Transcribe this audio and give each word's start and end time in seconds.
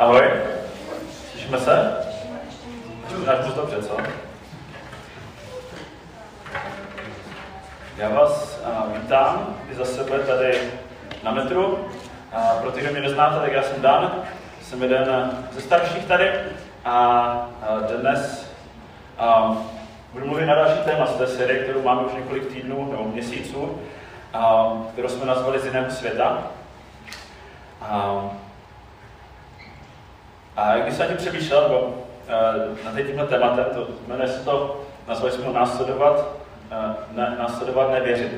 Ahoj, 0.00 0.30
slyšíme 1.30 1.58
se? 1.58 1.96
Slyšíš 3.08 3.26
moc 3.46 3.54
dobře, 3.54 3.82
co? 3.82 3.96
Já 7.96 8.08
vás 8.08 8.60
uh, 8.66 8.96
vítám 8.96 9.56
i 9.72 9.74
za 9.74 9.84
sebe 9.84 10.18
tady 10.18 10.60
na 11.22 11.30
metru. 11.30 11.66
Uh, 11.66 12.60
pro 12.60 12.72
ty, 12.72 12.80
kdo 12.80 12.90
mě 12.90 13.00
neznáte, 13.00 13.40
tak 13.40 13.52
já 13.52 13.62
jsem 13.62 13.82
Dan, 13.82 14.12
jsem 14.62 14.82
jeden 14.82 15.30
ze 15.52 15.60
starších 15.60 16.04
tady 16.04 16.30
a 16.84 17.48
uh, 17.70 18.00
dnes 18.00 18.52
um, 19.48 19.70
budu 20.12 20.26
mluvit 20.26 20.46
na 20.46 20.54
další 20.54 20.84
téma 20.84 21.06
z 21.06 21.14
té 21.14 21.26
série, 21.26 21.62
kterou 21.62 21.82
máme 21.82 22.02
už 22.02 22.12
několik 22.12 22.52
týdnů 22.52 22.90
nebo 22.90 23.04
měsíců, 23.04 23.58
um, 23.62 24.86
kterou 24.92 25.08
jsme 25.08 25.26
nazvali 25.26 25.60
z 25.60 25.64
jiného 25.64 25.90
světa. 25.90 26.42
Um, 27.92 28.39
a 30.60 30.78
když 30.78 30.94
jsem 30.94 31.08
tím 31.08 31.16
přemýšlel, 31.16 31.62
nebo 31.62 31.78
uh, 31.78 31.94
nad 32.84 33.06
tímhle 33.06 33.26
tématem, 33.26 33.64
to 33.74 33.88
jmenuje 34.08 34.28
se 34.28 34.44
to, 34.44 34.80
nazvali 35.08 35.32
jsme 35.32 35.44
ho 35.44 35.52
následovat, 35.52 36.18
uh, 36.18 37.16
ne, 37.16 37.36
následovat 37.38 37.90
nevěřit. 37.92 38.32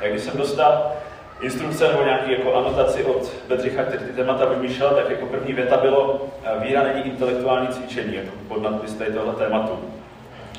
A 0.00 0.08
když 0.08 0.22
jsem 0.22 0.36
dostal 0.36 0.92
instrukce 1.40 1.88
nebo 1.88 2.04
nějaký 2.04 2.32
jako 2.32 2.54
anotaci 2.54 3.04
od 3.04 3.32
Bedřicha, 3.48 3.82
který 3.82 4.04
ty 4.04 4.12
témata 4.12 4.44
vymýšlel, 4.44 4.90
tak 4.90 5.10
jako 5.10 5.26
první 5.26 5.52
věta 5.52 5.76
bylo 5.76 6.12
uh, 6.12 6.62
víra 6.62 6.82
není 6.82 7.06
intelektuální 7.06 7.68
cvičení, 7.68 8.14
jako 8.14 8.30
podnadpis 8.48 8.94
tady 8.94 9.12
tohle 9.12 9.34
tématu. 9.34 9.78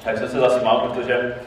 Tak 0.04 0.17
jsem 0.17 0.30
se 0.30 0.40
zasímal, 0.40 0.80
protože 0.80 1.38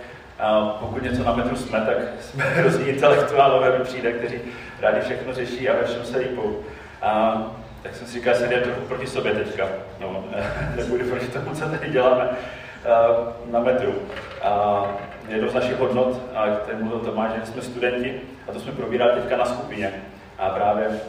uh, 0.63 0.69
pokud 0.69 1.03
něco 1.03 1.25
na 1.25 1.33
metru 1.33 1.57
jsme, 1.57 1.81
tak 1.81 1.97
jsme 2.21 2.45
hrozný 2.45 2.85
intelektuálové, 2.85 3.79
mi 3.79 3.85
přijde, 3.85 4.13
kteří 4.13 4.41
rádi 4.81 5.01
všechno 5.01 5.35
řeší 5.35 5.69
a 5.69 5.77
ve 5.77 5.85
všem 5.85 6.05
se 6.05 6.19
lípou. 6.19 6.43
Uh, 6.43 7.66
tak 7.87 7.97
jsem 7.97 8.07
si 8.07 8.13
říkal, 8.13 8.35
že 8.39 8.47
jde 8.47 8.61
trochu 8.61 8.81
proti 8.81 9.07
sobě 9.07 9.33
teďka. 9.33 9.69
No, 10.01 10.25
nebudu 10.77 11.05
proti 11.11 11.27
tomu, 11.27 11.55
co 11.55 11.69
tady 11.69 11.91
děláme 11.91 12.29
uh, 12.29 13.53
na 13.53 13.61
metru. 13.61 13.91
Uh, 13.91 14.87
jednou 15.29 15.49
z 15.49 15.55
našich 15.55 15.79
hodnot, 15.79 16.21
a 16.35 16.47
který 16.47 16.79
mluvil 16.79 16.99
Tomáš, 16.99 17.31
že 17.41 17.53
jsme 17.53 17.63
studenti, 17.63 18.21
a 18.49 18.53
to 18.53 18.61
jsme 18.61 18.73
probírali 18.73 19.21
teďka 19.21 19.37
na 19.37 19.45
skupině. 19.45 19.93
A 20.39 20.51
právě 20.51 21.01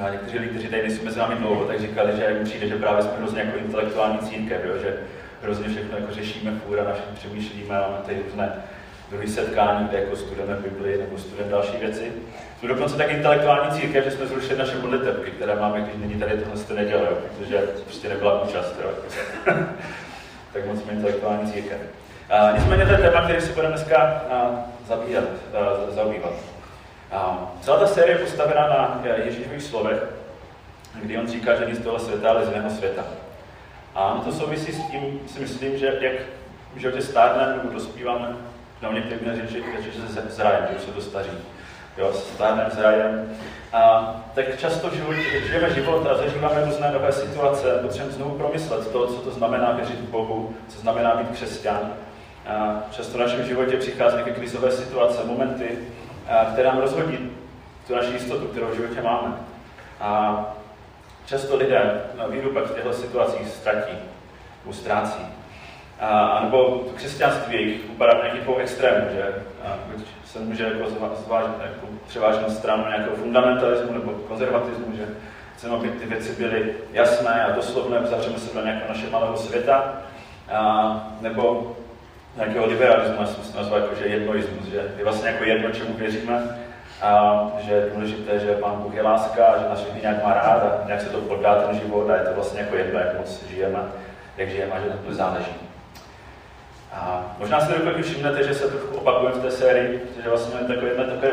a 0.00 0.10
někteří 0.10 0.38
lidi, 0.38 0.50
kteří 0.50 0.68
tady 0.68 0.82
nejsou 0.82 1.04
mezi 1.04 1.18
námi 1.18 1.34
dlouho, 1.34 1.64
tak 1.64 1.80
říkali, 1.80 2.16
že 2.16 2.34
jim 2.34 2.44
přijde, 2.44 2.68
že 2.68 2.76
právě 2.76 3.02
jsme 3.02 3.12
hrozně 3.18 3.40
jako 3.40 3.58
intelektuální 3.58 4.18
církev, 4.18 4.64
jo? 4.64 4.72
že 4.82 4.96
hrozně 5.42 5.68
všechno 5.68 5.98
jako 5.98 6.14
řešíme 6.14 6.52
fůra, 6.66 6.84
naše 6.84 7.02
přemýšlíme, 7.14 7.74
máme 7.74 7.98
tady 8.06 8.22
různé 8.24 8.52
druhý 9.10 9.28
setkání, 9.28 9.88
kde 9.88 10.00
jako 10.00 10.16
studujeme 10.16 10.54
Bibli 10.54 10.98
nebo 10.98 11.18
studujeme 11.18 11.52
další 11.52 11.76
věci. 11.76 12.12
Jsme 12.58 12.68
dokonce 12.68 12.96
tak 12.96 13.10
intelektuální 13.10 13.80
církev, 13.80 14.04
že 14.04 14.10
jsme 14.10 14.26
zrušili 14.26 14.58
naše 14.58 14.78
modlitebky, 14.78 15.30
které 15.30 15.54
máme, 15.54 15.80
když 15.80 15.96
není 15.96 16.14
tady 16.14 16.38
tohle 16.38 16.64
to 16.64 16.74
neděle, 16.74 17.06
protože 17.06 17.58
prostě 17.58 18.08
nebyla 18.08 18.42
účast. 18.42 18.74
Tak 20.52 20.66
moc 20.66 20.82
jsme 20.82 20.92
intelektuální 20.92 21.52
církev. 21.52 21.78
A, 22.30 22.50
nicméně 22.50 22.86
to 22.86 22.92
je 22.92 22.98
téma, 22.98 23.20
který 23.20 23.40
si 23.40 23.52
budeme 23.52 23.74
dneska 23.74 23.96
a, 24.30 24.64
zabíjat, 24.88 25.24
a, 25.54 25.90
zaobývat. 25.94 26.32
A, 27.12 27.52
celá 27.60 27.78
ta 27.78 27.86
série 27.86 28.16
je 28.16 28.24
postavená 28.24 28.68
na 28.68 29.02
Ježíšových 29.24 29.62
slovech, 29.62 29.98
kdy 31.02 31.18
on 31.18 31.28
říká, 31.28 31.54
že 31.54 31.66
nic 31.66 31.78
tohle 31.78 32.00
světa, 32.00 32.30
ale 32.30 32.46
z 32.46 32.48
jiného 32.48 32.70
světa. 32.70 33.04
A 33.94 34.22
to 34.24 34.32
souvisí 34.32 34.72
s 34.72 34.90
tím, 34.90 35.20
si 35.26 35.40
myslím, 35.40 35.78
že 35.78 35.98
jak 36.00 36.14
v 36.74 36.78
životě 36.78 37.02
stárneme 37.02 37.56
nebo 37.56 37.74
dospíváme, 37.74 38.36
no 38.82 38.92
někteří 38.92 39.24
řeči, 39.34 39.90
že 39.90 40.08
se 40.08 40.22
zrajem, 40.28 40.66
že 40.70 40.76
už 40.76 40.82
se 40.82 40.90
dostaří 40.90 41.30
jo, 41.98 42.12
s 42.12 42.78
rajem. 42.78 43.36
A 43.72 44.14
tak 44.34 44.58
často 44.58 44.90
žijeme 45.46 45.74
život 45.74 46.06
a 46.06 46.16
zažíváme 46.16 46.64
různé 46.64 46.90
nové 46.92 47.12
situace, 47.12 47.78
potřebujeme 47.82 48.16
znovu 48.16 48.38
promyslet 48.38 48.92
to, 48.92 49.06
co 49.06 49.14
to 49.14 49.30
znamená 49.30 49.72
věřit 49.72 50.00
v 50.00 50.10
Bohu, 50.10 50.54
co 50.68 50.80
znamená 50.80 51.14
být 51.14 51.30
křesťan. 51.30 51.92
A 52.46 52.82
často 52.90 53.18
v 53.18 53.20
našem 53.20 53.44
životě 53.44 53.76
přichází 53.76 54.14
nějaké 54.14 54.32
krizové 54.32 54.70
situace, 54.70 55.24
momenty, 55.24 55.78
které 56.52 56.68
nám 56.68 56.78
rozhodí 56.78 57.30
tu 57.86 57.94
naši 57.94 58.12
jistotu, 58.12 58.46
kterou 58.46 58.66
v 58.66 58.74
životě 58.74 59.02
máme. 59.02 59.34
A 60.00 60.40
často 61.26 61.56
lidé 61.56 62.00
víru 62.30 62.50
pak 62.50 62.64
v 62.64 62.74
těchto 62.74 62.92
situacích 62.92 63.48
ztratí, 63.48 63.96
ztrácí. 64.70 65.26
A, 66.00 66.40
nebo 66.44 66.84
křesťanství 66.94 67.54
jejich 67.54 67.80
upadá 67.90 68.12
v 68.14 68.22
nějakých 68.22 68.42
dvou 68.42 68.56
extrémů, 68.56 69.06
že 69.12 69.34
a, 69.64 69.78
buď 69.86 70.06
se 70.36 70.44
může 70.44 70.64
jako 70.64 70.90
zvážit 71.26 71.50
jako 71.62 71.86
převážnou 72.08 72.50
stranu 72.50 72.84
nějakého 72.88 73.16
fundamentalismu 73.16 73.92
nebo 73.92 74.12
konzervatismu, 74.12 74.96
že 74.96 75.08
chceme, 75.56 75.74
aby 75.74 75.88
ty 75.88 76.06
věci 76.06 76.32
byly 76.42 76.74
jasné 76.92 77.44
a 77.44 77.56
doslovné, 77.56 78.00
zavřeme 78.04 78.38
se 78.38 78.54
do 78.54 78.64
nějakého 78.64 78.88
našeho 78.88 79.12
malého 79.12 79.36
světa, 79.36 79.92
a, 80.52 81.08
nebo 81.20 81.76
nějakého 82.36 82.66
liberalismu, 82.66 83.16
já 83.20 83.26
jsem 83.26 83.44
si 83.44 83.56
nazval 83.56 83.80
jako, 83.80 83.94
že 83.94 84.06
jednoismus, 84.06 84.66
že 84.66 84.76
je 84.98 85.04
vlastně 85.04 85.28
jako 85.28 85.44
jedno, 85.44 85.70
čemu 85.70 85.94
věříme, 85.94 86.58
a 87.02 87.42
že 87.58 87.72
je 87.72 87.90
důležité, 87.94 88.38
že 88.38 88.52
Pán 88.52 88.76
Bůh 88.76 88.94
je 88.94 89.02
láska, 89.02 89.58
že 89.58 89.68
nás 89.68 89.80
všechny 89.80 90.00
nějak 90.00 90.24
má 90.24 90.34
rád 90.34 90.62
a 90.62 90.86
nějak 90.86 91.00
se 91.00 91.08
to 91.08 91.20
podá 91.20 91.54
ten 91.54 91.80
život 91.80 92.10
a 92.10 92.16
je 92.16 92.22
to 92.22 92.34
vlastně 92.34 92.60
jako 92.60 92.76
jedno, 92.76 93.00
jak 93.00 93.18
moc 93.18 93.42
žijeme, 93.48 93.78
jak 94.36 94.50
žijeme 94.50 94.72
a 94.72 94.80
že 94.80 94.86
to 95.06 95.14
záleží. 95.14 95.54
A 96.96 97.36
možná 97.38 97.60
si 97.60 97.72
dokud 97.72 98.02
všimnete, 98.02 98.42
že 98.44 98.54
se 98.54 98.68
trochu 98.68 98.96
opakujeme 98.96 99.38
v 99.38 99.42
té 99.42 99.50
sérii, 99.50 100.02
že 100.22 100.28
vlastně 100.28 100.54
máme 100.54 100.68
takové 100.68 100.88
jedno 100.88 101.04
takové 101.04 101.30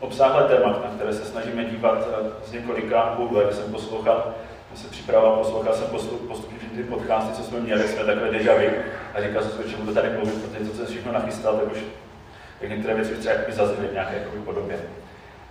obsáhlé 0.00 0.48
téma, 0.48 0.68
na 0.68 0.90
které 0.96 1.12
se 1.12 1.24
snažíme 1.24 1.64
dívat 1.64 1.98
eh, 1.98 2.46
z 2.46 2.52
několika 2.52 3.18
úhlů. 3.18 3.40
Jak 3.40 3.52
jsem 3.52 3.72
poslouchal, 3.72 4.34
jsem 4.74 4.84
se 4.84 4.90
připravoval, 4.90 5.36
poslouchal 5.36 5.74
jsem 5.74 5.86
postupně 6.28 6.68
ty 6.76 6.82
podcasty, 6.82 7.32
co 7.32 7.42
jsme 7.42 7.60
měli, 7.60 7.88
jsme 7.88 8.04
takové 8.04 8.30
deja 8.30 8.54
vu 8.54 8.76
a 9.14 9.22
říkal 9.22 9.42
jsem 9.42 9.62
si, 9.62 9.70
že 9.70 9.76
budu 9.76 9.94
tady 9.94 10.10
mluvit, 10.10 10.34
protože 10.34 10.70
to, 10.70 10.76
co 10.76 10.86
všechno 10.90 11.12
nachystal, 11.12 11.54
tak 11.54 11.72
už 11.72 11.78
tak 12.60 12.70
některé 12.70 12.94
věci 12.94 13.14
třeba 13.14 13.34
zazněly 13.48 13.88
v 13.88 13.92
nějaké 13.92 14.18
jakoby 14.18 14.38
podobě. 14.38 14.78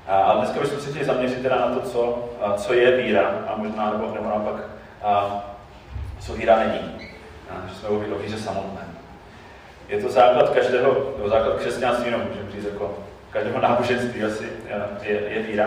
A, 0.07 0.17
ale 0.17 0.39
dneska 0.39 0.59
bychom 0.59 0.79
se 0.79 0.89
chtěli 0.89 1.05
zaměřit 1.05 1.41
teda 1.41 1.55
na 1.55 1.75
to, 1.75 1.81
co, 1.81 2.29
a, 2.41 2.53
co 2.53 2.73
je 2.73 2.97
víra 2.97 3.27
a 3.47 3.57
možná 3.57 3.91
nebo, 3.91 4.11
nebo 4.15 4.29
naopak, 4.29 4.55
a, 5.03 5.43
co 6.19 6.33
víra 6.33 6.57
není. 6.57 7.09
A, 7.49 7.67
že 7.69 7.75
jsme 7.75 7.89
o 7.89 8.19
víře 8.19 8.37
samotné. 8.37 8.92
Je 9.93 10.01
to 10.01 10.09
základ 10.09 10.49
každého, 10.49 11.13
nebo 11.17 11.29
základ 11.29 11.55
křesťanství, 11.55 12.11
no, 12.11 12.17
můžeme 12.17 12.51
říct, 12.51 12.73
jako 12.73 12.97
každého 13.29 13.61
náboženství 13.61 14.23
asi 14.23 14.49
je, 15.01 15.21
je 15.29 15.43
víra. 15.43 15.65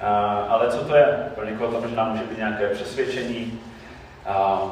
A, 0.00 0.46
ale 0.48 0.68
co 0.68 0.84
to 0.84 0.96
je? 0.96 1.06
Pro 1.34 1.44
někoho 1.44 1.72
to 1.72 1.80
možná 1.80 2.04
může 2.04 2.24
být 2.24 2.38
nějaké 2.38 2.68
přesvědčení, 2.68 3.60
a, 4.26 4.62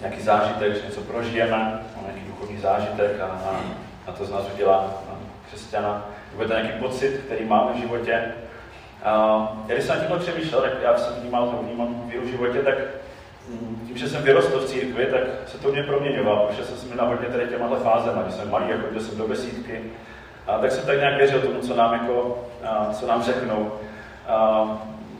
nějaký 0.00 0.22
zážitek, 0.22 0.74
že 0.74 0.86
něco 0.86 1.00
prožijeme, 1.00 1.82
nějaký 2.02 2.20
duchovní 2.26 2.58
zážitek 2.58 3.20
a, 3.20 3.24
a, 3.26 3.60
a 4.06 4.12
to 4.12 4.24
z 4.24 4.30
nás 4.30 4.44
udělá 4.54 5.02
křesťana. 5.46 6.06
Nebo 6.30 6.42
je 6.42 6.48
to 6.48 6.54
nějaký 6.54 6.78
pocit, 6.78 7.20
který 7.26 7.44
máme 7.44 7.72
v 7.72 7.80
životě. 7.80 8.22
A, 9.04 9.52
když 9.66 9.84
jsem 9.84 9.96
na 9.96 10.02
tímhle 10.02 10.18
přemýšlel, 10.18 10.60
tak 10.60 10.72
já 10.82 10.98
jsem 10.98 11.14
vnímal, 11.14 11.50
že 11.50 11.66
vnímám 11.66 12.02
víru 12.06 12.22
v 12.22 12.30
životě, 12.30 12.58
tak 12.58 12.74
tím, 13.86 13.96
že 13.98 14.08
jsem 14.08 14.22
vyrostl 14.22 14.60
v 14.60 14.68
církvi, 14.68 15.06
tak 15.06 15.20
se 15.46 15.58
to 15.58 15.72
mě 15.72 15.82
proměňovalo, 15.82 16.46
protože 16.46 16.64
jsem 16.64 16.76
se 16.76 16.96
na 16.96 17.04
hodně 17.04 17.28
tady 17.28 17.46
těmahle 17.46 17.78
fázema, 17.78 18.22
když 18.22 18.34
jsem 18.34 18.50
malý, 18.50 18.64
jako 18.68 19.00
jsem 19.00 19.18
do 19.18 19.28
besídky, 19.28 19.80
a 20.46 20.58
tak 20.58 20.72
jsem 20.72 20.86
tak 20.86 20.98
nějak 20.98 21.16
věřil 21.16 21.40
tomu, 21.40 21.60
co 21.60 21.76
nám, 21.76 21.92
jako, 21.92 22.44
a, 22.64 22.92
co 22.92 23.06
nám 23.06 23.22
řeknou 23.22 23.72
a, 24.28 24.64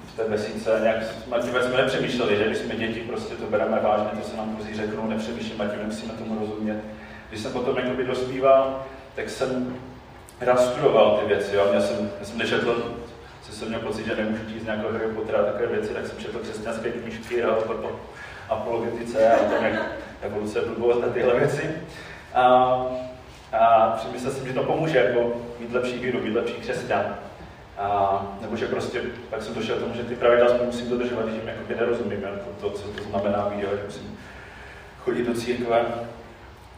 v 0.07 0.17
té 0.17 0.25
besídce. 0.25 0.79
Nějak 0.83 1.03
jsme, 1.03 1.39
tím 1.39 1.51
jsme 1.51 1.77
nepřemýšleli, 1.77 2.37
že 2.37 2.45
když 2.45 2.59
jsme 2.59 2.77
děti, 2.77 3.01
prostě 3.01 3.35
to 3.35 3.47
bereme 3.47 3.81
vážně, 3.83 4.21
to 4.23 4.29
se 4.29 4.37
nám 4.37 4.57
druzí 4.57 4.75
řeknou, 4.75 5.07
nepřemýšlíme, 5.07 5.69
tím 5.69 5.79
nemusíme 5.79 6.13
tomu 6.13 6.41
rozumět. 6.41 6.81
Když 7.29 7.41
jsem 7.41 7.53
potom 7.53 7.79
jakoby 7.79 8.05
dospíval, 8.05 8.85
tak 9.15 9.31
jsem 9.31 9.77
rastudoval 10.41 11.19
ty 11.21 11.27
věci. 11.27 11.57
Jo. 11.57 11.67
Měl 11.71 11.83
jsem, 11.83 12.11
já 12.21 12.27
jsem 12.27 12.39
nečetl 12.39 12.95
jsem 13.63 13.69
měl 13.69 13.81
pocit, 13.81 14.07
že 14.07 14.17
nemůžu 14.17 14.43
číst 14.53 14.65
nějakého 14.65 14.93
Harry 14.93 15.07
Pottera 15.07 15.39
a 15.39 15.43
takové 15.43 15.67
věci, 15.67 15.95
tak 15.95 16.07
jsem 16.07 16.19
četl 16.19 16.39
křesťanské 16.39 16.91
knížky 16.91 17.43
a 17.43 17.57
apologetice 18.53 19.33
a 19.33 19.37
o 19.37 19.45
tom, 19.45 19.65
jak 19.65 19.83
evoluce 20.23 20.61
blbost 20.61 21.05
a 21.05 21.13
tyhle 21.13 21.39
věci. 21.39 21.71
A, 22.35 22.43
a 23.53 23.91
přemyslel 23.97 24.33
jsem, 24.33 24.47
že 24.47 24.53
to 24.53 24.63
pomůže 24.63 24.99
jako 24.99 25.33
mít 25.61 25.73
lepší 25.73 25.99
víru, 25.99 26.21
mít 26.21 26.35
lepší 26.35 26.55
křesťan. 26.55 27.17
A, 27.79 28.23
nebo 28.41 28.57
že 28.57 28.67
prostě, 28.67 29.03
tak 29.31 29.43
jsem 29.43 29.55
došel 29.55 29.77
k 29.77 29.81
tomu, 29.81 29.95
že 29.95 30.05
ty 30.05 30.15
pravidla 30.15 30.49
musím 30.65 30.91
dodržovat, 30.91 31.25
když 31.25 31.37
jim 31.37 31.49
jako 31.49 31.61
nerozumím, 31.81 32.23
jako 32.23 32.51
to, 32.61 32.71
co 32.71 32.89
to 32.89 33.03
znamená 33.03 33.49
víra, 33.49 33.71
že 33.71 33.83
musím 33.85 34.19
chodit 35.01 35.25
do 35.25 35.35
církve, 35.35 35.85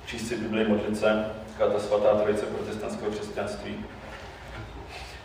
číst 0.07 0.29
si 0.29 0.37
Bibli, 0.37 0.69
modlit 0.69 0.99
se, 0.99 1.25
ta 1.59 1.79
svatá 1.79 2.15
trojice 2.15 2.47
protestantského 2.47 3.11
křesťanství. 3.11 3.85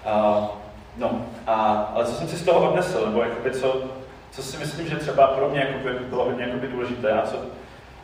A, 0.05 0.49
No, 0.97 1.25
a, 1.47 1.55
ale 1.95 2.05
co 2.05 2.11
jsem 2.11 2.27
si 2.27 2.35
z 2.35 2.45
toho 2.45 2.69
odnesl, 2.69 3.05
nebo 3.05 3.21
jakoby 3.21 3.51
co, 3.51 3.83
co 4.31 4.43
si 4.43 4.57
myslím, 4.57 4.87
že 4.87 4.95
třeba 4.95 5.27
pro 5.27 5.49
mě 5.49 5.59
jakoby, 5.59 6.05
bylo 6.09 6.25
hodně 6.25 6.43
jakoby 6.43 6.67
důležité, 6.67 7.11
a 7.11 7.21
co, 7.21 7.37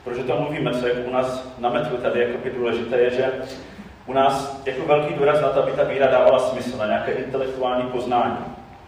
proč 0.04 0.18
to 0.28 0.42
mluvíme, 0.42 0.74
co 0.74 0.88
je 0.88 0.94
u 0.94 1.12
nás 1.12 1.48
na 1.58 1.70
metru 1.70 1.98
tady 1.98 2.20
jakoby 2.20 2.52
důležité, 2.52 2.98
je, 2.98 3.10
že 3.10 3.32
u 4.06 4.14
nás 4.14 4.62
jako 4.66 4.86
velký 4.86 5.14
důraz 5.14 5.42
na 5.42 5.50
to, 5.50 5.64
aby 5.64 5.72
ta 5.72 5.84
víra 5.84 6.08
dávala 6.08 6.40
smysl, 6.40 6.78
na 6.78 6.86
nějaké 6.86 7.12
intelektuální 7.12 7.84
poznání. 7.84 8.38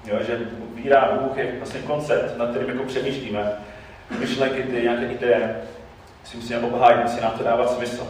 Jo, 0.06 0.18
že 0.28 0.40
víra 0.74 1.18
Bůh 1.22 1.38
je 1.38 1.56
vlastně 1.58 1.82
koncept, 1.82 2.38
nad 2.38 2.50
kterým 2.50 2.70
jako 2.70 2.84
přemýšlíme. 2.84 3.52
Myšlenky, 4.20 4.64
ty 4.64 4.82
nějaké 4.82 5.06
ideje, 5.06 5.56
si 6.24 6.38
musíme 6.38 6.60
obhájit, 6.60 7.02
musí 7.02 7.22
nám 7.22 7.32
to 7.32 7.44
dávat 7.44 7.72
smysl. 7.72 8.08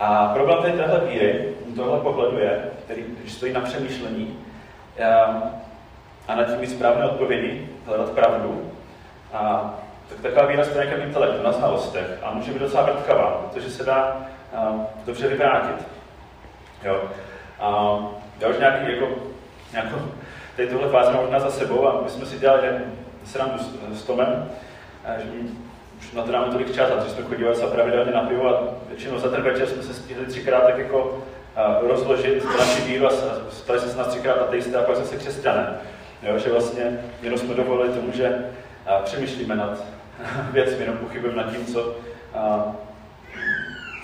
A 0.00 0.28
problém 0.34 0.62
tady 0.62 0.72
téhle 0.72 1.00
víry, 1.00 1.54
tohle 1.76 2.00
pohledu 2.00 2.38
je, 2.38 2.60
který, 2.84 3.04
když 3.20 3.32
stojí 3.32 3.52
na 3.52 3.60
přemýšlení 3.60 4.38
a, 6.28 6.32
a 6.32 6.36
na 6.36 6.44
tím 6.44 6.60
mít 6.60 6.70
správné 6.70 7.04
odpovědi, 7.04 7.68
hledat 7.86 8.10
pravdu, 8.10 8.72
a, 9.32 9.74
tak 10.08 10.20
taková 10.20 10.46
víra 10.46 10.64
stojí 10.64 10.86
nějakém 10.86 11.08
intelektu, 11.08 11.42
na 11.42 11.52
znalostech 11.52 12.18
a 12.22 12.34
může 12.34 12.52
být 12.52 12.58
docela 12.58 12.82
vrtkavá, 12.82 13.30
protože 13.30 13.70
se 13.70 13.84
dá 13.84 14.16
a, 14.56 14.74
dobře 15.06 15.28
vyvrátit. 15.28 15.86
Jo. 16.84 17.02
A, 17.60 17.98
já 18.40 18.48
už 18.48 18.58
nějaký, 18.58 18.92
jako, 18.92 19.08
nějakou, 19.72 19.96
tady 20.56 20.68
tuhle 20.68 20.88
fázi 20.88 21.12
mám 21.12 21.40
za 21.40 21.50
sebou 21.50 21.88
a 21.88 22.00
my 22.02 22.10
jsme 22.10 22.26
si 22.26 22.38
dělali 22.38 22.68
srandu 23.24 23.58
s, 23.58 24.00
s 24.00 24.02
Tomem, 24.02 24.50
že 25.18 25.30
už 25.98 26.12
na 26.12 26.22
to 26.22 26.32
dáme 26.32 26.52
tolik 26.52 26.74
čas, 26.74 26.90
a 26.90 27.04
jsme 27.04 27.24
chodívali 27.24 27.56
se 27.56 27.66
pravidelně 27.66 28.12
na 28.12 28.20
pivo 28.20 28.48
a 28.48 28.62
většinou 28.88 29.18
za 29.18 29.30
ten 29.30 29.42
večer 29.42 29.66
jsme 29.66 29.82
se 29.82 29.94
stihli 29.94 30.26
třikrát 30.26 30.60
tak 30.60 30.78
jako 30.78 31.04
uh, 31.04 31.88
rozložit 31.88 32.44
naši 32.58 32.82
víru 32.82 33.06
a 33.06 33.10
stali 33.50 33.80
jsme 33.80 33.90
se 33.90 33.98
nás 33.98 34.06
třikrát 34.06 34.38
ateisté 34.38 34.78
a 34.78 34.82
pak 34.82 34.96
zase 34.96 35.16
křesťané. 35.16 35.78
Jo, 36.22 36.38
že 36.38 36.52
vlastně 36.52 37.00
jenom 37.22 37.38
jsme 37.38 37.54
dovolili 37.54 37.94
tomu, 37.94 38.12
že 38.12 38.28
uh, 38.28 39.04
přemýšlíme 39.04 39.56
nad 39.56 39.84
věcmi, 40.50 40.80
jenom 40.80 40.96
pochybujeme 40.96 41.42
nad 41.42 41.50
tím, 41.52 41.66
co, 41.66 41.82
uh, 41.86 42.74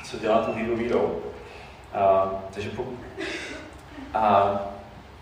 co 0.04 0.18
dělá 0.18 0.38
tu 0.38 0.52
víru 0.52 0.76
vírou. 0.76 1.22
Uh, 1.94 2.32
takže 2.54 2.70
po, 2.70 2.84
a 4.14 4.54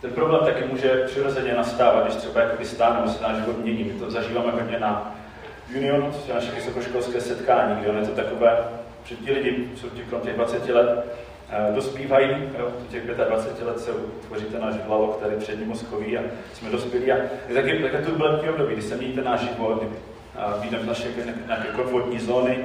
ten 0.01 0.11
problém 0.13 0.45
taky 0.45 0.65
může 0.65 1.05
přirozeně 1.07 1.55
nastávat, 1.55 2.05
když 2.05 2.17
třeba 2.17 2.41
jakoby 2.41 2.65
stáne, 2.65 3.13
se 3.13 3.23
náš 3.23 3.37
život 3.37 3.59
mění. 3.59 3.85
My 3.85 3.93
to 3.93 4.11
zažíváme 4.11 4.53
hodně 4.53 4.79
na 4.79 5.15
Union, 5.77 6.13
to 6.13 6.29
je 6.29 6.35
naše 6.35 6.53
vysokoškolské 6.53 7.21
setkání, 7.21 7.81
kde 7.81 7.99
je 7.99 8.07
to 8.07 8.15
takové, 8.15 8.59
že 9.05 9.17
ti 9.17 9.33
lidi, 9.33 9.71
jsou 9.77 9.89
těch 9.89 10.37
20 10.37 10.69
let, 10.69 11.05
dospívají, 11.75 12.31
jo, 12.59 12.69
do 12.81 12.87
těch 12.91 13.07
25 13.07 13.67
let 13.67 13.81
se 13.81 13.93
utvoří 13.93 14.45
ten 14.45 14.61
náš 14.61 14.75
hlavo, 14.87 15.07
který 15.07 15.37
před 15.37 15.59
ním 15.59 15.69
mozkový 15.69 16.19
a 16.19 16.23
jsme 16.55 16.71
dospělí. 16.71 17.13
A 17.13 17.17
je 17.49 17.55
taky, 17.55 17.83
také 17.83 17.99
turbulentní 17.99 18.49
období, 18.49 18.73
kdy 18.73 18.83
se 18.83 18.97
mění 18.97 19.13
ten 19.13 19.25
náš 19.25 19.41
život, 19.41 19.83
kdy 19.83 19.97
vyjdeme 20.61 20.85
z 20.85 20.87
naše 20.87 21.09
nějaké 21.47 21.69
komfortní 21.69 22.19
zóny 22.19 22.59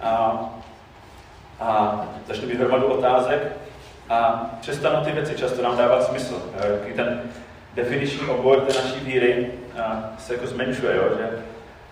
a, 0.00 0.44
a 1.60 2.04
začne 2.26 2.46
být 2.46 2.60
hromadu 2.60 2.86
otázek 2.86 3.52
a 4.08 4.50
přestanou 4.60 5.04
ty 5.04 5.12
věci 5.12 5.34
často 5.34 5.62
nám 5.62 5.76
dávat 5.76 6.04
smysl. 6.04 6.42
Jo, 6.68 6.76
ten 6.96 7.22
definiční 7.74 8.26
obor 8.26 8.60
té 8.60 8.74
naší 8.74 9.00
víry 9.00 9.50
se 10.18 10.34
jako 10.34 10.46
zmenšuje, 10.46 10.96
jo, 10.96 11.04
že 11.18 11.38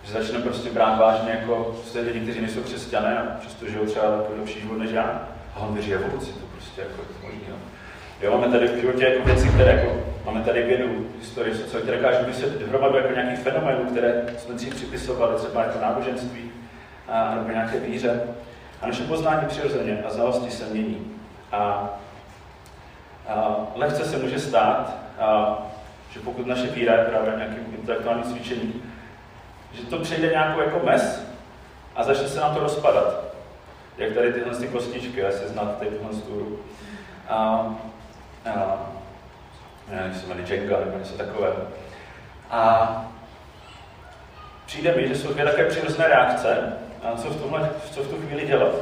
že 0.07 0.13
začneme 0.13 0.43
prostě 0.43 0.69
brát 0.69 0.99
vážně 0.99 1.31
jako 1.31 1.75
lidi, 2.05 2.19
kteří 2.19 2.41
nejsou 2.41 2.61
křesťané 2.61 3.17
a 3.17 3.39
přesto 3.39 3.67
žijou 3.67 3.85
třeba 3.85 4.23
lepší 4.39 4.61
život 4.61 4.77
než 4.77 4.91
já. 4.91 5.27
A 5.57 5.59
on 5.59 5.73
věří 5.73 5.93
v 5.93 6.13
ovoci, 6.13 6.31
to 6.31 6.45
prostě 6.45 6.81
jako 6.81 7.01
je 7.01 7.07
možný. 7.23 7.39
Jo. 7.49 7.55
jo. 8.21 8.31
máme 8.31 8.47
tady 8.51 8.67
v 8.67 8.81
životě 8.81 9.03
jako 9.03 9.25
věci, 9.25 9.49
které 9.49 9.71
jako, 9.71 10.03
máme 10.25 10.41
tady 10.41 10.63
vědu, 10.63 11.07
historii, 11.19 11.55
co, 11.55 11.77
které 11.77 11.97
dokážou 11.97 12.25
vysvětlit 12.25 12.67
hromadu 12.67 12.97
jako 12.97 13.13
nějakých 13.13 13.39
fenoménů, 13.39 13.85
které 13.85 14.25
jsme 14.37 14.55
dřív 14.55 14.75
připisovali, 14.75 15.35
třeba 15.35 15.63
jako 15.63 15.79
náboženství, 15.79 16.51
a, 17.07 17.35
nebo 17.35 17.49
nějaké 17.49 17.79
víře. 17.79 18.21
A 18.81 18.87
naše 18.87 19.03
poznání 19.03 19.47
přirozeně 19.47 20.03
a 20.07 20.09
znalosti 20.09 20.51
se 20.51 20.65
mění. 20.65 21.11
A, 21.51 21.89
a 23.27 23.57
lehce 23.75 24.05
se 24.05 24.17
může 24.17 24.39
stát, 24.39 24.97
a, 25.19 25.57
že 26.11 26.19
pokud 26.19 26.47
naše 26.47 26.67
víra 26.67 26.93
je 26.93 27.05
právě 27.05 27.33
nějakým 27.37 27.75
intelektuálním 27.79 28.23
cvičením, 28.23 28.93
že 29.73 29.85
to 29.85 29.99
přejde 29.99 30.27
nějakou 30.27 30.59
jako 30.59 30.85
mes 30.85 31.27
a 31.95 32.03
začne 32.03 32.27
se 32.27 32.39
nám 32.39 32.55
to 32.55 32.59
rozpadat. 32.59 33.26
Jak 33.97 34.13
tady 34.13 34.33
tyhle 34.33 34.55
ty 34.57 34.67
kostičky, 34.67 35.23
asi 35.23 35.47
znáte 35.47 35.85
tady 35.85 35.91
tuhle 35.91 36.13
stůru. 36.13 36.59
A, 37.29 37.35
a, 38.55 38.85
nevím, 39.91 40.13
se 40.13 40.27
jmenuje 40.27 40.47
Jenga 40.49 40.79
nebo 40.79 40.97
něco 40.97 41.13
takového. 41.13 41.55
A 42.51 42.91
přijde 44.65 44.95
mi, 44.95 45.07
že 45.07 45.15
jsou 45.15 45.33
dvě 45.33 45.45
takové 45.45 45.65
přirozené 45.65 46.07
reakce, 46.07 46.73
a 47.03 47.17
co 47.17 47.29
v, 47.29 47.41
tomhle, 47.41 47.69
co 47.91 48.03
v 48.03 48.07
tu 48.07 48.15
chvíli 48.15 48.47
dělat. 48.47 48.75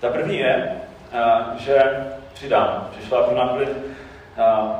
Ta 0.00 0.08
první 0.08 0.38
je, 0.38 0.80
a, 1.12 1.54
že 1.58 2.06
přidám, 2.34 2.90
že 2.98 3.06
šlápnu 3.06 3.36
na 3.36 3.56
a, 4.44 4.78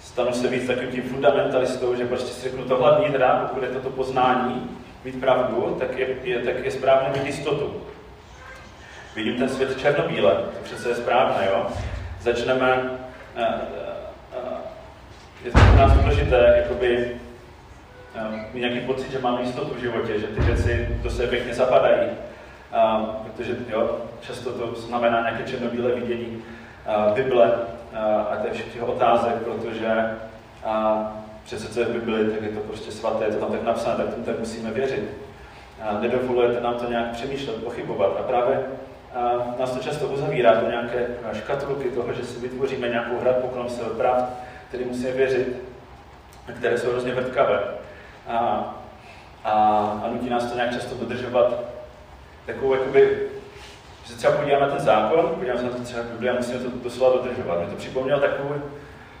stanu 0.00 0.32
se 0.32 0.48
víc 0.48 0.66
takovým 0.66 0.90
tím 0.90 1.02
fundamentalistou, 1.02 1.96
že 1.96 2.06
prostě 2.06 2.32
si 2.32 2.42
řeknu, 2.42 2.64
to 2.64 2.76
hlavní 2.76 3.12
teda, 3.12 3.46
pokud 3.48 3.62
je 3.62 3.68
toto 3.68 3.90
poznání, 3.90 4.70
mít 5.04 5.20
pravdu, 5.20 5.76
tak 5.80 5.98
je, 5.98 6.06
je, 6.22 6.38
tak 6.38 6.64
je 6.64 6.70
správné 6.70 7.10
mít 7.12 7.26
jistotu. 7.26 7.82
Vidím 9.14 9.36
ten 9.38 9.48
svět 9.48 9.78
černobíle, 9.78 10.32
to 10.34 10.64
přece 10.64 10.88
je 10.88 10.94
správné, 10.94 11.48
jo. 11.50 11.66
Začneme, 12.20 12.82
uh, 12.82 13.42
uh, 13.42 14.58
je 15.44 15.50
to 15.50 15.58
pro 15.58 15.76
nás 15.76 15.92
důležité, 15.92 16.54
jakoby, 16.62 17.20
uh, 18.16 18.34
mít 18.52 18.60
nějaký 18.60 18.80
pocit, 18.80 19.12
že 19.12 19.18
máme 19.18 19.42
jistotu 19.42 19.74
v 19.74 19.80
životě, 19.80 20.20
že 20.20 20.26
ty 20.26 20.40
věci 20.40 20.98
do 21.02 21.10
sebe 21.10 21.28
pěkně 21.28 21.54
zapadají. 21.54 22.10
Protože 23.22 23.56
jo, 23.68 23.98
často 24.20 24.50
to 24.50 24.80
znamená 24.80 25.20
nějaké 25.20 25.50
černobílé 25.50 25.94
vidění 25.94 26.42
Bible, 27.14 27.52
a 28.30 28.36
to 28.36 28.46
je 28.46 28.54
všech 28.54 28.72
těch 28.72 28.82
otázek, 28.82 29.34
protože 29.34 30.16
přece 31.44 31.68
co 31.68 31.80
je 31.80 31.86
v 31.86 31.92
Bibli, 31.92 32.30
tak 32.30 32.42
je 32.42 32.48
to 32.48 32.60
prostě 32.60 32.92
svaté, 32.92 33.24
je 33.24 33.30
to 33.30 33.38
tam 33.38 33.52
tak 33.52 33.62
napsané, 33.62 33.96
tak 33.96 34.14
tomu 34.14 34.26
tak 34.26 34.38
musíme 34.38 34.70
věřit. 34.70 35.10
Nedovolujete 36.00 36.60
nám 36.60 36.74
to 36.74 36.90
nějak 36.90 37.10
přemýšlet, 37.10 37.64
pochybovat. 37.64 38.16
A 38.20 38.22
právě 38.22 38.60
nás 39.58 39.70
to 39.70 39.78
často 39.78 40.06
uzavírá 40.06 40.54
do 40.54 40.70
nějaké 40.70 41.06
škatulky 41.32 41.88
toho, 41.88 42.12
že 42.12 42.24
si 42.24 42.40
vytvoříme 42.40 42.88
nějakou 42.88 43.18
hradbu 43.20 43.48
kolem 43.48 43.68
sebe 43.68 43.90
pravd, 43.90 44.24
který 44.68 44.84
musíme 44.84 45.12
věřit, 45.12 45.56
které 46.58 46.78
jsou 46.78 46.90
hrozně 46.90 47.14
vrtkavé. 47.14 47.60
A, 48.28 48.38
a, 49.44 49.52
a 50.04 50.08
nutí 50.12 50.30
nás 50.30 50.44
to 50.44 50.54
nějak 50.54 50.72
často 50.72 50.94
dodržovat 50.94 51.60
takovou 52.46 52.74
jakoby 52.74 53.28
když 54.04 54.12
se 54.12 54.18
třeba 54.18 54.36
podíváme 54.36 54.66
na 54.66 54.72
ten 54.72 54.84
zákon, 54.84 55.28
podíváme 55.34 55.60
se 55.60 55.66
na 55.66 55.70
to 55.70 55.82
třeba 55.82 56.02
Bibli 56.02 56.30
a 56.30 56.34
musíme 56.34 56.58
to 56.58 56.70
doslova 56.82 57.16
dodržovat. 57.16 57.58
Mě 57.58 57.68
to 57.68 57.76
připomněl 57.76 58.20
takovou, 58.20 58.54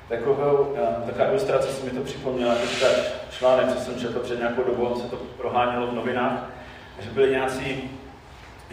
takovou, 0.08 0.76
eh, 0.76 1.06
taková 1.06 1.28
ilustrace 1.28 1.68
se 1.68 1.84
mi 1.84 1.90
to 1.90 2.00
připomněla, 2.00 2.54
teďka 2.54 2.86
článek, 3.30 3.74
co 3.74 3.80
jsem 3.80 4.00
četl 4.00 4.18
před 4.18 4.38
nějakou 4.38 4.62
dobou, 4.62 5.00
se 5.00 5.08
to 5.08 5.16
prohánělo 5.16 5.86
v 5.86 5.94
novinách, 5.94 6.50
že 7.00 7.10
byli 7.10 7.30
nějací 7.30 7.90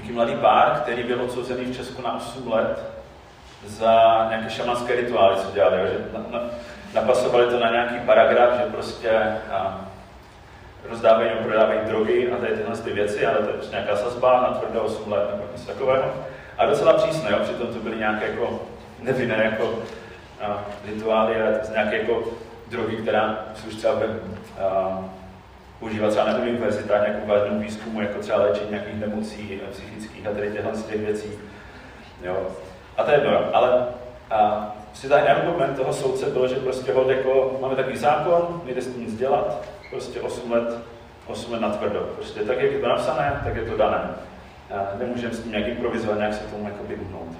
nějaký 0.01 0.13
mladý 0.13 0.35
pár, 0.35 0.79
který 0.81 1.03
byl 1.03 1.21
odsouzený 1.21 1.65
v 1.65 1.75
Česku 1.75 2.01
na 2.01 2.17
8 2.17 2.51
let 2.51 2.91
za 3.65 4.25
nějaké 4.29 4.49
šamanské 4.49 4.95
rituály, 4.95 5.35
co 5.35 5.51
dělali, 5.53 5.77
že 5.77 5.97
na, 6.13 6.39
na, 6.39 6.45
napasovali 6.93 7.47
to 7.47 7.59
na 7.59 7.71
nějaký 7.71 7.95
paragraf, 8.05 8.53
že 8.57 8.71
prostě 8.71 9.11
a, 9.51 9.81
rozdávají 10.89 11.29
nebo 11.29 11.41
prodávají 11.41 11.79
drogy 11.87 12.31
a 12.31 12.37
tady 12.37 12.55
tyhle 12.55 12.77
ty 12.77 12.93
věci, 12.93 13.25
ale 13.25 13.37
to 13.37 13.47
je 13.47 13.53
prostě 13.53 13.75
nějaká 13.75 13.95
sazba 13.95 14.41
na 14.41 14.59
tvrdé 14.59 14.79
8 14.79 15.11
let 15.11 15.29
nebo 15.31 15.43
něco 15.51 15.67
takového. 15.67 16.13
A 16.57 16.65
docela 16.65 16.93
přísné, 16.93 17.31
jo? 17.31 17.37
přitom 17.43 17.67
to 17.67 17.79
byly 17.79 17.97
nějaké 17.97 18.27
jako 18.27 18.59
nevinné 18.99 19.43
jako 19.43 19.79
a, 20.41 20.63
rituály, 20.85 21.41
ale 21.41 21.59
to 21.59 21.71
nějaké 21.71 21.97
jako 21.97 22.23
drogy, 22.67 22.97
která 22.97 23.45
už 23.67 23.75
třeba 23.75 23.93
a, 23.93 25.05
používá 25.81 26.09
třeba 26.09 26.25
na 26.25 26.37
univerzitách 26.37 27.01
nějakou 27.01 27.27
vážnou 27.27 27.59
výzkumu, 27.59 28.01
jako 28.01 28.19
třeba 28.19 28.39
léčení 28.39 28.69
nějakých 28.69 28.95
nemocí 28.95 29.61
psychických 29.71 30.27
a 30.27 30.31
tady 30.31 30.51
těchhle 30.51 30.75
z 30.75 30.85
těch 30.85 31.01
věcí. 31.01 31.29
Jo. 32.23 32.47
A 32.97 33.03
to 33.03 33.11
je 33.11 33.17
jedno, 33.17 33.55
ale 33.55 33.85
a, 34.31 34.71
si 34.93 35.09
ten 35.09 35.23
argument 35.27 35.75
toho 35.75 35.93
soudce 35.93 36.25
bylo, 36.25 36.47
že 36.47 36.55
prostě 36.55 36.93
hod 36.93 37.09
jako, 37.09 37.57
máme 37.61 37.75
takový 37.75 37.97
zákon, 37.97 38.61
nejde 38.65 38.81
s 38.81 38.87
tím 38.87 39.05
nic 39.05 39.15
dělat, 39.15 39.65
prostě 39.89 40.21
8 40.21 40.51
let, 40.51 40.77
8 41.27 41.53
let 41.53 41.61
natvrdo. 41.61 41.99
Prostě 41.99 42.39
tak, 42.39 42.59
jak 42.59 42.71
je 42.71 42.79
to 42.79 42.87
napsané, 42.87 43.41
tak 43.43 43.55
je 43.55 43.65
to 43.65 43.77
dané. 43.77 44.09
A 44.71 44.97
nemůžeme 44.99 45.33
s 45.33 45.39
tím 45.39 45.51
nějak 45.51 45.67
improvizovat, 45.67 46.17
nějak 46.17 46.33
se 46.33 46.43
tomu 46.43 46.65
jako 46.65 46.83
vyhnout. 46.83 47.35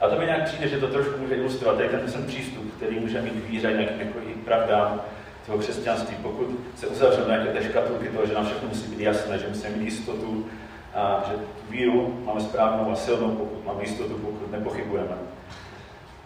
A 0.00 0.08
to 0.08 0.18
mi 0.18 0.26
nějak 0.26 0.44
přijde, 0.44 0.68
že 0.68 0.78
to 0.78 0.86
trošku 0.86 1.20
může 1.20 1.34
ilustrovat 1.34 1.76
tady 1.76 1.88
ten, 1.88 2.12
ten 2.12 2.26
přístup, 2.26 2.76
který 2.76 3.00
může 3.00 3.22
mít 3.22 3.48
víře 3.48 3.72
nějakým 3.72 4.00
jako 4.00 4.18
i 4.18 4.34
pravdám 4.34 5.00
toho 5.46 5.58
křesťanství. 5.58 6.16
Pokud 6.22 6.46
se 6.76 6.86
uzavřeme 6.86 7.28
nějaké 7.28 7.52
té 7.52 7.64
škatulky 7.64 8.08
toho, 8.08 8.26
že 8.26 8.34
nám 8.34 8.46
všechno 8.46 8.68
musí 8.68 8.90
být 8.90 9.00
jasné, 9.00 9.38
že 9.38 9.48
musíme 9.48 9.76
mít 9.76 9.84
jistotu, 9.84 10.46
a 10.94 11.24
že 11.28 11.32
tu 11.32 11.72
víru 11.72 12.22
máme 12.24 12.40
správnou 12.40 12.92
a 12.92 12.96
silnou, 12.96 13.30
pokud 13.30 13.64
máme 13.64 13.82
jistotu, 13.82 14.14
pokud 14.14 14.52
nepochybujeme. 14.52 15.14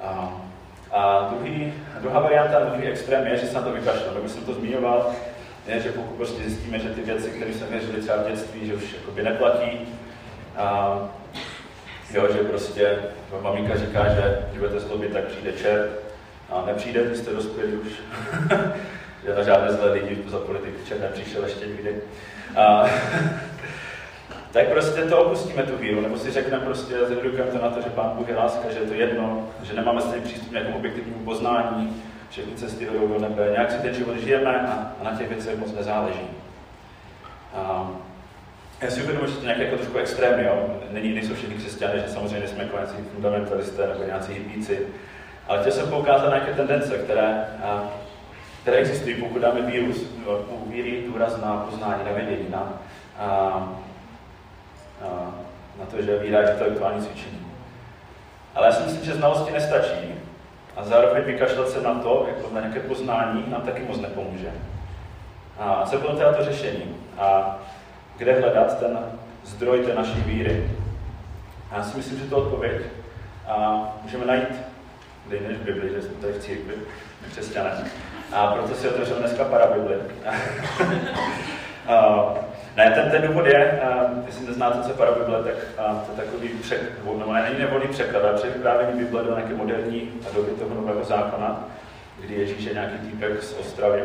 A 0.01 0.41
a 0.91 1.31
druhý, 1.35 1.73
druhá 2.01 2.21
varianta, 2.21 2.65
druhý 2.65 2.87
extrém 2.87 3.27
je, 3.27 3.37
že 3.37 3.47
se 3.47 3.55
na 3.55 3.63
to 3.63 3.73
vykašleme. 3.73 4.21
Jak 4.21 4.31
jsem 4.31 4.45
to 4.45 4.55
zmiňoval, 4.55 5.13
je, 5.67 5.81
že 5.81 5.93
pokud 5.93 6.17
prostě 6.17 6.43
zjistíme, 6.43 6.79
že 6.79 6.89
ty 6.89 7.01
věci, 7.01 7.31
které 7.31 7.55
jsme 7.55 7.67
věřili 7.67 8.01
třeba 8.01 8.17
v 8.17 8.29
dětství, 8.29 8.67
že 8.67 8.75
už 8.75 8.95
jakoby 8.95 9.23
neplatí, 9.23 9.79
a, 10.57 10.99
jo, 12.15 12.29
že 12.33 12.39
prostě 12.39 12.99
maminka 13.43 13.77
říká, 13.77 14.09
že 14.09 14.39
když 14.49 14.59
budete 14.59 14.81
zlobit, 14.81 15.13
tak 15.13 15.25
přijde 15.25 15.53
čert, 15.53 15.91
A 16.51 16.65
nepřijde, 16.67 17.05
když 17.05 17.19
jste 17.19 17.31
dospělí 17.31 17.73
už, 17.73 17.89
že 19.25 19.35
na 19.35 19.43
žádné 19.43 19.73
zlé 19.73 19.93
lidi 19.93 20.19
za 20.29 20.39
politiky 20.39 20.95
nepřišel 21.01 21.45
ještě 21.45 21.67
nikdy. 21.67 21.97
A, 22.57 22.87
tak 24.53 24.69
prostě 24.69 25.03
to 25.03 25.25
opustíme 25.25 25.63
tu 25.63 25.77
víru, 25.77 26.01
nebo 26.01 26.19
si 26.19 26.31
řekneme 26.31 26.65
prostě, 26.65 26.95
zredukujeme 27.07 27.51
to 27.51 27.59
na 27.59 27.71
to, 27.71 27.83
že 27.83 27.91
Pán 27.91 28.11
Bůh 28.11 28.29
je 28.29 28.37
láska, 28.37 28.73
že 28.73 28.79
je 28.79 28.87
to 28.87 28.95
jedno, 28.95 29.49
že 29.63 29.75
nemáme 29.75 30.01
stejný 30.01 30.25
přístup 30.25 30.49
k 30.49 30.53
nějakému 30.53 30.77
objektivnímu 30.77 31.25
poznání, 31.25 32.03
všechny 32.31 32.53
cesty 32.53 32.85
vedou 32.85 33.09
do 33.09 33.19
nebe, 33.19 33.49
nějak 33.53 33.71
si 33.71 33.79
ten 33.79 33.95
život 33.95 34.17
žijeme 34.17 34.61
a, 34.61 34.93
a 35.01 35.05
na 35.05 35.19
těch 35.19 35.29
věcech 35.29 35.59
moc 35.59 35.75
nezáleží. 35.75 36.29
A, 37.55 37.91
já 38.81 38.91
si 38.91 39.03
uvědomuji, 39.03 39.31
že 39.31 39.37
to 39.37 39.45
nějaké 39.45 39.65
jako 39.65 39.77
trošku 39.77 39.99
extrémní, 39.99 40.45
jo? 40.45 40.81
Není, 40.91 41.15
nejsou 41.15 41.35
všichni 41.35 41.55
křesťané, 41.55 41.99
že 41.99 42.09
samozřejmě 42.09 42.39
nejsme 42.39 42.63
jako 42.63 42.77
nějací 42.77 42.97
fundamentalisté 43.15 43.87
nebo 43.87 44.05
nějací 44.05 44.33
hippíci, 44.33 44.79
ale 45.49 45.61
chtěl 45.61 45.73
jsem 45.73 45.89
poukázat 45.89 46.31
na 46.31 46.37
nějaké 46.37 46.53
tendence, 46.53 46.99
které, 46.99 47.45
a, 47.65 47.91
které 48.69 48.81
existují, 48.81 49.15
pokud 49.15 49.43
dáme 49.43 49.63
víru, 49.63 49.95
u 50.51 50.71
víry 50.71 51.05
důraz 51.07 51.37
na 51.37 51.67
poznání, 51.71 52.05
na 52.05 52.13
vědění, 52.13 52.51
na, 52.51 52.73
a, 53.19 53.25
a, 53.25 55.09
na 55.79 55.87
to, 55.91 56.03
že 56.03 56.19
víra 56.19 56.41
je 56.41 56.51
intelektuální 56.51 57.07
cvičení. 57.07 57.47
Ale 58.55 58.67
já 58.67 58.73
si 58.73 58.83
myslím, 58.83 59.05
že 59.05 59.15
znalosti 59.15 59.53
nestačí 59.53 60.15
a 60.77 60.85
zároveň 60.85 61.25
vykašlat 61.25 61.69
se 61.69 61.81
na 61.81 61.95
to, 61.95 62.27
jako 62.29 62.55
na 62.55 62.61
nějaké 62.61 62.81
poznání, 62.81 63.45
nám 63.49 63.63
taky 63.63 63.83
moc 63.83 64.01
nepomůže. 64.01 64.51
A 65.59 65.87
co 65.87 65.99
bylo 65.99 66.17
teda 66.17 66.33
to 66.33 66.45
řešení? 66.45 66.97
A 67.19 67.59
kde 68.17 68.41
hledat 68.41 68.79
ten 68.79 68.99
zdroj 69.45 69.85
té 69.85 69.95
naší 69.95 70.21
víry? 70.21 70.71
A 71.71 71.77
já 71.77 71.85
si 71.85 71.97
myslím, 71.97 72.19
že 72.19 72.25
to 72.25 72.37
odpověď 72.37 72.83
a 73.49 73.89
můžeme 74.03 74.27
najít 74.27 74.49
kde 75.27 75.49
než 75.49 75.57
v 75.59 75.63
Bibli, 75.63 75.91
že 75.95 76.03
jsme 76.03 76.15
tady 76.15 76.33
v 76.33 76.43
církvi, 76.43 76.75
křesťané. 77.31 77.91
A 78.33 78.47
proto 78.47 78.75
si 78.75 78.89
otevřel 78.89 79.17
dneska 79.17 79.45
parabibli. 79.45 79.97
ne, 82.77 82.91
ten, 82.91 83.11
ten 83.11 83.23
důvod 83.23 83.47
je, 83.47 83.81
jestli 84.27 84.47
neznáte, 84.47 84.83
co 84.83 84.89
je 84.89 84.95
parabible, 84.95 85.43
tak 85.43 85.55
to 85.77 86.13
je 86.13 86.17
takový 86.17 86.49
přek, 86.49 86.81
nebo 86.99 87.33
ne, 87.33 87.43
není 87.43 87.59
nevolný 87.59 87.89
překlad, 87.89 88.25
ale 88.25 88.33
převyprávění 88.33 89.01
Bible 89.01 89.25
do 89.25 89.37
nějaké 89.37 89.55
moderní 89.55 90.11
doby 90.35 90.51
toho 90.51 90.75
nového 90.75 91.05
zákona, 91.05 91.65
kdy 92.21 92.35
Ježíš 92.35 92.65
je 92.65 92.75
nějaký 92.75 92.99
týpek 92.99 93.43
z 93.43 93.53
Ostravy, 93.61 94.03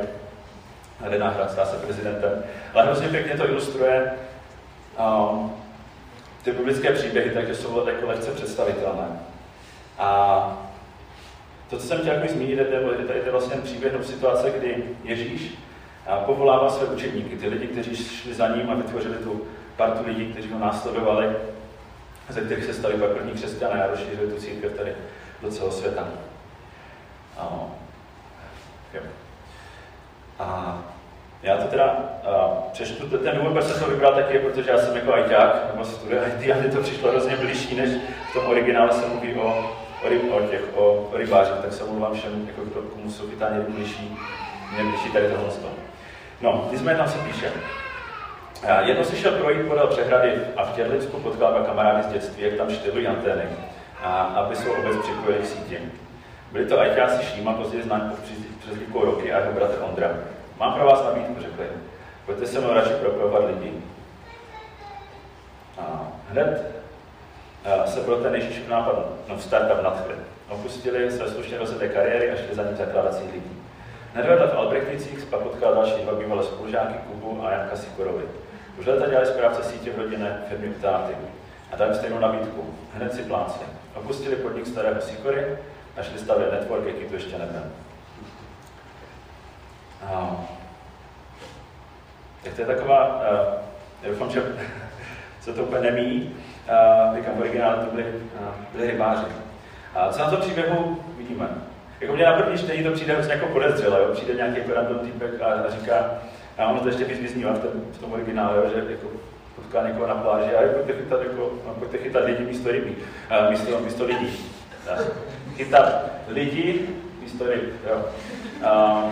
jde 1.10 1.20
na 1.20 1.30
hrad, 1.30 1.52
stá 1.52 1.66
se 1.66 1.78
prezidentem. 1.78 2.44
Ale 2.74 2.84
hrozně 2.84 3.08
pěkně 3.08 3.34
to 3.34 3.50
ilustruje 3.50 4.14
um, 5.00 5.54
ty 6.44 6.52
biblické 6.52 6.92
příběhy, 6.92 7.30
takže 7.30 7.56
jsou 7.56 7.88
jako 7.88 8.08
lehce 8.08 8.32
představitelné. 8.32 9.20
A 10.00 10.73
to, 11.70 11.78
co 11.78 11.88
jsem 11.88 12.00
chtěl 12.00 12.14
jako 12.14 12.34
zmínit, 12.34 12.60
je, 12.60 12.66
tady 13.08 13.20
je 13.26 13.32
vlastně 13.32 13.56
příběh 13.56 13.94
situace, 14.02 14.52
kdy 14.58 14.84
Ježíš 15.04 15.58
povolává 16.26 16.70
své 16.70 16.88
učedníky, 16.88 17.36
ty 17.36 17.48
lidi, 17.48 17.68
kteří 17.68 17.96
šli 17.96 18.34
za 18.34 18.48
ním 18.48 18.70
a 18.70 18.76
vytvořili 18.76 19.16
tu 19.16 19.42
partu 19.78 20.08
lidí, 20.08 20.26
kteří 20.26 20.52
ho 20.52 20.60
následovali, 20.60 21.36
ze 22.30 22.42
kterých 22.42 22.66
se 22.66 22.74
stali 22.74 22.94
pak 22.94 23.10
první 23.10 23.32
křesťané 23.32 23.84
a 23.84 23.88
rozšířili 23.88 24.32
tu 24.32 24.42
církev 24.42 24.74
tady 24.74 24.94
do 25.42 25.52
celého 25.52 25.72
světa. 25.72 26.08
A, 27.38 27.58
a 30.40 30.80
já 31.44 31.58
to 31.58 31.64
teda 31.64 31.98
uh, 32.28 32.72
přečtu, 32.72 33.18
ten 33.18 33.36
důvod, 33.36 33.52
proč 33.52 33.66
jsem 33.66 33.80
to 33.80 33.90
vybral 33.90 34.14
taky, 34.14 34.40
protože 34.40 34.72
já 34.72 34.78
jsem 34.78 34.96
jako 34.96 35.14
ajťák, 35.14 35.66
nebo 35.74 35.86
studuji 35.86 36.20
IT 36.20 36.52
a 36.52 36.76
to 36.76 36.82
přišlo 36.82 37.12
hrozně 37.12 37.36
blížší, 37.36 37.76
než 37.76 37.90
v 38.30 38.34
tom 38.34 38.46
originále 38.46 38.92
se 38.94 39.08
mluví 39.08 39.36
o 39.36 39.78
o, 40.06 40.10
ryb, 40.10 40.34
o, 40.34 40.42
těch, 40.42 40.62
o, 40.76 41.10
rybářích, 41.14 41.54
tak 41.62 41.74
se 41.74 41.84
omlouvám 41.84 42.14
všem, 42.14 42.48
jako 42.48 42.62
kdo, 42.62 42.82
komu 42.82 43.12
jsou 43.12 43.28
chytáni 43.28 43.60
blížší, 43.60 44.18
mě 44.74 44.84
blížší 44.84 45.12
tady 45.12 45.28
tohle 45.28 45.50
No, 46.42 46.68
nicméně 46.72 46.98
tam 46.98 47.08
se 47.08 47.18
píše. 47.18 47.52
Jedno 48.82 49.04
si 49.04 49.16
šel 49.16 49.32
projít 49.32 49.68
podél 49.68 49.88
přehrady 49.88 50.34
a 50.58 50.66
v 50.66 50.76
Těrlicku 50.76 51.20
potkal 51.20 51.52
dva 51.52 51.64
kamarády 51.64 52.04
z 52.04 52.08
dětství, 52.08 52.44
jak 52.44 52.54
tam 52.54 52.70
štědlují 52.70 53.08
antény, 53.08 53.44
a, 54.04 54.24
aby 54.24 54.56
svou 54.56 54.72
obec 54.72 54.98
připojili 54.98 55.44
k 55.44 55.46
síti. 55.46 55.80
Byli 56.52 56.66
to 56.66 56.80
ajťáci 56.80 57.26
Šíma, 57.26 57.54
později 57.54 57.84
znám 57.84 58.10
pod 58.10 58.20
přezdívkou 58.60 59.06
Roky 59.06 59.34
a 59.34 59.40
jeho 59.40 59.52
bratr 59.54 59.78
Ondra. 59.82 60.10
Mám 60.60 60.74
pro 60.74 60.86
vás 60.86 61.04
nabídku, 61.04 61.36
řekli. 61.42 61.66
Pojďte 62.26 62.46
se 62.46 62.60
mnou 62.60 62.74
radši 62.74 62.94
propovat 62.94 63.44
lidi. 63.48 63.74
A 65.78 66.08
hned 66.30 66.73
se 67.86 68.00
pro 68.00 68.16
ten 68.16 68.36
Ježíšův 68.36 68.68
nápad 68.68 68.96
no, 69.28 69.40
startup 69.40 69.84
nadchli. 69.84 70.16
Opustili 70.50 71.12
své 71.12 71.30
slušně 71.30 71.58
rozjeté 71.58 71.88
kariéry 71.88 72.32
a 72.32 72.36
šli 72.36 72.56
za 72.56 72.64
ním 72.64 72.78
zakládací 72.78 73.24
lidí. 73.34 73.62
Hned 74.14 74.26
v 74.26 74.58
Albrechticích 74.58 75.26
pak 75.26 75.40
potkal 75.40 75.76
další 75.76 76.04
dva 76.04 76.16
bývalé 76.16 76.44
spolužáky 76.44 76.94
Kubu 76.94 77.46
a 77.46 77.52
Janka 77.52 77.76
Sikorovi. 77.76 78.24
Už 78.80 78.86
leta 78.86 79.10
dělali 79.10 79.28
správce 79.28 79.64
sítě 79.64 79.92
v 79.92 79.98
rodinné 79.98 80.42
firmy 80.50 80.68
Utáty. 80.68 81.14
A 81.72 81.78
tam 81.78 81.96
stejnou 81.96 82.20
nabídku. 82.20 82.74
Hned 82.94 83.14
si 83.14 83.24
plácli. 83.24 83.66
Opustili 83.96 84.36
podnik 84.36 84.68
starého 84.68 85.02
Sikory 85.02 85.58
a 85.98 86.04
šli 86.04 86.20
stavět 86.20 86.52
network, 86.52 86.86
jaký 86.86 87.06
tu 87.06 87.14
ještě 87.14 87.38
nebyl. 87.38 87.64
A, 90.06 90.46
tak 92.44 92.54
to 92.54 92.62
je 92.62 92.68
taková, 92.68 93.22
uh, 94.04 94.10
doufám, 94.10 94.30
že 94.30 94.44
se 95.42 95.54
to 95.54 95.64
úplně 95.64 95.92
nemíjí, 95.92 96.36
uh, 96.70 97.18
říkám, 97.18 97.36
v 97.36 97.40
originále 97.40 97.86
to 97.86 97.92
byli, 97.92 98.04
uh, 98.04 98.48
byli 98.76 98.92
rybáři. 98.92 99.26
A 99.96 100.12
co 100.12 100.20
na 100.20 100.30
tom 100.30 100.42
příběhu 100.42 100.98
vidíme? 101.18 101.48
Jako 102.02 102.16
mě 102.16 102.26
na 102.26 102.34
první 102.34 102.58
čtení 102.58 102.84
to 102.84 102.92
přijde 102.92 103.14
hrozně 103.14 103.34
jako 103.34 103.46
podezřele, 103.46 104.00
jo? 104.00 104.10
přijde 104.14 104.34
nějaký 104.34 104.58
jako 104.58 104.74
random 104.74 105.00
týpek 105.00 105.42
a, 105.42 105.46
a 105.46 105.72
říká, 105.72 106.12
a 106.58 106.66
ono 106.66 106.80
to 106.80 106.88
ještě 106.88 107.04
víc 107.04 107.20
vyznívá 107.20 107.54
v, 107.54 107.60
tom, 107.60 107.72
v 107.92 107.98
tom 107.98 108.14
originále, 108.14 108.58
jo? 108.58 108.64
že 108.76 108.92
jako 108.92 109.08
potká 109.56 109.88
někoho 109.88 110.08
na 110.08 110.16
pláži 110.16 110.56
a 110.56 110.74
pojďte 110.74 110.94
chytat, 110.94 111.22
jako, 111.22 111.52
no, 111.68 111.74
pojďte 111.74 111.98
chytat 111.98 112.26
lidi 112.26 112.44
místo 112.44 112.72
rybí, 112.72 112.96
a 113.30 113.50
místo, 113.50 113.80
místo 113.80 114.06
lidí. 114.06 114.50
Tak. 114.86 115.00
Chytat 115.56 116.06
lidi 116.28 116.88
místo 117.22 117.50
ryb, 117.50 117.74
jo. 117.90 118.06
A, 118.66 119.04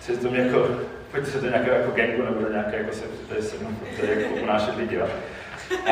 se 0.00 0.16
to 0.16 0.34
jako, 0.34 0.68
pojďte 1.10 1.30
se 1.30 1.40
do 1.40 1.48
nějakého 1.48 1.76
jako 1.76 1.90
gangu 1.90 2.22
nebo 2.22 2.40
do 2.40 2.52
nějaké, 2.52 2.76
jako 2.76 2.92
se, 2.92 3.04
tady 3.28 3.42
se 3.42 3.56
mnou, 3.56 3.70
jako 4.02 4.34
unášet 4.42 4.76
lidi, 4.76 4.96
jo. 4.96 5.06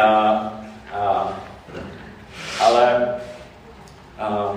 A, 0.02 0.65
a, 0.92 1.32
ale 2.60 3.14
a, 4.18 4.52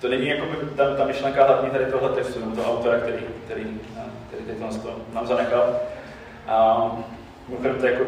to 0.00 0.08
není 0.08 0.28
jako 0.28 0.46
by 0.46 0.56
ta, 0.76 0.96
ta 0.96 1.04
myšlenka 1.04 1.46
hlavní 1.46 1.70
tady 1.70 1.86
tohle 1.86 2.08
textu, 2.08 2.40
nebo 2.40 2.56
toho 2.56 2.74
autora, 2.74 2.98
který, 2.98 3.18
který, 3.44 3.80
který 4.28 4.44
tady 4.44 4.58
to 4.58 4.90
nám 5.14 5.26
zanechal. 5.26 5.76
A 6.48 6.90
mimochodem 7.48 7.76
to 7.76 7.86
je 7.86 7.92
jako 7.92 8.04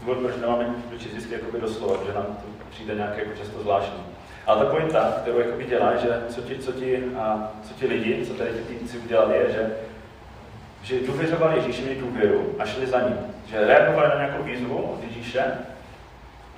důvod, 0.00 0.18
proč 0.18 0.36
nemáme 0.40 0.74
dočíst 0.90 1.12
vždycky 1.12 1.34
jakoby 1.34 1.60
doslova, 1.60 1.96
že 2.06 2.12
nám 2.12 2.24
to 2.24 2.64
přijde 2.70 2.94
nějaké 2.94 3.20
jako 3.20 3.38
často 3.38 3.60
zvláštní. 3.62 4.02
Ale 4.46 4.64
ta 4.64 4.70
pointa, 4.70 5.12
kterou 5.22 5.38
jakoby 5.38 5.64
dělá, 5.64 5.96
že 5.96 6.08
co 6.28 6.40
ti, 6.40 6.58
co 6.58 6.72
ti, 6.72 7.04
a, 7.18 7.50
co 7.62 7.74
ti 7.74 7.86
lidi, 7.86 8.26
co 8.26 8.34
tady 8.34 8.50
ti 8.50 8.74
týdci 8.74 8.98
udělali, 8.98 9.36
je, 9.36 9.52
že, 9.52 9.70
že 10.82 11.06
důvěřovali 11.06 11.56
Ježíši, 11.56 11.82
měli 11.82 12.00
důvěru 12.00 12.54
a 12.58 12.66
šli 12.66 12.86
za 12.86 13.00
ním. 13.00 13.16
Že 13.46 13.66
reagovali 13.66 14.08
na 14.08 14.14
nějakou 14.14 14.42
výzvu 14.42 14.76
od 14.76 15.02
Ježíše 15.02 15.44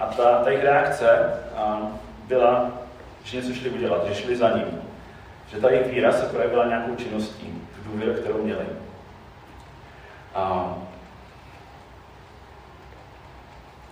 a 0.00 0.06
ta, 0.06 0.44
ta 0.44 0.50
jejich 0.50 0.64
reakce 0.64 1.40
byla, 2.28 2.70
že 3.24 3.36
něco 3.36 3.54
šli 3.54 3.70
udělat, 3.70 4.06
že 4.06 4.14
šli 4.14 4.36
za 4.36 4.50
ním. 4.50 4.82
Že 5.46 5.60
ta 5.60 5.70
jejich 5.70 5.92
víra 5.94 6.12
se 6.12 6.26
projevila 6.26 6.66
nějakou 6.66 6.94
činností, 6.94 7.62
tu 7.74 7.90
důvěru, 7.90 8.14
kterou 8.14 8.42
měli. 8.42 8.66
A, 10.34 10.74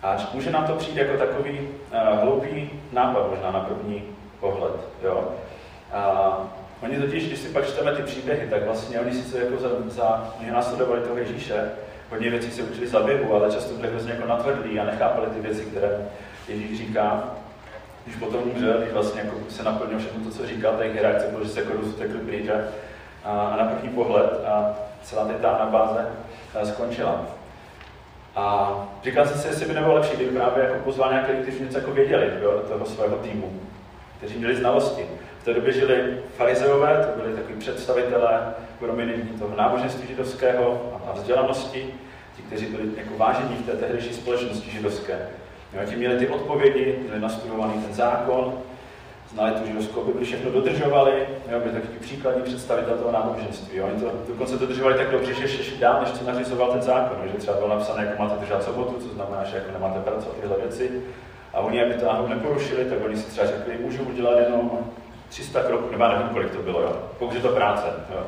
a 0.03 0.17
může 0.35 0.51
nám 0.51 0.67
to 0.67 0.73
přijít 0.73 0.97
jako 0.97 1.19
takový 1.19 1.61
uh, 1.61 2.21
hloupý 2.21 2.71
nápad 2.93 3.31
možná 3.31 3.51
na 3.51 3.61
první 3.61 4.03
pohled. 4.41 4.81
Jo? 5.03 5.29
A, 5.93 6.33
oni 6.83 6.99
totiž, 6.99 7.27
když 7.27 7.39
si 7.39 7.49
pak 7.49 7.67
čteme 7.67 7.93
ty 7.93 8.03
příběhy, 8.03 8.51
tak 8.51 8.65
vlastně 8.65 9.01
oni 9.01 9.13
sice 9.13 9.39
jako 9.45 9.57
za, 9.57 9.69
za 9.87 10.35
následovali 10.53 11.01
toho 11.01 11.17
Ježíše, 11.17 11.71
hodně 12.11 12.31
věcí 12.31 12.51
se 12.51 12.63
učili 12.63 12.87
za 12.87 13.01
běhu, 13.01 13.35
ale 13.35 13.53
často 13.53 13.75
byli 13.75 13.89
hrozně 13.89 14.13
jako 14.13 14.29
natvrdlí 14.29 14.81
a 14.81 14.85
nechápali 14.85 15.27
ty 15.27 15.41
věci, 15.41 15.65
které 15.65 16.09
Ježíš 16.49 16.79
říká. 16.79 17.25
Když 18.05 18.17
potom 18.17 18.43
umřel, 18.55 18.79
když 18.79 18.93
vlastně 18.93 19.21
jako 19.21 19.37
se 19.49 19.63
naplnil 19.63 19.99
všechno 19.99 20.25
to, 20.25 20.31
co 20.31 20.47
říkal, 20.47 20.77
tak 20.79 20.95
reakce 20.95 21.27
bylo, 21.27 21.45
že 21.45 21.51
se 21.51 21.61
jako 21.61 21.73
roztekl 21.73 22.19
pryč 22.19 22.49
a, 22.49 22.59
a, 23.25 23.57
na 23.57 23.65
první 23.65 23.89
pohled 23.89 24.45
a 24.47 24.75
celá 25.03 25.29
ta 25.43 25.51
anabáze 25.51 26.07
skončila. 26.65 27.21
A 28.37 28.75
říkal 29.05 29.27
jsem 29.27 29.39
si, 29.39 29.49
jestli 29.49 29.67
by 29.67 29.75
nebylo 29.75 29.95
lepší, 29.95 30.17
kdyby 30.17 30.37
právě 30.37 30.65
jako 30.65 30.79
pozval 30.85 31.11
nějaké 31.11 31.33
lidi, 31.33 31.43
kteří 31.43 31.65
něco 31.65 31.79
jako 31.79 31.91
věděli 31.91 32.31
do 32.43 32.51
toho 32.51 32.87
svého 32.87 33.17
týmu, 33.17 33.61
kteří 34.19 34.39
měli 34.39 34.57
znalosti. 34.57 35.07
V 35.41 35.45
té 35.45 35.55
době 35.55 35.73
žili 35.73 36.19
farizeové, 36.37 37.07
to 37.07 37.23
byli 37.23 37.37
takový 37.37 37.55
představitelé 37.59 38.55
prominentní 38.79 39.39
toho 39.39 39.57
náboženství 39.57 40.09
židovského 40.09 40.93
a 41.09 41.13
vzdělanosti, 41.13 41.95
ti, 42.37 42.43
kteří 42.43 42.67
byli 42.67 42.83
jako 42.97 43.17
vážení 43.17 43.57
v 43.57 43.67
té 43.67 43.73
tehdejší 43.73 44.15
společnosti 44.15 44.71
židovské. 44.71 45.29
Jo, 45.73 45.81
ti 45.87 45.97
měli 45.97 46.19
ty 46.19 46.29
odpovědi, 46.29 46.99
měli 47.03 47.21
nastudovaný 47.21 47.73
ten 47.73 47.95
zákon 47.95 48.59
znali 49.35 49.53
tu 49.53 49.67
židovskou 49.67 50.05
Bibli, 50.05 50.25
všechno 50.25 50.51
dodržovali, 50.51 51.13
jo, 51.51 51.61
byli 51.61 51.73
takový 51.73 51.99
příkladní 51.99 52.43
představitel 52.43 52.97
toho 52.97 53.13
náboženství. 53.13 53.81
Oni 53.81 54.01
to 54.01 54.13
dokonce 54.29 54.59
dodržovali 54.59 54.95
tak 54.95 55.11
dobře, 55.11 55.35
že 55.35 55.43
ještě 55.43 55.81
dál, 55.81 56.01
než 56.01 56.11
to 56.11 56.27
nařizoval 56.27 56.73
ten 56.73 56.83
zákon, 56.83 57.19
že 57.33 57.39
třeba 57.39 57.57
bylo 57.57 57.69
napsané, 57.69 58.05
jako 58.05 58.23
máte 58.23 58.41
držet 58.41 58.63
sobotu, 58.63 58.97
co 59.01 59.15
znamená, 59.15 59.45
že 59.45 59.57
jako 59.57 59.73
nemáte 59.73 60.01
pracovat 60.01 60.37
tyhle 60.41 60.57
věci. 60.57 61.03
A 61.59 61.61
oni, 61.61 61.83
aby 61.83 61.95
to 61.95 62.07
náhodou 62.07 62.29
neporušili, 62.29 62.85
tak 62.85 62.99
oni 63.05 63.17
si 63.17 63.31
třeba 63.31 63.47
řekli, 63.47 63.79
můžu 63.79 64.03
udělat 64.03 64.39
jenom 64.39 64.71
300 65.29 65.63
kroků, 65.63 65.91
nebo 65.91 66.09
nevím, 66.09 66.29
kolik 66.29 66.51
to 66.51 66.63
bylo, 66.63 66.81
jo. 66.81 66.97
pokud 67.19 67.35
je 67.35 67.41
to 67.41 67.49
práce. 67.49 67.87
Jo. 68.15 68.27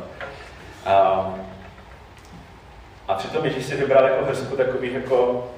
A, 0.87 1.27
a 3.09 3.15
přitom 3.15 3.45
Ježíš 3.45 3.67
si 3.67 3.77
vybral 3.77 4.05
jako 4.05 4.25
hrstku 4.25 4.57
takových 4.57 4.93
jako 4.93 5.51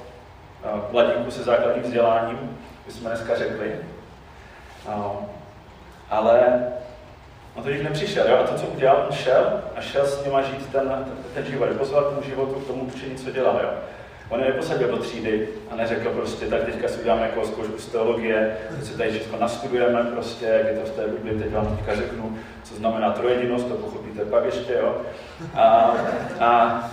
mladíků 0.93 1.31
se 1.31 1.43
základním 1.43 1.85
vzděláním, 1.85 2.59
bychom 2.87 3.07
dneska 3.07 3.37
řekli. 3.37 3.77
No, 4.89 5.29
ale 6.11 6.67
on 7.55 7.63
to 7.63 7.71
již 7.71 7.83
nepřišel, 7.83 8.29
jo? 8.29 8.39
a 8.39 8.47
to, 8.47 8.55
co 8.55 8.67
udělal, 8.67 9.07
on 9.09 9.17
šel 9.17 9.61
a 9.77 9.81
šel 9.81 10.07
s 10.07 10.25
nima 10.25 10.43
žít 10.43 10.73
ten, 10.73 10.89
ten, 10.89 11.17
ten 11.35 11.45
život, 11.45 11.69
pozval 11.79 12.05
tomu 12.05 12.23
životu 12.23 12.55
k 12.55 12.67
tomu 12.67 12.83
učení, 12.83 13.17
co 13.17 13.31
dělal. 13.31 13.61
Jo? 13.63 13.71
On 14.33 14.41
je 14.41 14.47
neposadil 14.47 14.89
do 14.89 14.97
třídy 14.97 15.49
a 15.71 15.77
neřekl 15.77 16.11
prostě, 16.11 16.47
tak 16.47 16.65
teďka 16.65 16.89
si 16.89 17.01
uděláme 17.01 17.23
jako 17.23 17.47
zkoušku 17.47 17.79
z 17.79 17.87
teologie, 17.87 18.57
teď 18.77 18.85
se 18.85 18.97
tady 18.97 19.11
všechno 19.11 19.39
nastudujeme 19.39 20.05
prostě, 20.05 20.47
jak 20.47 20.67
je 20.67 20.81
to 20.81 20.87
v 20.87 20.91
té 20.91 21.07
Bibli, 21.07 21.43
teď 21.43 21.53
vám 21.53 21.77
teďka 21.77 21.95
řeknu, 21.95 22.39
co 22.63 22.75
znamená 22.75 23.13
trojedinost, 23.13 23.69
to 23.69 23.75
pochopíte 23.75 24.25
pak 24.25 24.45
ještě, 24.45 24.73
jo. 24.73 24.97
A, 25.55 25.95
a, 26.41 26.91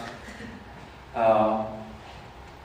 a, 1.16 1.26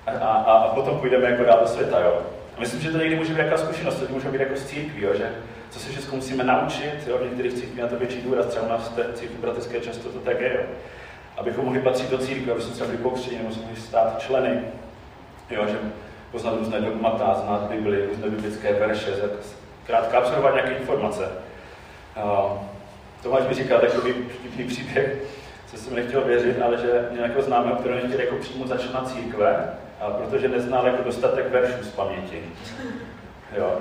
a, 0.07 0.11
a, 0.21 0.53
a 0.53 0.69
potom 0.75 0.99
půjdeme 0.99 1.31
jako 1.31 1.45
dál 1.45 1.59
do 1.61 1.67
světa, 1.67 2.01
jo. 2.01 2.23
A 2.57 2.61
myslím, 2.61 2.81
že 2.81 2.91
to 2.91 2.99
někdy 2.99 3.17
může 3.17 3.33
být 3.33 3.39
jaká 3.39 3.57
zkušenost, 3.57 3.95
to 3.95 4.13
může 4.13 4.29
být 4.29 4.41
jako 4.41 4.57
z 4.57 4.65
církví, 4.65 5.03
jo, 5.03 5.11
že 5.15 5.31
co 5.71 5.79
se 5.79 5.89
všechno 5.89 6.17
musíme 6.17 6.45
naučit, 6.45 6.95
jo, 7.07 7.19
v 7.19 7.25
některých 7.25 7.55
církví 7.55 7.81
na 7.81 7.89
to 7.89 7.97
větší 7.97 8.23
důraz, 8.23 8.47
třeba 8.47 8.67
u 8.67 8.69
nás 8.69 8.89
v 8.89 8.95
té 8.95 9.05
církvi 9.15 9.39
bratrské 9.39 9.81
často 9.81 10.09
to 10.09 10.19
tak 10.19 10.41
je, 10.41 10.55
jo. 10.55 10.63
Abychom 11.37 11.65
mohli 11.65 11.81
patřit 11.81 12.11
do 12.11 12.19
církve, 12.19 12.53
aby 12.53 12.63
jsme 12.63 12.73
třeba 12.73 12.87
byli 12.87 13.03
pokřtěni, 13.03 13.39
nebo 13.39 13.55
mohli 13.61 13.77
stát 13.77 14.19
členy, 14.19 14.61
jo, 15.51 15.67
že 15.69 15.79
poznat 16.31 16.55
různé 16.59 16.81
dogmata, 16.81 17.35
znát 17.45 17.63
Bibli, 17.71 18.07
různé 18.07 18.29
biblické 18.29 18.73
verše, 18.73 19.11
krátká 19.87 20.19
absorbovat 20.19 20.55
nějaké 20.55 20.73
informace. 20.73 21.29
Uh, 22.25 22.59
Tomáš 23.23 23.43
mi 23.49 23.55
říkal 23.55 23.81
takový 23.81 24.13
vtipný 24.13 24.65
příběh, 24.65 25.17
co 25.67 25.77
jsem 25.77 25.95
nechtěl 25.95 26.21
věřit, 26.21 26.63
ale 26.63 26.79
že 26.79 27.09
nějakého 27.13 27.43
známého, 27.43 27.77
který 27.77 27.95
nechtěl 27.95 28.21
jako 28.21 28.37
přijmout 28.37 28.69
začít 28.69 28.95
na 28.95 29.05
církve, 29.05 29.71
a 30.01 30.11
protože 30.11 30.49
neznal 30.49 30.87
jako 30.87 31.03
dostatek 31.03 31.51
veršů 31.51 31.85
z 31.85 31.89
paměti. 31.89 32.43
Jo. 33.57 33.79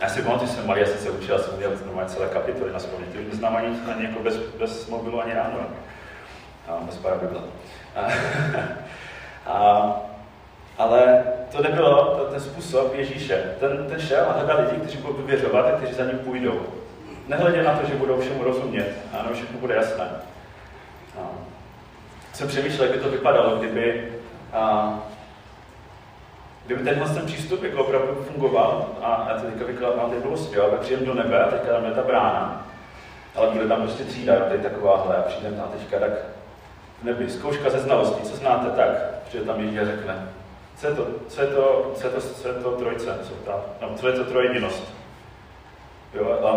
Já 0.00 0.08
si 0.08 0.22
pamatuju, 0.22 0.50
jsem 0.50 0.66
malý, 0.66 0.80
já 0.80 0.86
jsem 0.86 0.98
se 0.98 1.10
učil, 1.10 1.38
jsem 1.38 1.54
udělal 1.54 1.76
normálně 1.86 2.10
celé 2.10 2.28
kapitoly 2.28 2.72
na 2.72 2.78
paměti, 2.78 3.18
už 3.18 3.26
neznám 3.32 3.56
ani, 3.56 3.66
ani 3.94 4.04
jako 4.04 4.22
bez, 4.22 4.36
bez 4.36 4.88
mobilu, 4.88 5.22
ani 5.22 5.34
ráno. 5.34 5.58
Bez 6.86 7.00
a, 9.46 9.92
ale 10.78 11.24
to 11.52 11.62
nebylo 11.62 12.16
to, 12.16 12.24
ten 12.24 12.40
způsob 12.40 12.94
Ježíše. 12.94 13.54
Ten, 13.60 13.86
ten 13.88 14.00
šel 14.00 14.24
a 14.28 14.32
hledal 14.32 14.60
lidi, 14.60 14.80
kteří 14.80 14.98
budou 14.98 15.12
důvěřovat 15.12 15.66
a 15.66 15.70
kteří 15.70 15.92
za 15.92 16.04
ním 16.04 16.18
půjdou. 16.18 16.60
Nehledě 17.28 17.62
na 17.62 17.78
to, 17.78 17.86
že 17.86 17.94
budou 17.94 18.20
všemu 18.20 18.44
rozumět. 18.44 18.94
Ano, 19.12 19.28
všechno 19.32 19.58
bude 19.58 19.74
jasné. 19.74 20.10
A, 21.18 21.30
jsem 22.32 22.48
přemýšlel, 22.48 22.86
jak 22.86 22.96
by 22.96 23.02
to 23.02 23.10
vypadalo, 23.10 23.56
kdyby 23.56 24.12
a 24.52 24.94
kdyby 26.66 26.84
tenhle 26.84 27.08
ten 27.08 27.26
přístup 27.26 27.62
jako 27.62 27.84
opravdu 27.84 28.14
fungoval, 28.14 28.88
a 29.02 29.26
já 29.28 29.40
to 29.40 29.46
teďka 29.46 29.64
vykládám 29.64 30.10
teď 30.10 30.18
bylo 30.18 30.36
skvělé, 30.36 30.70
tak 30.70 30.80
přijdem 30.80 31.04
do 31.04 31.14
nebe 31.14 31.44
a 31.44 31.50
teďka 31.50 31.72
tam 31.72 31.84
je 31.84 31.90
ta 31.90 32.02
brána, 32.02 32.66
ale 33.34 33.50
bude 33.50 33.68
tam 33.68 33.82
prostě 33.82 34.04
třída, 34.04 34.36
tady 34.36 34.58
takováhle 34.58 35.16
a 35.16 35.22
přijdem 35.22 35.54
tam 35.54 35.68
teďka 35.68 35.98
tak 35.98 36.10
nebi, 37.04 37.30
zkouška 37.30 37.70
ze 37.70 37.78
znalostí, 37.78 38.22
co 38.22 38.36
znáte 38.36 38.70
tak, 38.70 38.88
přijde 39.28 39.44
tam 39.44 39.60
Ježíš 39.60 39.78
a 39.78 39.84
řekne, 39.84 40.28
co 40.76 40.86
je 40.86 40.94
to, 40.94 41.06
co 41.28 41.40
je 41.40 41.46
to, 41.46 41.92
co 41.96 42.06
je 42.06 42.12
to, 42.12 42.20
co 42.20 42.48
je 42.48 42.54
to 42.54 42.70
trojce, 42.70 43.18
co, 43.22 43.34
ta, 43.34 43.60
no, 43.80 43.96
co 43.96 44.08
je 44.08 44.12
to 44.12 44.24
trojedinost. 44.24 44.84
Jo, 46.14 46.38
a, 46.44 46.50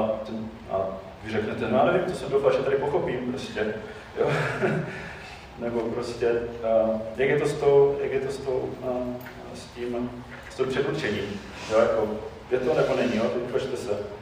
a 0.75 0.87
vy 1.23 1.31
řeknete, 1.31 1.67
no 1.71 1.85
nevím, 1.85 2.01
to 2.01 2.11
jsem 2.11 2.29
doufal, 2.29 2.51
že 2.51 2.57
tady 2.57 2.75
pochopím 2.75 3.31
prostě. 3.31 3.73
Jo. 4.19 4.31
nebo 5.59 5.81
prostě, 5.81 6.31
uh, 6.31 7.01
jak 7.17 7.29
je 7.29 7.39
to 7.39 7.45
s 7.45 7.53
tou, 7.53 7.97
jak 8.01 8.11
je 8.11 8.19
to 8.19 8.31
s, 8.31 8.37
tou, 8.37 8.69
uh, 8.81 9.15
s 9.53 9.65
tím, 9.65 10.09
s 10.49 10.55
tím 10.55 10.67
předurčením, 10.67 11.41
jo, 11.71 11.79
jako, 11.79 12.09
je 12.51 12.59
to 12.59 12.73
nebo 12.73 12.95
není, 12.95 13.17
jo, 13.17 13.23
se. 13.75 14.16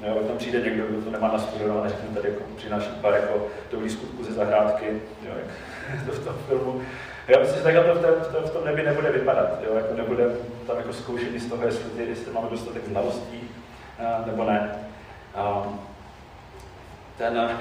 Jo, 0.00 0.14
tam 0.14 0.38
přijde 0.38 0.60
někdo, 0.60 0.86
kdo 0.86 1.02
to 1.02 1.10
nemá 1.10 1.32
nastudované, 1.32 1.88
řekne 1.88 2.08
tady 2.14 2.28
jako, 2.28 2.44
přináší 2.56 2.90
pár 3.00 3.12
jako 3.14 3.46
dobrý 3.70 3.90
skutku 3.90 4.24
ze 4.24 4.32
zahrádky, 4.32 4.86
jo, 5.22 5.32
jak 5.36 6.06
to 6.06 6.12
v 6.12 6.24
tom 6.24 6.34
filmu. 6.48 6.82
Já 7.28 7.40
myslím, 7.40 7.56
že 7.56 7.62
takhle 7.62 7.84
to 7.84 7.94
v, 7.94 8.02
tom, 8.02 8.10
v, 8.10 8.32
tom, 8.32 8.44
v 8.44 8.50
tom 8.50 8.64
nebi 8.64 8.82
nebude 8.82 9.12
vypadat, 9.12 9.58
jo, 9.66 9.74
jako 9.74 9.94
nebude 9.94 10.24
tam 10.66 10.76
jako 10.76 10.92
zkoušení 10.92 11.40
z 11.40 11.48
toho, 11.48 11.66
jestli, 11.66 12.06
jestli 12.08 12.32
máme 12.32 12.50
dostatek 12.50 12.86
znalostí, 12.86 13.50
uh, 14.00 14.26
nebo 14.26 14.44
ne. 14.44 14.70
Um, 15.64 15.80
ten, 17.18 17.58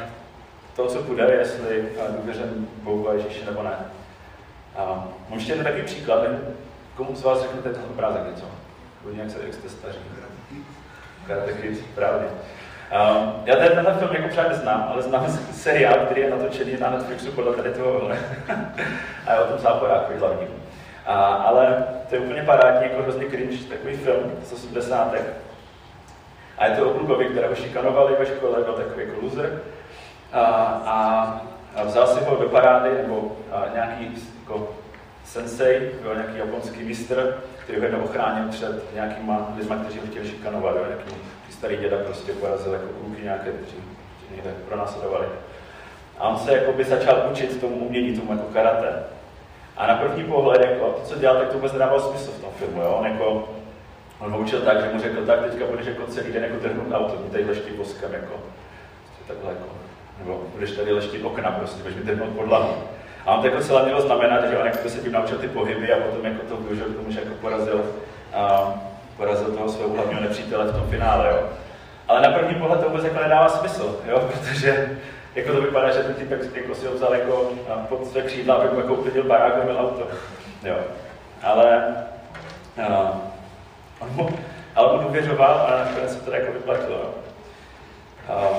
to, 0.75 0.87
co 0.87 1.03
bude, 1.03 1.23
jestli 1.23 1.89
důvěřen 2.17 2.67
Bohu 2.83 3.09
a 3.09 3.13
Ježíši 3.13 3.45
nebo 3.45 3.63
ne. 3.63 3.75
A 4.75 4.85
mám 5.29 5.39
ještě 5.39 5.51
jeden 5.51 5.65
takový 5.65 5.83
příklad, 5.83 6.23
komu 6.95 7.15
z 7.15 7.23
vás 7.23 7.41
řeknete 7.41 7.69
ten 7.69 7.83
obrázek 7.89 8.21
něco? 8.29 8.45
Nějak 9.13 9.31
se, 9.31 9.39
jak 9.43 9.53
jste 9.53 9.69
staří. 9.69 9.99
Kid, 11.27 11.85
právě. 11.95 12.27
Um, 12.93 13.33
já 13.45 13.55
tady 13.55 13.69
tenhle 13.69 13.93
film 13.93 14.15
jako 14.15 14.29
třeba 14.29 14.47
neznám, 14.47 14.87
ale 14.91 15.01
znám 15.01 15.37
seriál, 15.51 15.95
který 15.95 16.21
je 16.21 16.29
natočený 16.29 16.77
na 16.79 16.89
Netflixu 16.89 17.31
podle 17.31 17.53
tady 17.55 17.69
tohohle. 17.69 18.17
a 19.27 19.33
je 19.33 19.39
o 19.39 19.47
tom 19.47 19.59
záporáku 19.59 20.13
hlavní. 20.19 20.47
A, 21.05 21.15
ale 21.33 21.85
to 22.09 22.15
je 22.15 22.21
úplně 22.21 22.43
parádní, 22.43 22.83
jako 22.83 23.01
hrozně 23.03 23.25
cringe, 23.25 23.65
takový 23.69 23.97
film 23.97 24.31
z 24.43 24.53
80. 24.53 25.15
A 26.57 26.65
je 26.65 26.75
to 26.75 26.89
o 26.89 26.93
klukovi, 26.93 27.25
kterého 27.25 27.55
šikanovali 27.55 28.15
ve 28.19 28.25
škole, 28.25 28.63
byl 28.63 28.73
takový 28.73 29.07
jako 29.07 29.25
loser 29.25 29.59
a, 30.33 30.43
a 31.75 31.83
vzal 31.83 32.07
si 32.07 32.23
ho 32.23 32.35
do 32.35 32.49
parády, 32.49 32.89
nebo 33.01 33.37
a, 33.51 33.65
nějaký 33.73 34.17
jako 34.39 34.69
sensei, 35.25 35.91
byl 36.01 36.15
nějaký 36.15 36.37
japonský 36.37 36.83
mistr, 36.83 37.43
který 37.63 37.93
ho 37.93 38.03
ochránil 38.03 38.49
před 38.49 38.93
nějakýma 38.93 39.53
lidmi, 39.57 39.75
kteří 39.83 39.99
ho 39.99 40.05
chtěli 40.05 40.29
šikanovat, 40.29 40.75
jo, 40.75 40.85
nějaký 40.87 41.15
starý 41.49 41.77
děda 41.77 41.97
prostě 42.05 42.33
porazil 42.33 42.73
jako 42.73 42.85
kluky 42.85 43.23
nějaké, 43.23 43.51
kteří 43.51 43.77
někde 44.31 44.51
pronásledovali. 44.67 45.27
A 46.19 46.29
on 46.29 46.37
se 46.37 46.53
jakoby 46.53 46.83
začal 46.83 47.23
učit 47.31 47.61
tomu 47.61 47.75
umění, 47.75 48.19
tomu 48.19 48.31
jako 48.31 48.45
karate. 48.53 49.03
A 49.77 49.87
na 49.87 49.95
první 49.95 50.23
pohled, 50.23 50.61
jako, 50.61 50.85
to, 50.85 51.01
co 51.05 51.19
dělal, 51.19 51.37
tak 51.37 51.47
to 51.47 51.53
vůbec 51.53 51.73
nedávalo 51.73 52.01
smysl 52.01 52.31
v 52.31 52.41
tom 52.41 52.51
filmu. 52.53 52.81
Jo? 52.81 52.95
On, 52.99 53.05
jako, 53.05 53.49
on 54.19 54.31
ho 54.31 54.39
učil 54.39 54.61
tak, 54.61 54.81
že 54.81 54.89
mu 54.93 54.99
řekl, 54.99 55.25
tak 55.25 55.39
teďka 55.39 55.65
budeš 55.65 55.85
jako 55.85 56.07
celý 56.07 56.33
den 56.33 56.43
jako 56.43 56.57
trhnout 56.57 56.93
auto, 56.93 57.13
tady 57.31 57.45
leští 57.45 57.71
boskem, 57.71 58.13
jako, 58.13 58.33
takhle 59.27 59.49
jako 59.49 59.65
nebo 60.19 60.41
budeš 60.53 60.71
tady 60.71 60.93
leštit 60.93 61.25
okna, 61.25 61.51
prostě 61.51 61.81
budeš 61.81 61.97
vytrhnout 61.97 62.29
podlahu. 62.29 62.73
A 63.25 63.35
on 63.35 63.41
to 63.41 63.47
jako 63.47 63.61
celé 63.61 63.83
mělo 63.83 64.01
znamenat, 64.01 64.49
že 64.49 64.57
on 64.57 64.65
jako 64.65 64.89
se 64.89 64.99
tím 64.99 65.11
naučil 65.11 65.37
ty 65.37 65.47
pohyby 65.47 65.93
a 65.93 65.99
potom 65.99 66.25
jako 66.25 66.41
to 66.49 66.57
využil 66.57 66.85
k 66.85 66.95
tomu, 66.95 67.11
že 67.11 67.19
jako 67.19 67.33
porazil, 67.41 67.85
a, 68.33 68.73
porazil 69.17 69.51
toho 69.51 69.69
svého 69.69 69.93
hlavního 69.93 70.21
nepřítele 70.21 70.65
v 70.65 70.75
tom 70.75 70.89
finále. 70.89 71.29
Jo. 71.29 71.49
Ale 72.07 72.21
na 72.21 72.29
první 72.29 72.55
pohled 72.55 72.79
to 72.81 72.89
vůbec 72.89 73.03
jako 73.03 73.23
nedává 73.23 73.49
smysl, 73.49 73.99
jo, 74.07 74.29
protože 74.33 74.99
jako 75.35 75.53
to 75.53 75.61
vypadá, 75.61 75.91
že 75.91 76.03
ten 76.03 76.13
typek 76.13 76.55
jako 76.55 76.75
si 76.75 76.85
ho 76.85 76.93
vzal 76.93 77.15
jako 77.15 77.51
pod 77.89 78.07
své 78.07 78.21
křídla, 78.21 78.55
aby 78.55 78.69
mu 78.73 78.79
jako 78.79 78.93
uklidil 78.93 79.23
barák 79.23 79.53
a 79.61 79.63
měl 79.63 79.77
auto. 79.77 80.07
Jo. 80.63 80.75
Ale 81.43 81.95
a, 82.89 83.21
on 83.99 84.09
mu, 84.11 84.29
ale 84.75 84.91
on 84.91 85.03
důvěřoval 85.03 85.67
a 85.67 85.85
nakonec 85.85 86.13
se 86.13 86.19
to 86.19 86.31
jako 86.31 86.51
vyplatilo. 86.51 87.13
A, 88.29 88.49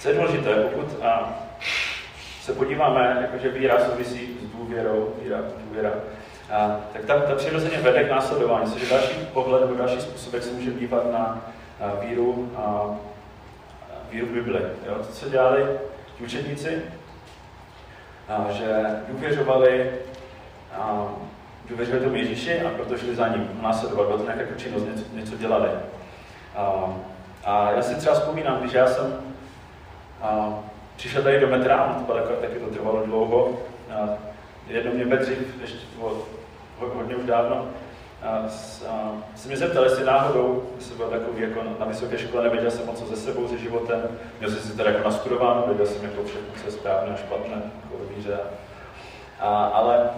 Co 0.00 0.08
je 0.08 0.14
důležité, 0.14 0.54
pokud 0.54 1.02
a, 1.02 1.34
se 2.40 2.52
podíváme, 2.52 3.27
jakože 3.38 3.58
víra 3.58 3.84
souvisí 3.84 4.36
s 4.42 4.56
důvěrou, 4.56 5.14
víra, 5.22 5.38
důvěra, 5.68 5.90
a, 6.52 6.80
tak 6.92 7.04
ta, 7.04 7.20
ta 7.20 7.34
přirozeně 7.34 7.78
vede 7.78 8.04
k 8.04 8.10
následování, 8.10 8.72
což 8.72 8.82
je 8.82 8.88
další 8.88 9.14
pohled 9.32 9.60
nebo 9.60 9.74
další 9.74 10.00
způsob, 10.00 10.34
jak 10.34 10.42
se 10.42 10.52
může 10.52 10.70
dívat 10.70 11.12
na 11.12 11.52
a, 11.80 12.04
víru 12.04 12.52
a 12.56 12.94
víru 14.10 14.26
v 14.26 14.30
Bibli. 14.30 14.60
Jo? 14.86 14.94
To, 14.94 15.12
co 15.12 15.28
dělali 15.28 15.66
ti 16.18 16.24
učedníci, 16.24 16.82
a, 18.28 18.46
že 18.50 18.84
důvěřovali, 19.08 19.90
a, 20.74 21.08
důvěřovali 21.68 22.04
tomu 22.04 22.16
Ježíši 22.16 22.60
a 22.60 22.70
proto 22.70 22.98
šli 22.98 23.14
za 23.14 23.28
ním 23.28 23.50
následovat, 23.62 24.06
bylo 24.06 24.18
to 24.18 24.24
nějaká 24.24 24.54
činnost, 24.56 24.84
něco, 24.84 25.04
něco 25.12 25.36
dělali. 25.36 25.68
A, 26.56 26.94
a 27.44 27.70
já 27.70 27.82
si 27.82 27.94
třeba 27.94 28.14
vzpomínám, 28.14 28.60
když 28.60 28.72
já 28.72 28.86
jsem 28.86 29.14
a, 30.22 30.58
přišel 30.98 31.22
tady 31.22 31.40
do 31.40 31.46
metra, 31.46 31.96
to 31.98 32.12
bylo 32.12 32.26
taky 32.26 32.58
to 32.58 32.66
trvalo 32.66 33.06
dlouho. 33.06 33.58
A 33.94 34.08
jednou 34.68 34.92
mě 34.92 35.06
Bedřich, 35.06 35.38
ještě 35.60 35.78
hodně 36.78 37.16
už 37.16 37.26
dávno, 37.26 37.66
a, 38.22 38.28
a, 38.88 39.12
se 39.36 39.48
mě 39.48 39.56
zeptal, 39.56 39.84
jestli 39.84 40.04
náhodou, 40.04 40.62
jestli 40.76 40.96
byl 40.96 41.06
takový 41.06 41.42
jako 41.42 41.62
na 41.80 41.86
vysoké 41.86 42.18
škole, 42.18 42.44
nevěděl 42.44 42.70
jsem 42.70 42.86
moc 42.86 43.08
ze 43.08 43.16
sebou, 43.16 43.48
se 43.48 43.58
životem, 43.58 44.02
měl 44.38 44.50
jsem 44.50 44.60
si 44.60 44.76
teda 44.76 44.90
jako 44.90 45.08
nastudováno, 45.08 45.64
věděl 45.66 45.86
jsem 45.86 46.04
jako 46.04 46.24
všechno, 46.24 46.48
co 46.60 46.66
je 46.66 46.72
správné 46.72 47.14
a 47.14 47.16
špatné, 47.16 47.62
jako 47.84 48.14
víře. 48.16 48.38
A, 49.40 49.64
ale 49.66 50.10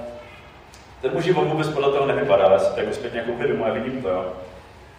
ten 1.02 1.12
můj 1.12 1.22
život 1.22 1.44
vůbec 1.44 1.68
podle 1.68 1.92
toho 1.92 2.06
nevypadá, 2.06 2.52
já 2.52 2.58
si 2.58 2.74
to 2.74 2.80
jako 2.80 2.92
zpětně 2.92 3.20
jako 3.20 3.32
uvědomuji 3.32 3.64
a 3.64 3.72
vidím 3.72 4.02
to, 4.02 4.08
jo. 4.08 4.32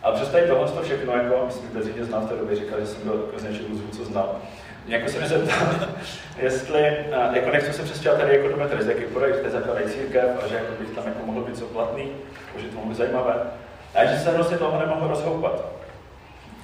Ale 0.03 0.15
přes 0.15 0.29
tady 0.29 0.47
tohle 0.47 0.71
to 0.71 0.81
všechno, 0.81 1.13
jako, 1.13 1.43
myslím, 1.45 1.67
že 1.67 1.73
Bedřich 1.73 2.03
znal 2.03 2.21
v 2.21 2.29
té 2.29 2.35
době, 2.35 2.55
říkal, 2.55 2.79
že 2.79 2.87
jsem 2.87 3.03
byl 3.03 3.23
jako 3.25 3.39
z 3.39 3.43
něčeho 3.43 3.67
co 3.97 4.05
znal. 4.05 4.35
Jako 4.87 5.09
se 5.09 5.19
mi 5.19 5.27
zeptal, 5.27 5.67
jestli, 6.41 6.97
jako 7.33 7.49
nechci 7.51 7.73
se 7.73 7.83
přestěhovat 7.83 8.21
tady 8.21 8.37
jako 8.37 8.47
do 8.47 8.57
metry, 8.57 8.83
z 8.83 8.87
jaký 8.87 9.03
projekt, 9.03 9.43
že 9.43 9.49
zakladají 9.49 9.89
církev 9.89 10.43
a 10.43 10.47
že 10.47 10.55
jako 10.55 10.71
bych 10.79 10.89
tam 10.89 11.03
jako 11.05 11.25
mohl 11.25 11.41
být 11.41 11.57
co 11.57 11.65
platný, 11.65 12.11
že 12.57 12.67
to 12.67 12.75
mohlo 12.75 12.89
být 12.89 12.97
zajímavé. 12.97 13.33
A 13.95 14.05
že 14.05 14.19
se 14.19 14.31
hrozně 14.31 14.57
toho 14.57 14.79
nemohl 14.79 15.07
rozhoupat. 15.07 15.65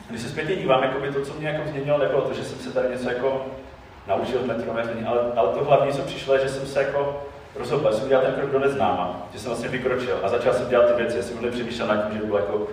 Když 0.10 0.22
se 0.22 0.30
zpětně 0.30 0.56
dívám, 0.56 0.84
jako 0.84 1.00
by 1.00 1.12
to, 1.12 1.26
co 1.26 1.34
mě 1.34 1.48
jako 1.48 1.70
změnilo, 1.70 1.98
nebylo 1.98 2.22
to, 2.22 2.34
že 2.34 2.44
jsem 2.44 2.60
se 2.60 2.74
tady 2.74 2.90
něco 2.90 3.10
jako 3.10 3.46
naučil 4.08 4.40
v 4.40 4.46
metru, 4.46 4.72
ale, 5.06 5.22
ale 5.36 5.54
to 5.54 5.64
hlavní, 5.64 5.94
co 5.94 6.02
přišlo, 6.02 6.34
je, 6.34 6.40
že 6.42 6.50
jsem 6.50 6.68
se 6.68 6.84
jako 6.84 7.24
rozhoupal, 7.56 7.94
jsem 7.94 8.06
udělal 8.06 8.26
ten 8.26 8.34
krok 8.34 8.52
do 8.52 8.60
neznáma, 8.60 9.28
že 9.34 9.40
jsem 9.40 9.50
vlastně 9.50 9.70
vykročil 9.70 10.20
a 10.24 10.30
začal 10.30 10.54
jsem 10.54 10.70
dělat 10.70 10.88
ty 10.88 11.02
věci, 11.02 11.24
jsem 11.24 11.52
přemýšlel 11.52 11.88
nad 11.88 12.04
tím, 12.04 12.14
že 12.14 12.20
by 12.20 12.26
bylo 12.26 12.40
jako 12.40 12.68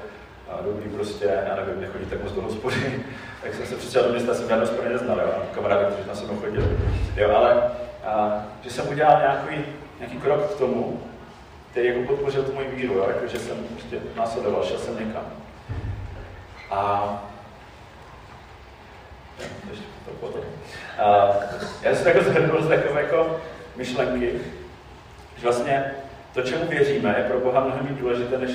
dobrý 0.65 0.91
prostě, 0.91 1.25
já 1.49 1.57
nevím, 1.57 1.81
nechodí 1.81 2.05
tak 2.05 2.23
moc 2.23 2.33
do 2.33 2.43
hospody, 2.43 3.05
tak 3.45 3.55
jsem 3.55 3.67
se 3.67 3.77
přicel 3.77 4.03
do 4.03 4.09
města, 4.09 4.35
jsem 4.35 4.49
žádnou 4.49 4.67
hospody 4.67 4.89
neznal, 4.89 5.19
jo, 5.19 5.43
kamarády, 5.55 5.85
kteří 5.85 6.05
tam 6.05 6.17
se 6.17 6.25
mnou 6.25 6.37
chodili. 6.41 6.79
Jo, 7.17 7.37
ale 7.37 7.63
a, 8.05 8.43
že 8.63 8.71
jsem 8.71 8.89
udělal 8.89 9.21
nějaký, 9.21 9.65
nějaký 9.99 10.17
krok 10.19 10.55
k 10.55 10.59
tomu, 10.59 11.03
který 11.71 11.89
jako 11.89 12.03
podpořil 12.03 12.43
tu 12.43 12.53
moji 12.53 12.69
víru, 12.69 12.95
jo, 12.95 13.05
jako, 13.09 13.27
že 13.27 13.39
jsem 13.39 13.57
prostě 13.57 13.99
následoval, 14.17 14.65
šel 14.65 14.79
jsem 14.79 15.09
někam. 15.09 15.23
A 16.71 17.23
ještě 19.71 19.85
to 20.05 20.11
potom. 20.11 20.41
A, 20.99 21.31
já 21.83 21.95
jsem 21.95 22.07
jako 22.07 22.25
zhrnul 22.25 22.63
z 22.63 22.69
takové 22.69 23.03
jako 23.03 23.41
myšlenky, 23.77 24.41
že 25.37 25.43
vlastně 25.43 25.85
to, 26.35 26.43
čemu 26.43 26.67
věříme, 26.67 27.15
je 27.19 27.25
pro 27.25 27.41
Boha 27.41 27.61
mnohem 27.61 27.97
důležité, 27.97 28.39
než 28.39 28.51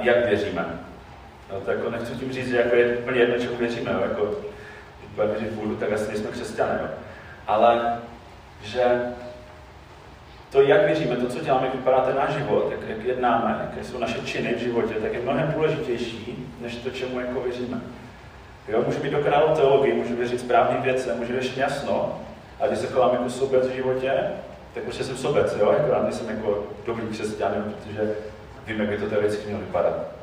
jak 0.00 0.26
věříme. 0.26 0.64
No, 1.52 1.60
to 1.60 1.70
jako 1.70 1.90
nechci 1.90 2.14
tím 2.14 2.32
říct, 2.32 2.48
že 2.48 2.56
jako 2.56 2.76
je 2.76 2.96
úplně 2.96 3.20
jedno, 3.20 3.38
čemu 3.38 3.56
věříme. 3.56 3.92
Jo? 3.92 4.00
Jako, 4.00 4.34
budeme 5.14 5.32
věřit 5.32 5.52
Bůhu, 5.52 5.76
tak 5.76 5.92
asi 5.92 6.08
nejsme 6.08 6.30
křesťané. 6.30 6.78
Jo? 6.82 6.88
Ale 7.46 7.98
že 8.62 8.84
to, 10.50 10.62
jak 10.62 10.86
věříme, 10.86 11.16
to, 11.16 11.26
co 11.26 11.44
děláme, 11.44 11.66
jak 11.66 11.74
vypadá 11.74 12.00
ten 12.00 12.16
náš 12.16 12.34
život, 12.34 12.68
jak, 12.70 12.88
jak 12.88 13.04
jednáme, 13.04 13.58
jaké 13.70 13.84
jsou 13.84 13.98
naše 13.98 14.20
činy 14.20 14.54
v 14.54 14.58
životě, 14.58 14.94
tak 14.94 15.14
je 15.14 15.20
mnohem 15.20 15.52
důležitější, 15.52 16.48
než 16.60 16.76
to, 16.76 16.90
čemu 16.90 17.20
jako 17.20 17.40
věříme. 17.40 17.80
Jo, 18.68 18.82
můžu 18.86 19.02
mít 19.02 19.10
dokonalou 19.10 19.54
teologii, 19.54 19.94
můžu 19.94 20.16
věřit 20.16 20.40
správným 20.40 20.82
věcem, 20.82 21.18
můžu 21.18 21.32
věřit 21.32 21.58
jasno, 21.58 22.20
a 22.60 22.66
když 22.66 22.78
se 22.78 22.86
chovám 22.86 23.12
jako 23.12 23.30
sobec 23.30 23.66
v 23.66 23.74
životě, 23.74 24.12
tak 24.74 24.82
prostě 24.82 25.04
jsem 25.04 25.16
sobec, 25.16 25.56
jo, 25.60 25.74
jako 25.78 25.92
já 25.92 26.02
nejsem 26.02 26.28
jako 26.28 26.66
dobrý 26.86 27.06
křesťan, 27.06 27.52
protože 27.64 28.14
vím, 28.66 28.80
jak 28.80 28.88
by 28.88 28.98
to 28.98 29.06
teoreticky 29.06 29.46
mělo 29.46 29.60
vypadat. 29.60 30.13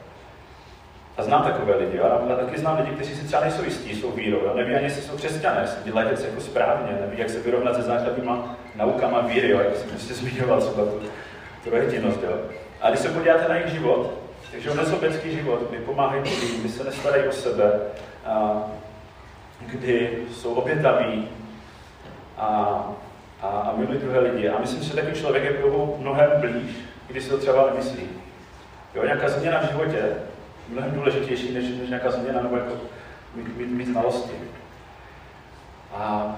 A 1.18 1.24
znám 1.24 1.44
takové 1.44 1.76
lidi, 1.76 2.00
a 2.00 2.36
taky 2.36 2.60
znám 2.60 2.78
lidi, 2.80 2.92
kteří 2.92 3.16
si 3.16 3.28
třeba 3.28 3.42
nejsou 3.42 3.64
jistí 3.64 3.96
svou 3.96 4.12
vírou, 4.12 4.38
jo? 4.38 4.54
neví 4.56 4.76
ani, 4.76 4.84
jestli 4.84 5.02
jsou 5.02 5.18
křesťané, 5.18 5.62
jestli 5.62 5.84
dělají 5.84 6.08
věci 6.08 6.26
jako 6.28 6.42
správně, 6.42 6.98
neví, 7.02 7.18
jak 7.18 7.30
se 7.30 7.40
vyrovnat 7.40 7.76
se 7.76 7.82
základníma 7.82 8.56
naukama 8.76 9.22
víry, 9.22 9.50
jo? 9.50 9.60
jak 9.60 9.76
jsem 9.76 9.90
prostě 9.90 10.14
zmiňoval 10.14 10.62
třeba 10.62 10.86
tu 10.86 11.02
trojedinost. 11.64 12.20
A 12.82 12.90
když 12.90 13.00
se 13.00 13.10
podíváte 13.10 13.50
na 13.50 13.56
jejich 13.56 13.72
život, 13.72 14.14
takže 14.52 14.72
on 14.72 14.86
sobecký 14.86 15.32
život, 15.32 15.70
kdy 15.70 15.78
pomáhají 15.78 16.22
lidem, 16.22 16.60
kdy 16.60 16.70
se 16.70 16.84
nestarají 16.84 17.28
o 17.28 17.32
sebe, 17.32 17.72
a 18.26 18.64
kdy 19.62 20.18
jsou 20.32 20.54
obětaví 20.54 21.28
a, 22.38 22.48
a, 23.42 23.48
a 23.48 23.74
milují 23.78 24.00
druhé 24.00 24.20
lidi. 24.20 24.50
A 24.50 24.60
myslím, 24.60 24.84
že 24.84 24.94
takový 24.94 25.14
člověk 25.14 25.44
je 25.44 25.54
mnohem 25.98 26.30
blíž, 26.42 26.72
když 27.08 27.24
si 27.24 27.30
to 27.30 27.38
třeba 27.38 27.66
nemyslí. 27.66 28.10
Jo, 28.96 29.04
nějaká 29.04 29.30
změna 29.30 29.60
v 29.60 29.72
životě 29.72 30.02
mnohem 30.70 30.92
důležitější, 30.92 31.54
než, 31.54 31.64
než 31.80 31.90
nějaká 31.90 32.12
změna 32.12 32.42
nebo 32.42 32.56
jako 32.56 32.74
mít, 33.36 33.58
mít, 33.58 33.66
mít 33.66 33.88
znalosti. 33.88 34.34
A 35.94 36.36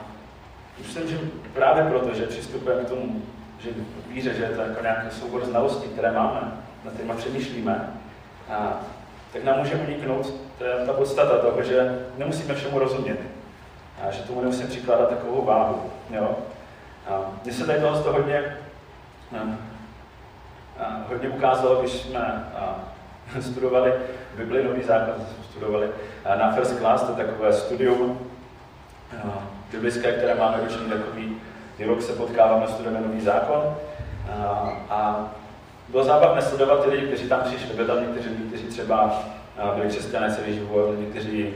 myslím, 0.78 1.08
že 1.08 1.20
právě 1.54 1.84
proto, 1.84 2.14
že 2.14 2.28
přistupujeme 2.28 2.84
k 2.84 2.90
tomu, 2.90 3.22
že 3.60 3.70
víře, 4.08 4.34
že 4.34 4.44
je 4.44 4.50
to 4.50 4.62
jako 4.62 4.82
nějaký 4.82 5.16
soubor 5.16 5.46
znalostí, 5.46 5.88
které 5.88 6.12
máme, 6.12 6.52
na 6.86 6.92
kterými 6.92 7.14
přemýšlíme, 7.14 7.90
a, 8.50 8.80
tak 9.34 9.44
nám 9.44 9.60
může 9.60 9.76
uniknout 9.76 10.34
to 10.58 10.66
je 10.66 10.86
ta 10.86 10.94
podstata 10.94 11.38
toho, 11.38 11.64
že 11.64 12.06
nemusíme 12.18 12.56
všemu 12.56 12.80
rozumět. 12.80 13.20
A 14.02 14.12
že 14.12 14.24
tomu 14.24 14.42
nemusíme 14.42 14.68
přikládat 14.68 15.10
takovou 15.10 15.46
váhu. 15.46 15.92
Jo? 16.10 16.36
A 17.10 17.22
mně 17.44 17.54
se 17.54 17.66
tady 17.66 17.80
toho 17.80 18.14
hodně 18.14 18.58
hodně 21.10 21.30
ukázalo, 21.30 21.82
když 21.82 21.92
jsme 21.92 22.52
studovali 23.42 23.94
Bibli, 24.38 24.64
nový 24.64 24.84
základ 24.84 25.16
jsme 25.16 25.44
studovali 25.52 25.88
na 26.40 26.52
First 26.52 26.78
Class, 26.78 27.04
to 27.04 27.22
je 27.22 27.28
takové 27.28 27.54
studium 27.54 28.20
biblické, 29.72 30.12
které 30.12 30.36
máme 30.36 30.58
roční 30.64 30.86
takový, 30.86 31.38
kdy 31.76 31.86
rok 31.86 32.02
se 32.02 32.14
potkáváme, 32.14 32.68
studujeme 32.68 33.08
nový 33.08 33.22
zákon. 33.22 33.76
A 34.90 35.30
bylo 35.88 36.04
zábavné 36.04 36.42
sledovat 36.42 36.84
ty 36.84 36.90
lidi, 36.90 37.08
kteří 37.08 37.30
tam 37.30 37.42
přišli. 37.42 37.74
Byli 37.76 37.88
tam 37.88 38.02
někteří 38.02 38.30
kteří 38.48 38.64
třeba 38.64 39.24
byli 39.76 39.88
křesťané 39.88 40.36
celý 40.36 40.54
život, 40.54 41.00
někteří 41.00 41.54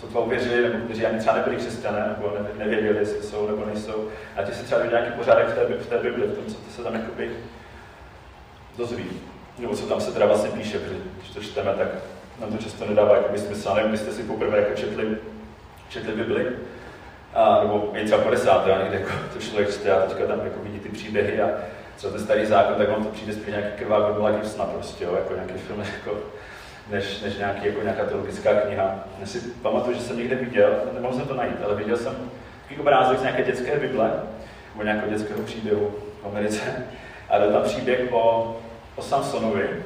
sotva 0.00 0.20
uvěřili, 0.20 0.62
nebo 0.62 0.84
kteří 0.84 1.06
ani 1.06 1.18
třeba 1.18 1.36
nebyli 1.36 1.56
křesťané, 1.56 2.14
nebo 2.16 2.32
nevěděli, 2.58 2.98
jestli 2.98 3.22
jsou 3.22 3.46
nebo 3.46 3.66
nejsou. 3.66 4.08
A 4.36 4.42
ti 4.42 4.52
se 4.52 4.64
třeba 4.64 4.84
nějaký 4.84 5.12
pořádek 5.12 5.48
v 5.48 5.54
té, 5.54 5.64
v 5.64 5.86
té 5.86 5.98
Bibli, 5.98 6.26
v 6.26 6.34
tom, 6.34 6.44
co 6.44 6.72
se 6.76 6.82
tam 6.82 6.94
jakoby 6.94 7.30
dozví. 8.78 9.10
Nebo 9.58 9.76
co 9.76 9.86
tam 9.86 10.00
se 10.00 10.12
teda 10.12 10.26
vlastně 10.26 10.50
píše, 10.50 10.78
protože 10.78 10.96
když 11.18 11.30
to 11.30 11.40
čteme, 11.40 11.72
tak 11.78 11.88
nám 12.40 12.52
to 12.52 12.62
často 12.62 12.86
nedává 12.86 13.16
jako 13.16 13.38
smysl. 13.38 13.74
Nevím, 13.74 13.96
jste 13.96 14.12
si 14.12 14.22
poprvé 14.22 14.58
jako 14.58 14.74
četli, 14.74 15.16
četli 15.88 16.12
Bibli, 16.12 16.46
a, 17.34 17.62
nebo 17.62 17.90
je 17.94 18.04
třeba 18.04 18.22
po 18.22 18.30
desáté, 18.30 18.72
a 18.72 18.82
někde 18.82 18.98
jako 18.98 19.10
to 19.32 19.40
člověk 19.40 19.74
čte 19.74 19.92
a 19.92 20.06
teďka 20.06 20.26
tam 20.26 20.40
jako 20.44 20.60
vidí 20.62 20.78
ty 20.80 20.88
příběhy 20.88 21.40
a 21.40 21.48
třeba 21.96 22.12
ten 22.12 22.22
starý 22.22 22.46
zákon, 22.46 22.74
tak 22.74 22.90
vám 22.90 23.04
to 23.04 23.10
přijde 23.10 23.32
spíš 23.32 23.46
nějaký 23.46 23.78
krvá 23.78 24.00
godula 24.00 24.30
Gibsona 24.30 24.64
prostě, 24.64 25.04
jo, 25.04 25.14
jako 25.14 25.34
nějaký 25.34 25.52
film, 25.52 25.80
jako, 25.80 26.18
než, 26.90 27.20
než 27.20 27.36
nějaký, 27.36 27.66
jako 27.66 27.82
nějaká 27.82 28.04
teologická 28.04 28.54
kniha. 28.54 28.94
Já 29.20 29.26
si 29.26 29.40
pamatuju, 29.40 29.96
že 29.96 30.02
jsem 30.02 30.18
někde 30.18 30.36
viděl, 30.36 30.74
nemohl 30.94 31.14
jsem 31.14 31.26
to 31.26 31.34
najít, 31.34 31.56
ale 31.64 31.74
viděl 31.74 31.96
jsem 31.96 32.14
takový 32.62 32.80
obrázek 32.80 33.18
z 33.18 33.22
nějaké 33.22 33.42
dětské 33.42 33.78
Bible, 33.78 34.10
nebo 34.72 34.84
nějakého 34.84 35.10
dětského 35.10 35.42
příběhu 35.42 35.94
v 36.22 36.26
Americe. 36.26 36.60
A 37.30 37.38
byl 37.38 37.52
tam 37.52 37.62
příběh 37.62 38.12
o 38.12 38.56
o 38.96 39.02
Samsonovi. 39.02 39.82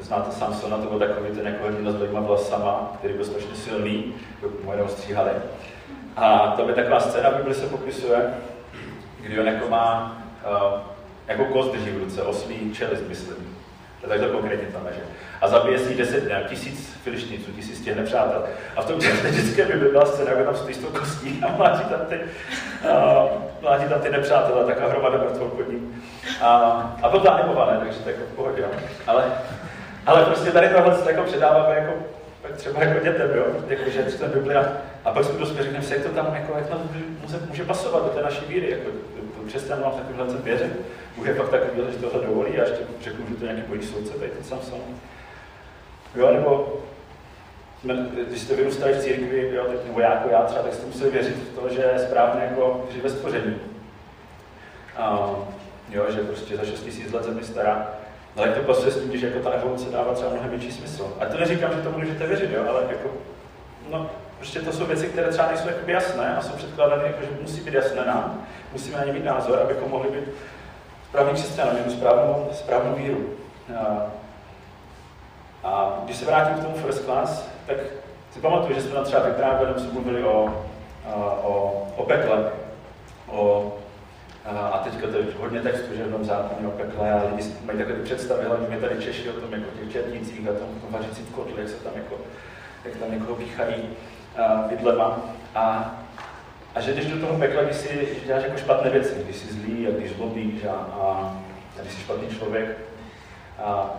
Znáte 0.00 0.32
Samsona, 0.32 0.76
to 0.76 0.86
byl 0.86 0.98
takový 0.98 1.30
ten 1.36 1.46
jako 1.46 1.66
hrdina 1.66 1.92
s 1.92 1.94
dvěma 1.94 2.20
vlasama, 2.20 2.92
který 2.98 3.14
byl 3.14 3.24
strašně 3.24 3.54
silný, 3.54 4.14
dokud 4.42 4.64
mu 4.64 4.72
jenom 4.72 4.88
stříhali. 4.88 5.30
A 6.16 6.54
to 6.56 6.64
by 6.64 6.72
taková 6.72 7.00
scéna, 7.00 7.30
by 7.30 7.54
se 7.54 7.66
popisuje, 7.66 8.34
kdy 9.20 9.40
on 9.40 9.46
jako 9.46 9.68
má 9.68 10.16
uh, 10.44 10.80
jako 11.26 11.44
kost 11.44 11.72
drží 11.72 11.90
v 11.90 11.98
ruce, 11.98 12.22
oslí 12.22 12.74
čelist, 12.74 13.08
myslím. 13.08 13.55
To 14.08 14.18
to 14.18 14.32
konkrétně 14.32 14.66
tam 14.66 14.82
že? 14.90 15.00
A 15.40 15.48
zabije 15.48 15.78
si 15.78 15.94
deset, 15.94 16.28
ne, 16.28 16.44
tisíc 16.48 16.98
filišniců, 17.04 17.52
tisíc 17.52 17.80
těch 17.80 17.96
nepřátel. 17.96 18.44
A 18.76 18.82
v 18.82 18.86
tom 18.86 18.98
vždycky 18.98 19.62
by 19.62 19.88
byla 19.88 20.06
scéna, 20.06 20.30
jako 20.30 20.44
tam 20.44 20.56
stojí 20.56 20.74
s 20.74 20.78
tou 20.78 20.86
kostí 20.86 21.40
a 21.46 21.56
mlátí 21.56 21.84
tam 21.84 22.00
ty, 22.00 22.20
uh, 22.84 23.28
mlátí 23.62 23.84
tam 23.88 24.00
ty 24.00 24.10
nepřátelé, 24.10 24.64
taková 24.64 24.88
hromada 24.88 25.18
mrtvou 25.18 25.48
pod 25.48 25.68
ním. 25.68 26.02
A, 26.40 26.48
a 27.02 27.08
byl 27.08 27.20
to 27.20 27.32
animované, 27.32 27.78
takže 27.78 27.98
to 27.98 28.10
jako 28.10 28.22
v 28.32 28.36
pohodě. 28.36 28.64
Ale, 29.06 29.24
ale 30.06 30.24
prostě 30.24 30.50
tady 30.50 30.68
tohle 30.68 30.94
se 30.94 31.12
jako 31.12 31.22
předáváme 31.22 31.74
jako 31.74 31.92
třeba 32.56 32.84
jako 32.84 33.04
dětem, 33.04 33.30
jo? 33.34 33.44
Jako, 33.68 33.90
že 33.90 34.06
čteme 34.12 34.34
Bibli 34.34 34.54
a, 34.54 34.64
a 35.04 35.10
pak 35.10 35.24
jsme 35.24 35.38
dospěli, 35.38 35.64
řekneme 35.64 35.84
si, 35.84 35.94
jak 35.94 36.02
to 36.02 36.08
tam, 36.08 36.34
jako, 36.34 36.58
jak 36.58 36.66
to 36.66 36.80
může, 37.22 37.38
může 37.48 37.64
pasovat 37.64 38.02
do 38.04 38.08
té 38.08 38.22
naší 38.22 38.44
víry, 38.44 38.70
jako, 38.70 38.90
křesťan 39.46 39.80
mám 39.80 39.92
takovýhle 39.92 40.26
ten 40.26 40.42
věřit. 40.42 40.72
Bůh 41.16 41.26
je 41.26 41.34
fakt 41.34 41.48
takový, 41.48 41.92
že 41.92 41.98
tohle 41.98 42.26
dovolí 42.26 42.58
a 42.58 42.62
ještě 42.62 42.78
řeknu, 43.00 43.26
že 43.28 43.34
to 43.34 43.44
nějaký 43.44 43.62
boží 43.62 43.82
soudce, 43.82 44.18
tady 44.18 44.30
ten 44.30 44.44
sám 44.44 44.58
sám. 44.62 44.78
Jo, 46.14 46.32
nebo 46.32 46.80
když 48.28 48.40
jste 48.40 48.54
vyrůstali 48.54 48.92
v 48.92 49.02
církvi, 49.02 49.50
jo, 49.54 49.64
tak, 49.64 49.86
nebo 49.86 50.00
já 50.00 50.14
jako 50.14 50.28
já 50.28 50.42
třeba, 50.42 50.62
tak 50.62 50.74
jste 50.74 50.86
museli 50.86 51.10
věřit 51.10 51.36
v 51.36 51.58
to, 51.58 51.68
že 51.68 51.82
je 51.82 51.98
správně 51.98 52.42
jako 52.44 52.86
žít 52.92 53.02
ve 53.02 53.10
stvoření. 53.10 53.56
A, 54.96 55.30
jo, 55.90 56.04
že 56.08 56.20
prostě 56.20 56.56
za 56.56 56.64
6 56.64 56.80
tisíc 56.80 57.12
let 57.12 57.24
země 57.24 57.42
stará. 57.42 57.88
No, 58.36 58.42
ale 58.42 58.52
to 58.52 58.62
pasuje 58.62 58.92
s 58.92 59.00
tím, 59.00 59.18
že 59.18 59.26
jako 59.26 59.38
ta 59.38 59.50
evoluce 59.50 59.90
dává 59.90 60.14
třeba 60.14 60.30
mnohem 60.30 60.50
větší 60.50 60.72
smysl. 60.72 61.12
A 61.20 61.26
to 61.26 61.38
neříkám, 61.38 61.72
že 61.72 61.82
tomu 61.82 61.98
můžete 61.98 62.26
věřit, 62.26 62.50
jo, 62.50 62.64
ale 62.68 62.82
jako, 62.88 63.10
no, 63.90 64.10
Prostě 64.38 64.60
to 64.60 64.72
jsou 64.72 64.86
věci, 64.86 65.06
které 65.06 65.28
třeba 65.28 65.48
nejsou 65.48 65.68
jakoby 65.68 65.92
jasné 65.92 66.36
a 66.36 66.42
jsou 66.42 66.52
předkládány 66.52 67.02
jako, 67.06 67.22
že 67.22 67.28
musí 67.40 67.60
být 67.60 67.74
jasné 67.74 68.04
nám, 68.06 68.46
musíme 68.72 68.98
na 68.98 69.04
ně 69.04 69.12
mít 69.12 69.24
názor, 69.24 69.58
abychom 69.58 69.90
mohli 69.90 70.10
být 70.10 70.28
správný 71.08 71.32
křesťané, 71.32 71.72
mít 71.86 71.92
správnou, 71.92 72.48
správnou 72.52 72.94
víru. 72.94 73.30
A, 73.78 74.06
a 75.64 75.98
když 76.04 76.16
se 76.16 76.24
vrátím 76.24 76.54
k 76.54 76.62
tomu 76.62 76.76
first 76.76 77.04
class, 77.04 77.48
tak 77.66 77.76
si 78.32 78.40
pamatuju, 78.40 78.74
že 78.74 78.82
jsme 78.82 78.94
tam 78.94 79.04
třeba 79.04 79.22
právě 79.22 79.68
jsme 79.76 79.92
mluvili 79.92 80.24
o, 80.24 80.66
o, 81.42 81.86
o 81.96 82.02
pekle, 82.02 82.52
o, 83.28 83.72
a 84.44 84.78
teďka 84.84 85.06
to 85.06 85.16
je 85.16 85.24
hodně 85.40 85.60
textu, 85.60 85.96
že 85.96 86.04
v 86.04 86.12
tom 86.12 86.24
zákoně 86.24 86.68
o 86.68 86.70
pekle 86.70 87.12
a 87.12 87.22
lidi 87.30 87.50
mají 87.64 87.78
takové 87.78 87.98
představy, 87.98 88.44
hlavně 88.44 88.66
my 88.70 88.76
tady 88.76 89.02
Češi 89.02 89.30
o 89.30 89.40
tom 89.40 89.52
jako 89.52 89.64
těch 89.80 89.92
černících 89.92 90.48
a 90.48 90.52
tom, 90.52 90.68
tom 90.80 90.90
vařící 90.90 91.22
v 91.22 91.34
kotli, 91.34 91.62
jak 91.62 91.68
se 91.68 91.76
tam 91.76 91.92
jako, 91.96 92.14
jak 92.84 92.96
tam 92.96 93.10
někoho 93.12 93.34
píchají 93.34 93.90
vidlema. 94.68 95.20
A, 95.54 95.94
a 96.74 96.80
že 96.80 96.92
když 96.92 97.06
do 97.06 97.26
toho 97.26 97.38
pekla, 97.38 97.62
když 97.62 97.76
si 97.76 98.08
děláš 98.26 98.42
jako 98.42 98.56
špatné 98.56 98.90
věci, 98.90 99.14
když 99.24 99.36
jsi 99.36 99.54
zlý 99.54 99.86
a 99.86 99.90
když 99.90 100.16
zlobíš 100.16 100.64
a, 100.64 100.72
a, 100.72 101.36
a 101.78 101.80
když 101.80 101.92
jsi 101.92 102.00
špatný 102.00 102.28
člověk, 102.28 102.78
a, 103.58 103.90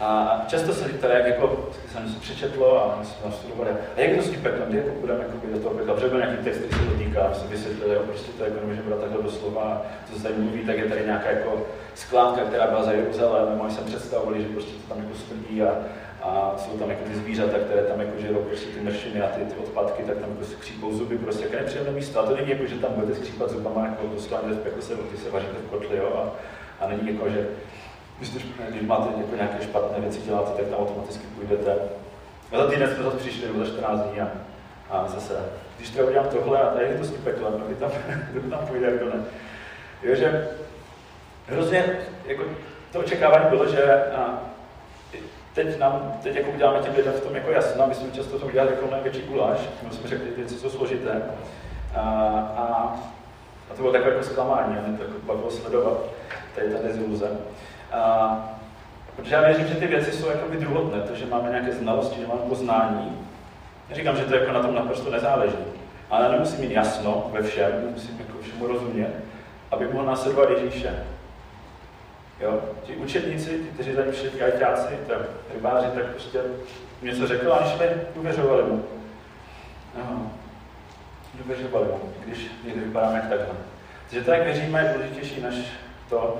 a 0.00 0.40
často 0.46 0.72
se 0.72 0.88
tady, 0.88 1.14
jak 1.14 1.26
jako 1.26 1.68
jsem 1.92 2.08
si 2.08 2.20
přečetlo 2.20 2.84
a 2.84 3.04
jsme 3.04 3.30
nastudovali, 3.30 3.70
a 3.70 4.00
jak 4.00 4.16
to 4.16 4.22
s 4.22 4.30
tím 4.30 4.42
peklem, 4.42 4.68
kdy 4.68 4.78
jako 4.78 4.90
budeme 5.00 5.24
jako 5.24 5.46
do 5.52 5.60
toho 5.60 5.74
pekla, 5.74 5.94
protože 5.94 6.08
byl 6.08 6.18
nějaký 6.18 6.44
text, 6.44 6.58
který 6.58 6.72
se 6.72 6.90
dotýká, 6.90 7.34
se 7.34 7.46
vysvětlil, 7.46 7.92
jo, 7.92 8.00
prostě 8.06 8.32
to 8.32 8.44
jako 8.44 8.60
nemůže 8.60 8.82
brát 8.82 9.00
takhle 9.00 9.22
doslova, 9.22 9.82
co 10.06 10.16
se 10.16 10.22
tady 10.22 10.34
mluví, 10.34 10.64
tak 10.64 10.78
je 10.78 10.84
tady 10.84 11.04
nějaká 11.04 11.30
jako 11.30 11.66
sklánka, 11.94 12.40
která 12.40 12.66
byla 12.66 12.82
za 12.82 12.92
Jeruzalém, 12.92 13.58
moji 13.58 13.70
jsem 13.70 13.84
představovali, 13.84 14.42
že 14.42 14.48
prostě 14.48 14.72
to 14.72 14.94
tam 14.94 15.04
jako 15.04 15.14
smrdí 15.14 15.62
a, 15.62 15.74
a 16.22 16.54
jsou 16.58 16.78
tam 16.78 16.90
jako 16.90 17.04
ty 17.04 17.14
zvířata, 17.14 17.58
které 17.58 17.82
tam 17.82 18.00
jako 18.00 18.20
žerou 18.20 18.42
prostě 18.42 18.66
ty 18.66 18.80
mršiny 18.80 19.22
a 19.22 19.28
ty, 19.28 19.44
ty 19.44 19.56
odpadky, 19.56 20.02
tak 20.02 20.18
tam 20.18 20.30
prostě 20.36 20.56
skřípou 20.56 20.92
zuby, 20.92 21.18
prostě 21.18 21.44
jaké 21.44 21.56
nepříjemné 21.56 21.92
místo. 21.92 22.20
A 22.20 22.26
to 22.26 22.36
není 22.36 22.50
jako, 22.50 22.66
že 22.66 22.74
tam 22.74 22.92
budete 22.92 23.14
skřípat 23.14 23.50
zubama, 23.50 23.86
jako 23.86 24.06
doslova 24.14 24.42
v 24.42 24.82
se, 24.82 24.94
ty 24.96 25.16
se 25.16 25.30
vaříte 25.30 25.52
v 25.52 25.70
kotli, 25.70 25.96
jo, 25.96 26.12
a, 26.16 26.32
a 26.84 26.88
není 26.88 27.08
jako, 27.08 27.30
že 27.30 27.48
když, 28.18 28.46
máte 28.82 29.20
jako 29.20 29.36
nějaké 29.36 29.64
špatné 29.64 30.00
věci 30.00 30.20
děláte, 30.20 30.62
tak 30.62 30.70
tam 30.70 30.78
automaticky 30.80 31.26
půjdete. 31.26 31.76
A 32.52 32.56
za 32.58 32.66
týden 32.66 32.94
jsme 32.94 33.04
zase 33.04 33.16
přišli, 33.16 33.48
za 33.58 33.66
14 33.66 34.00
dní 34.00 34.20
a, 34.20 34.28
a 34.90 35.08
zase, 35.08 35.34
když 35.76 35.90
třeba 35.90 36.08
udělám 36.08 36.28
tohle 36.28 36.60
a 36.60 36.74
tady 36.74 36.86
je 36.86 36.98
to 36.98 37.04
s 37.04 37.10
tím 37.10 37.22
peklem, 37.22 37.52
no, 37.52 37.74
tam, 37.74 37.90
kdo 38.32 38.50
tam 38.50 38.66
půjde, 38.66 38.96
kdo 38.96 39.06
ne. 39.06 39.24
Jo, 40.02 40.14
že 40.14 40.48
hrozně, 41.46 41.84
jako, 42.26 42.42
to 42.92 42.98
očekávání 42.98 43.44
bylo, 43.50 43.66
že 43.66 44.04
a, 44.04 44.49
teď, 45.64 45.78
nám, 45.78 46.12
teď 46.22 46.36
jako 46.36 46.50
uděláme 46.50 46.78
těm 46.78 46.94
lidem 46.96 47.12
v 47.12 47.20
tom 47.20 47.34
jako 47.34 47.50
jasno, 47.50 47.86
my 47.86 47.94
jsme 47.94 48.10
často 48.10 48.38
to 48.38 48.46
udělali 48.46 48.70
jako 48.70 48.94
největší 48.94 49.22
guláš, 49.22 49.58
my 49.82 49.96
jsme 49.96 50.08
řekli, 50.08 50.28
ty 50.28 50.36
věci 50.40 50.54
jsou 50.54 50.70
složité. 50.70 51.22
A, 51.94 52.00
a, 52.56 52.64
a 53.70 53.74
to 53.74 53.82
bylo 53.82 53.92
takové 53.92 54.10
jako 54.10 54.24
zklamání, 54.24 54.76
mě 54.86 54.98
to 54.98 55.32
jako 55.32 55.50
sledovat, 55.50 55.98
tady 56.54 56.70
ta 56.70 56.82
deziluze. 56.82 57.30
A, 57.92 58.48
protože 59.16 59.34
já 59.34 59.40
věřím, 59.40 59.66
že 59.66 59.74
ty 59.74 59.86
věci 59.86 60.12
jsou 60.12 60.28
jako 60.28 60.46
druhotné, 60.58 61.00
to, 61.00 61.14
že 61.14 61.26
máme 61.26 61.50
nějaké 61.50 61.72
znalosti, 61.72 62.20
že 62.20 62.26
máme 62.26 62.40
poznání. 62.48 63.18
Neříkám, 63.88 64.16
že 64.16 64.24
to 64.24 64.34
jako 64.34 64.52
na 64.52 64.62
tom 64.62 64.74
naprosto 64.74 65.10
nezáleží, 65.10 65.56
ale 66.10 66.28
nemusím 66.28 66.60
mít 66.60 66.72
jasno 66.72 67.30
ve 67.32 67.42
všem, 67.42 67.72
musím 67.90 68.18
jako 68.18 68.38
všemu 68.42 68.66
rozumět, 68.66 69.14
abych 69.70 69.92
mohl 69.92 70.06
následovat 70.06 70.50
Ježíše. 70.50 71.04
Jo? 72.40 72.60
Ti 72.82 72.96
učedníci, 72.96 73.50
ti, 73.50 73.68
kteří 73.74 73.92
tady 73.92 74.10
přišli 74.10 74.30
ti 74.30 74.42
ajťáci, 74.42 74.98
rybáři, 75.54 75.86
tak 75.94 76.04
prostě 76.06 76.38
něco 77.02 77.26
řekl, 77.26 77.52
aniž 77.52 77.72
jsme 77.72 77.86
uvěřovali 78.14 78.62
mu. 78.62 78.84
Aha. 80.02 80.22
Uvěřovali 81.44 81.86
mu, 81.86 82.00
když 82.24 82.46
někdy 82.64 82.80
vypadáme 82.80 83.16
jak 83.16 83.28
takhle. 83.28 83.54
Takže 84.10 84.24
to, 84.24 84.30
jak 84.30 84.42
věříme, 84.42 84.82
je 84.82 84.92
důležitější 84.94 85.40
než 85.42 85.54
to, 86.08 86.38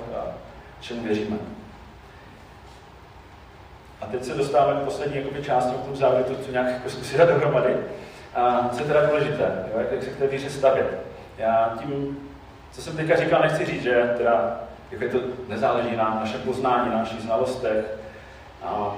čemu 0.79 1.03
věříme. 1.03 1.37
A 4.01 4.05
teď 4.05 4.23
se 4.23 4.33
dostáváme 4.33 4.79
k 4.81 4.83
poslední 4.83 5.17
jakoby, 5.17 5.43
části, 5.43 5.75
k 5.75 5.83
tomu 5.83 5.95
závěru, 5.95 6.23
to, 6.23 6.43
co 6.43 6.51
nějak 6.51 6.67
jako 6.67 6.89
zkusit 6.89 7.17
dát 7.17 7.29
dohromady. 7.29 7.77
A 8.35 8.69
co 8.71 8.79
je 8.79 8.85
teda 8.85 9.05
důležité, 9.05 9.65
jo? 9.73 9.83
jak 9.91 10.03
se 10.03 10.09
k 10.09 10.17
té 10.17 10.27
víře 10.27 10.49
stavět. 10.49 10.99
Já 11.37 11.77
tím, 11.79 12.17
co 12.71 12.81
jsem 12.81 12.97
teďka 12.97 13.15
říkal, 13.15 13.41
nechci 13.41 13.65
říct, 13.65 13.83
že 13.83 14.13
teda 14.17 14.59
jak 14.91 15.01
je 15.01 15.09
to 15.09 15.19
nezáleží 15.47 15.95
na 15.95 16.17
našem 16.19 16.41
poznání, 16.41 16.89
na 16.89 16.97
našich 16.97 17.21
znalostech. 17.21 17.85
A, 18.63 18.95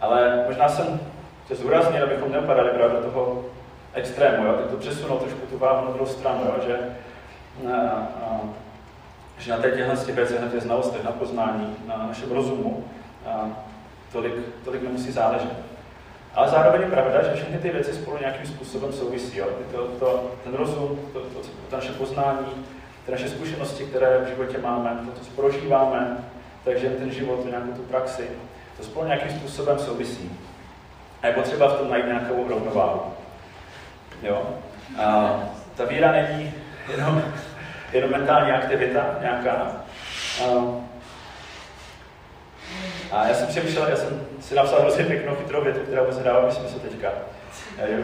ale 0.00 0.44
možná 0.46 0.68
jsem 0.68 1.00
se 1.46 1.54
zúraznil, 1.54 2.04
abychom 2.04 2.32
neopadali 2.32 2.70
právě 2.70 3.00
do 3.00 3.10
toho 3.10 3.44
extrému, 3.94 4.46
jo? 4.46 4.54
to 4.70 4.76
přesunout 4.76 5.18
trošku 5.22 5.46
tu 5.46 5.58
váhu 5.58 5.86
na 5.86 5.92
druhou 5.92 6.06
stranu, 6.06 6.40
jo? 6.44 6.54
Že, 6.66 6.78
a, 7.72 7.80
a, 8.26 8.40
že 9.38 9.50
na 9.50 9.58
těchto 9.58 10.04
těch 10.04 10.14
věcech, 10.14 10.40
na 10.40 10.48
těch 10.48 10.62
znalostech, 10.62 11.04
na 11.04 11.12
poznání, 11.12 11.76
na 11.86 12.06
našem 12.06 12.32
rozumu, 12.32 12.84
a, 13.26 13.48
tolik, 14.12 14.32
tolik 14.64 14.82
nemusí 14.82 15.12
záležet. 15.12 15.52
Ale 16.34 16.48
zároveň 16.48 16.80
je 16.80 16.90
pravda, 16.90 17.22
že 17.22 17.34
všechny 17.34 17.58
ty 17.58 17.70
věci 17.70 17.92
spolu 17.92 18.18
nějakým 18.18 18.46
způsobem 18.46 18.92
souvisí. 18.92 19.38
Jo? 19.38 19.46
To, 19.72 19.86
to, 19.86 20.30
ten 20.44 20.54
rozum, 20.54 21.00
to, 21.12 21.20
to, 21.20 21.40
to 21.70 21.76
naše 21.76 21.92
poznání, 21.92 22.46
ty 23.06 23.12
naše 23.12 23.28
zkušenosti, 23.28 23.84
které 23.84 24.18
v 24.18 24.28
životě 24.28 24.58
máme, 24.58 24.98
to, 25.14 25.20
co 25.20 25.30
prožíváme, 25.30 26.16
takže 26.64 26.88
ten 26.88 27.10
život, 27.10 27.44
nějakou 27.44 27.72
tu 27.72 27.82
praxi, 27.82 28.28
to 28.76 28.82
spolu 28.82 29.06
nějakým 29.06 29.30
způsobem 29.38 29.78
souvisí. 29.78 30.38
A 31.22 31.26
je 31.26 31.32
potřeba 31.32 31.68
v 31.68 31.78
tom 31.78 31.90
najít 31.90 32.06
nějakou 32.06 32.48
rovnováhu. 32.48 33.02
Jo? 34.22 34.42
A 34.98 35.38
ta 35.76 35.84
víra 35.84 36.12
není 36.12 36.54
jenom, 36.90 37.22
jenom 37.92 38.10
mentální 38.10 38.52
aktivita 38.52 39.06
nějaká. 39.20 39.72
A, 40.44 40.46
a 43.12 43.28
já 43.28 43.34
jsem 43.34 43.48
přemýšlel, 43.48 43.88
já 43.88 43.96
jsem 43.96 44.26
si 44.40 44.54
napsal 44.54 44.80
hrozně 44.80 45.04
pěknou 45.04 45.34
chytrou 45.34 45.64
větu, 45.64 45.80
která 45.80 46.00
vůbec 46.00 46.18
nedává 46.18 46.50
smysl 46.50 46.78
teďka. 46.78 47.12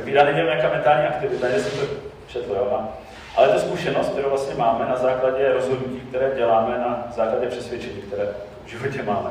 Víra 0.04 0.24
není 0.24 0.42
nějaká 0.42 0.68
mentální 0.68 1.06
aktivita, 1.06 1.48
já 1.48 1.58
jsem 1.58 1.78
to 1.78 1.86
četl, 2.26 2.52
jo? 2.52 2.76
A 2.80 3.01
ale 3.36 3.48
to 3.48 3.60
zkušenost, 3.60 4.08
kterou 4.08 4.28
vlastně 4.28 4.54
máme 4.54 4.86
na 4.88 4.96
základě 4.96 5.52
rozhodnutí, 5.52 6.00
které 6.00 6.32
děláme, 6.36 6.78
na 6.78 7.06
základě 7.16 7.46
přesvědčení, 7.46 8.02
které 8.02 8.28
v 8.64 8.68
životě 8.68 9.02
máme. 9.02 9.30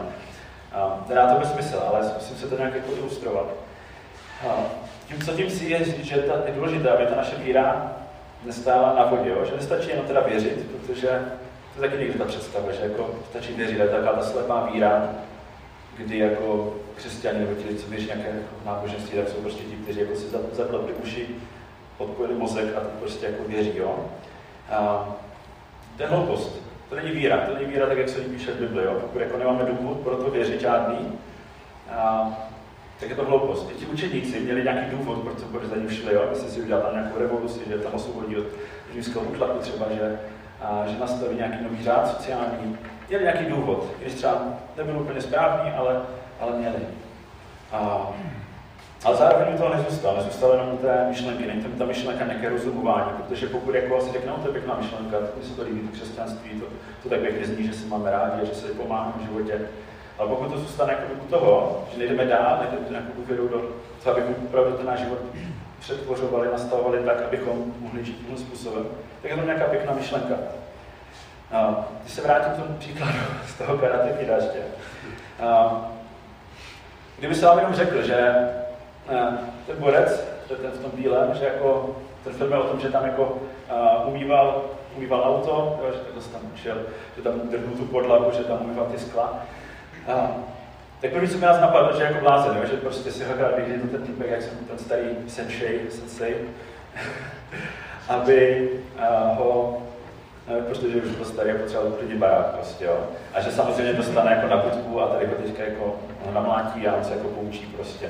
Nedá 1.09 1.33
to 1.33 1.39
bez 1.39 1.51
smysl, 1.51 1.83
ale 1.87 2.09
zkusím 2.09 2.37
se 2.37 2.47
to 2.47 2.57
nějak 2.57 2.75
jako 2.75 2.91
ilustrovat. 2.91 3.45
Tím, 5.07 5.21
co 5.21 5.31
tím 5.31 5.49
si 5.49 5.65
je 5.65 5.85
říct, 5.85 6.05
že 6.05 6.17
ta, 6.17 6.33
je 6.45 6.53
důležité, 6.53 6.89
aby 6.89 7.05
ta 7.05 7.15
naše 7.15 7.35
víra 7.35 7.91
nestála 8.45 8.93
na 8.93 9.05
vodě, 9.05 9.31
že 9.45 9.55
nestačí 9.55 9.89
jenom 9.89 10.05
teda 10.05 10.21
věřit, 10.21 10.67
protože 10.71 11.07
to 11.75 11.83
je 11.83 11.89
taky 11.89 12.03
někdy 12.03 12.19
ta 12.19 12.25
představa, 12.25 12.71
že 12.71 12.81
jako 12.83 13.09
stačí 13.29 13.53
věřit, 13.53 13.81
ale 13.81 13.89
taková 13.89 14.13
ta 14.13 14.25
slepá 14.25 14.69
víra, 14.73 15.09
kdy 15.97 16.17
jako 16.17 16.73
křesťané 16.95 17.39
nebo 17.39 17.55
ti, 17.55 17.75
co 17.75 17.87
věří 17.87 18.05
nějaké 18.05 18.33
náboženství, 18.65 19.17
tak 19.17 19.29
jsou 19.29 19.41
prostě 19.41 19.63
ti, 19.63 19.75
kteří 19.75 19.99
jako 19.99 20.15
si 20.15 20.25
zaklepli 20.51 20.93
uši 20.93 21.27
odpojili 22.03 22.39
mozek 22.39 22.75
a 22.77 22.79
teď 22.79 22.89
prostě 22.99 23.25
jako 23.25 23.43
věří, 23.47 23.73
jo. 23.75 24.05
A 24.71 25.07
to 25.97 26.03
je 26.03 26.09
hloupost. 26.09 26.61
To 26.89 26.95
není 26.95 27.11
víra, 27.11 27.37
to 27.37 27.53
není 27.53 27.65
víra 27.65 27.85
tak, 27.87 27.97
jak 27.97 28.09
se 28.09 28.19
jí 28.19 28.25
píše 28.25 28.51
v 28.51 28.59
Bibli, 28.59 28.83
jo. 28.83 28.97
Pokud 29.01 29.19
jako 29.19 29.37
nemáme 29.37 29.63
důvod 29.63 29.99
pro 29.99 30.15
to 30.15 30.31
věřit 30.31 30.61
žádný, 30.61 31.19
a, 31.97 32.31
tak 32.99 33.09
je 33.09 33.15
to 33.15 33.25
hloupost. 33.25 33.71
I 33.71 33.73
ti 33.73 33.85
učeníci 33.85 34.39
měli 34.39 34.63
nějaký 34.63 34.91
důvod, 34.91 35.19
proč, 35.19 35.37
proč 35.51 35.63
za 35.63 35.75
ním 35.75 35.89
šli, 35.89 36.13
jo. 36.13 36.27
Myslím 36.29 36.49
si 36.49 36.61
udělat 36.61 36.81
tam 36.83 36.93
nějakou 36.93 37.19
revoluci, 37.19 37.59
že 37.67 37.77
tam 37.77 37.93
osvobodí 37.93 38.37
od 38.37 38.45
římského 38.93 39.25
útlaku 39.25 39.59
třeba, 39.59 39.85
že, 39.91 40.19
a, 40.61 40.83
že 40.87 40.99
nastaví 40.99 41.35
nějaký 41.35 41.63
nový 41.63 41.83
řád 41.83 42.07
sociální. 42.17 42.77
Měli 43.07 43.23
nějaký 43.23 43.45
důvod, 43.45 43.87
když 44.01 44.13
třeba 44.13 44.43
nebyl 44.77 44.97
úplně 44.99 45.21
správný, 45.21 45.71
ale, 45.71 46.01
ale 46.39 46.57
měli. 46.57 46.79
A, 47.71 48.09
ale 49.03 49.17
zároveň 49.17 49.57
to 49.57 49.69
nezůstalo, 49.69 50.17
nezůstalo 50.17 50.53
jenom 50.53 50.77
té 50.77 51.05
myšlenky, 51.09 51.47
není 51.47 51.61
tam 51.61 51.71
ta 51.71 51.85
myšlenka 51.85 52.25
nějaké 52.25 52.49
rozumování, 52.49 53.11
protože 53.17 53.47
pokud 53.47 53.75
jako 53.75 54.01
si 54.01 54.11
řekne, 54.11 54.31
no 54.31 54.37
to 54.37 54.47
je 54.47 54.53
pěkná 54.53 54.75
myšlenka, 54.81 55.17
mi 55.37 55.43
se 55.43 55.55
to 55.55 55.63
líbí, 55.63 55.87
to 55.87 55.93
křesťanství, 55.93 56.49
to, 56.59 56.65
to 57.03 57.09
tak 57.09 57.19
pěkně 57.19 57.45
zní, 57.45 57.67
že 57.67 57.73
se 57.73 57.87
máme 57.87 58.11
rádi 58.11 58.41
a 58.41 58.45
že 58.45 58.55
se 58.55 58.67
pomáháme 58.67 59.13
v 59.17 59.21
životě. 59.21 59.61
Ale 60.17 60.29
pokud 60.29 60.51
to 60.51 60.57
zůstane 60.57 60.93
jako 60.93 61.13
u 61.25 61.27
toho, 61.27 61.83
že 61.91 61.99
nejdeme 61.99 62.25
dál, 62.25 62.59
nejdeme 62.61 62.89
nějakou 62.89 63.13
důvěru 63.15 63.47
do 63.47 63.61
toho, 64.03 64.15
abychom 64.15 64.35
opravdu 64.45 64.71
ten 64.71 64.85
náš 64.85 64.99
život 64.99 65.19
přetvořovali, 65.79 66.47
nastavovali 66.51 66.99
tak, 67.05 67.21
abychom 67.21 67.73
mohli 67.79 68.05
žít 68.05 68.17
tímhle 68.17 68.37
způsobem, 68.37 68.85
tak 69.21 69.31
je 69.31 69.37
to 69.37 69.45
nějaká 69.45 69.65
pěkná 69.65 69.93
myšlenka. 69.93 70.35
A 71.51 71.85
když 72.01 72.13
se 72.13 72.21
vrátím 72.21 72.53
k 72.53 72.55
tomu 72.55 72.77
příkladu 72.77 73.17
z 73.47 73.57
toho 73.57 73.77
karate 73.77 74.11
kdyby 77.19 77.35
se 77.35 77.45
vám 77.45 77.57
jenom 77.57 77.73
řekl, 77.73 78.01
že 78.01 78.33
ten 79.67 79.75
borec, 79.79 80.23
ten 80.47 80.71
v 80.71 80.81
tom 80.81 80.91
bílém, 80.93 81.33
že 81.33 81.45
jako 81.45 81.95
ten 82.23 82.33
film 82.33 82.51
je 82.51 82.57
o 82.57 82.63
tom, 82.63 82.79
že 82.79 82.89
tam 82.89 83.05
jako 83.05 83.23
uh, 83.23 84.07
umýval, 84.07 84.61
umýval 84.97 85.23
auto, 85.23 85.79
jo, 85.83 85.91
že 85.93 85.99
to 85.99 86.29
tam 86.29 86.41
šel, 86.55 86.77
že 87.15 87.21
tam 87.21 87.33
drhnul 87.39 87.77
tu 87.77 87.85
podlahu, 87.85 88.31
že 88.31 88.43
tam 88.43 88.61
umýval 88.61 88.85
ty 88.85 88.99
skla. 88.99 89.39
Uh, 90.07 90.29
Tak 91.01 91.11
první, 91.11 91.29
co 91.29 91.37
mi 91.37 91.45
nás 91.45 91.61
napadlo, 91.61 91.97
že 91.97 92.03
jako 92.03 92.19
blázen, 92.19 92.57
jo? 92.57 92.63
že 92.71 92.77
prostě 92.77 93.11
si 93.11 93.23
hledal, 93.23 93.51
to 93.51 93.87
ten 93.87 94.01
týpek, 94.01 94.29
jak 94.29 94.41
jsem 94.41 94.57
ten 94.67 94.77
starý 94.77 95.03
sensei, 95.27 95.81
sensei 95.89 96.35
aby 98.09 98.69
uh, 98.97 99.37
ho 99.37 99.81
No, 100.47 100.61
protože 100.61 101.01
už 101.01 101.15
byl 101.15 101.25
starý 101.25 101.51
a 101.51 101.57
potřeboval 101.57 101.91
uklidit 101.91 102.17
barák 102.17 102.45
prostě, 102.45 102.85
jo. 102.85 102.99
A 103.33 103.41
že 103.41 103.51
samozřejmě 103.51 103.93
dostane 103.93 104.31
jako 104.31 104.47
na 104.47 104.57
putku 104.57 105.01
a 105.01 105.07
tady 105.07 105.25
ho 105.25 105.33
teďka 105.33 105.63
jako 105.63 105.95
namlátí 106.33 106.87
a 106.87 106.95
on 106.95 107.03
se 107.03 107.13
jako 107.13 107.27
poučí 107.27 107.65
prostě. 107.65 108.09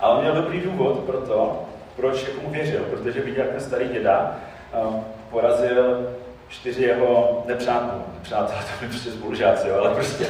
Ale 0.00 0.14
on 0.14 0.20
měl 0.20 0.34
dobrý 0.34 0.60
důvod 0.60 0.98
pro 0.98 1.20
to, 1.20 1.64
proč 1.96 2.28
jako 2.28 2.40
mu 2.42 2.50
věřil, 2.50 2.80
protože 2.80 3.20
viděl, 3.20 3.44
jak 3.44 3.52
ten 3.52 3.60
starý 3.60 3.88
děda 3.88 4.36
um, 4.88 5.04
porazil 5.30 6.08
čtyři 6.48 6.82
jeho 6.82 7.42
nepřátel, 7.46 8.02
nepřátelé, 8.14 8.60
to 8.60 8.78
byli 8.78 8.90
prostě 8.90 9.10
spolužáci, 9.10 9.68
jo, 9.68 9.76
ale 9.78 9.90
prostě 9.94 10.26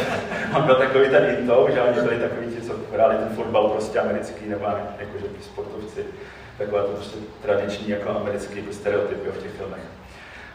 on 0.56 0.62
byl 0.62 0.74
takový 0.74 1.08
ten 1.08 1.36
into, 1.38 1.68
že 1.72 1.82
oni 1.82 2.00
byli 2.00 2.16
takový 2.16 2.46
ti, 2.46 2.62
co 2.62 2.72
hráli 2.92 3.16
ten 3.16 3.28
fotbal 3.28 3.68
prostě 3.68 4.00
americký, 4.00 4.48
nebo 4.48 4.64
jakože 4.98 5.24
ty 5.24 5.42
sportovci, 5.42 6.04
takové 6.58 6.82
to 6.82 6.88
prostě 6.88 7.18
tradiční 7.42 7.88
jako 7.88 8.10
americký 8.10 8.58
jako 8.58 8.72
stereotypy 8.72 9.28
v 9.28 9.42
těch 9.42 9.50
filmech. 9.50 9.80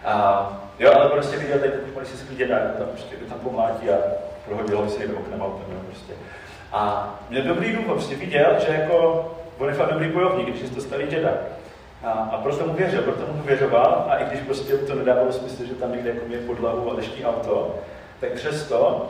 A, 0.06 0.69
jo, 0.80 0.91
ale 0.95 1.10
prostě 1.10 1.38
viděl 1.38 1.60
tady 1.60 1.72
ten 1.72 1.91
policijský 1.93 2.36
děda, 2.36 2.60
tam, 2.78 2.88
prostě, 2.88 3.15
tam 3.15 3.39
pomlátí 3.39 3.89
a 3.89 3.98
prohodil 4.45 4.89
si 4.89 5.08
oknem 5.08 5.41
autem, 5.41 5.65
jo, 5.72 5.80
prostě. 5.86 6.13
A 6.71 7.13
měl 7.29 7.43
dobrý 7.43 7.75
důvod, 7.75 7.93
prostě 7.93 8.15
viděl, 8.15 8.55
že 8.60 8.73
jako 8.73 9.25
on 9.58 9.69
je 9.69 9.75
fakt 9.75 9.89
dobrý 9.93 10.08
bojovník, 10.08 10.47
když 10.47 10.62
je 10.62 10.69
to 10.69 10.82
starý 10.82 11.08
děda. 11.08 11.29
A, 12.03 12.12
a 12.12 12.38
proto 12.38 12.67
mu 12.67 12.73
věřil, 12.73 13.01
proto 13.01 13.34
mu 13.34 13.41
věřoval 13.43 14.05
a 14.10 14.15
i 14.15 14.25
když 14.25 14.39
prostě 14.39 14.77
to 14.77 14.95
nedávalo 14.95 15.32
smysl, 15.32 15.65
že 15.65 15.73
tam 15.73 15.91
někde 15.91 16.10
jako 16.10 16.25
mě 16.25 16.38
podlahu 16.38 16.91
a 16.91 16.93
leští 16.93 17.25
auto, 17.25 17.75
tak 18.19 18.32
přesto, 18.32 19.10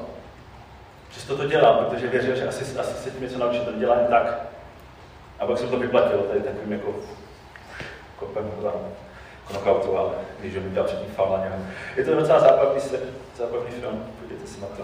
přesto 1.10 1.38
to 1.38 1.48
dělal, 1.48 1.74
protože 1.74 2.08
věřil, 2.08 2.36
že 2.36 2.48
asi, 2.48 2.80
asi 2.80 2.94
se 2.94 3.12
tím 3.12 3.22
něco 3.22 3.40
naučit, 3.40 3.66
to 3.66 3.72
dělá 3.72 3.96
jen 3.96 4.08
tak. 4.08 4.40
A 5.40 5.46
pak 5.46 5.58
jsem 5.58 5.70
to 5.70 5.80
vyplatil 5.80 6.18
tady 6.18 6.40
takovým 6.40 6.72
jako 6.72 6.96
kopem 8.16 8.52
tam 8.64 8.74
knockoutu, 9.48 9.98
ale 9.98 10.10
když 10.40 10.56
ho 10.56 10.62
udělal 10.62 10.88
předtím 10.88 11.12
faul 11.16 11.38
na 11.38 11.44
něho. 11.44 11.56
Je 11.96 12.06
to 12.06 12.16
docela 12.16 12.40
zábavný, 12.40 12.82
zábavný 13.38 13.72
film, 13.72 14.06
podívejte 14.20 14.48
se 14.48 14.62
na 14.62 14.68
to. 14.68 14.84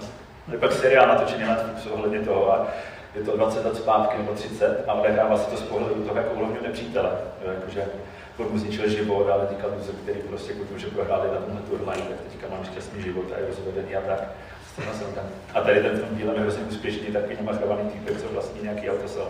Je 0.52 0.58
pak 0.58 0.74
seriál 0.74 1.08
natočený 1.08 1.44
na 1.44 1.50
Netflixu 1.50 1.90
ohledně 1.90 2.20
toho 2.20 2.54
a 2.54 2.68
je 3.16 3.24
to 3.24 3.38
20 3.38 3.66
let 3.66 3.76
zpátky 3.76 4.18
nebo 4.18 4.34
30 4.34 4.84
a 4.88 4.94
odehrává 4.94 5.38
se 5.38 5.50
to 5.50 5.58
z 5.58 5.62
pohledu 5.62 6.04
toho, 6.04 6.18
jako 6.18 6.34
ulovňu 6.34 6.62
nepřítele. 6.62 7.10
Jo, 7.46 7.52
jakože 7.52 7.86
mu 8.52 8.58
zničil 8.58 8.90
život, 8.90 9.30
ale 9.30 9.46
teďka 9.46 9.68
loser, 9.68 9.96
který 10.04 10.20
prostě 10.20 10.54
kvůli 10.54 10.68
tomu, 10.68 10.80
že 10.80 10.88
prohráli 10.88 11.30
na 11.32 11.38
tomhle 11.38 11.62
turnaji, 11.62 12.02
tak 12.02 12.18
teďka 12.32 12.48
mám 12.56 12.66
šťastný 12.66 13.02
život 13.02 13.26
a 13.36 13.40
je 13.40 13.48
rozvedený 13.48 13.96
a 13.96 14.02
tak. 14.02 14.24
A 15.54 15.62
tady 15.62 15.82
ten 15.82 15.98
film 15.98 16.18
dílem 16.18 16.36
je 16.36 16.42
hrozně 16.42 16.64
úspěšný, 16.64 17.08
takový 17.08 17.36
namachrovaný 17.36 17.90
týpek, 17.90 18.22
co 18.22 18.28
vlastní 18.28 18.62
nějaký 18.64 18.90
autosal. 18.90 19.28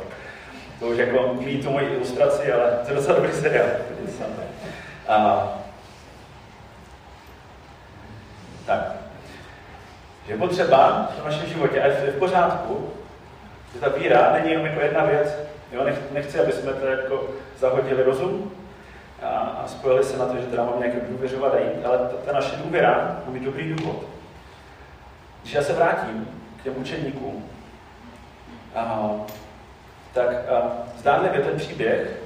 To 0.80 0.86
už 0.86 0.98
jako 0.98 1.34
mít 1.34 1.64
tu 1.64 1.72
moji 1.72 1.88
ilustraci, 1.88 2.54
ale 2.54 2.80
to 2.84 2.90
je 2.90 2.96
docela 2.96 3.16
dobrý 3.16 3.32
seriál. 3.32 3.68
A, 5.08 5.48
tak. 8.66 9.05
Je 10.28 10.38
potřeba 10.38 11.12
v 11.22 11.26
našem 11.26 11.50
životě, 11.50 11.82
a 11.82 11.86
je 11.86 12.12
v 12.12 12.20
pořádku, 12.20 12.90
že 13.74 13.80
ta 13.80 13.90
víra 13.90 14.34
není 14.34 14.50
jenom 14.50 14.66
jako 14.66 14.80
jedna 14.80 15.04
věc. 15.04 15.36
Jo, 15.72 15.86
nechci, 16.12 16.40
aby 16.40 16.52
jsme 16.52 16.74
to 16.74 16.86
jako 16.86 17.28
zahodili 17.60 18.04
rozum 18.04 18.52
a, 19.24 19.28
a 19.28 19.68
spojili 19.68 20.04
se 20.04 20.18
na 20.18 20.26
to, 20.26 20.38
že 20.38 20.48
teda 20.48 20.64
mám 20.64 20.80
nějaké 20.80 21.00
důvěřovat 21.10 21.54
a 21.54 21.60
jít, 21.60 21.86
ale 21.86 21.98
ta, 21.98 22.16
ta 22.26 22.32
naše 22.32 22.56
důvěra 22.56 23.22
má 23.26 23.34
mít 23.34 23.44
dobrý 23.44 23.74
důvod. 23.74 24.06
Když 25.42 25.54
já 25.54 25.64
se 25.64 25.74
vrátím 25.74 26.28
k 26.60 26.64
těm 26.64 26.78
učeníkům, 26.78 27.50
a, 28.76 29.12
tak 30.14 30.28
a, 30.28 30.72
zdánlivě 30.98 31.42
ten 31.42 31.58
příběh 31.58 32.22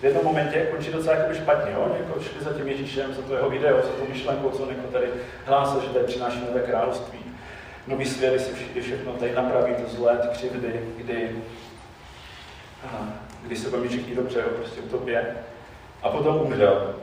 v 0.00 0.04
jednom 0.04 0.24
momentě 0.24 0.66
končí 0.70 0.92
docela 0.92 1.16
jako 1.16 1.34
špatně. 1.34 1.72
Jo? 1.72 1.96
Jako 1.98 2.20
šli 2.20 2.44
za 2.44 2.52
tím 2.52 2.68
Ježíšem, 2.68 3.14
za 3.14 3.22
to 3.22 3.34
jeho 3.34 3.50
video, 3.50 3.76
za 3.76 3.88
to 3.88 4.04
myšlenkou, 4.08 4.50
co 4.50 4.62
on 4.62 4.68
jako 4.68 4.92
tady 4.92 5.06
hlásil, 5.44 5.80
že 5.80 5.88
tady 5.88 6.04
přináší 6.04 6.44
nové 6.48 6.60
království. 6.60 7.23
Svět, 8.04 8.30
kdy 8.34 8.38
se 8.40 8.54
všichni 8.54 8.82
všechno 8.82 9.12
tady 9.12 9.34
napraví, 9.34 9.74
to 9.74 9.96
zlé, 9.96 10.18
ty 10.18 10.28
křivdy, 10.28 10.80
kdy, 10.96 11.36
kdy 13.42 13.56
se 13.56 13.70
baví 13.70 13.88
všichni 13.88 14.14
dobře, 14.14 14.38
jo, 14.38 14.48
prostě 14.56 14.80
utopě. 14.80 15.36
A 16.02 16.08
potom 16.08 16.36
umřel. 16.36 16.94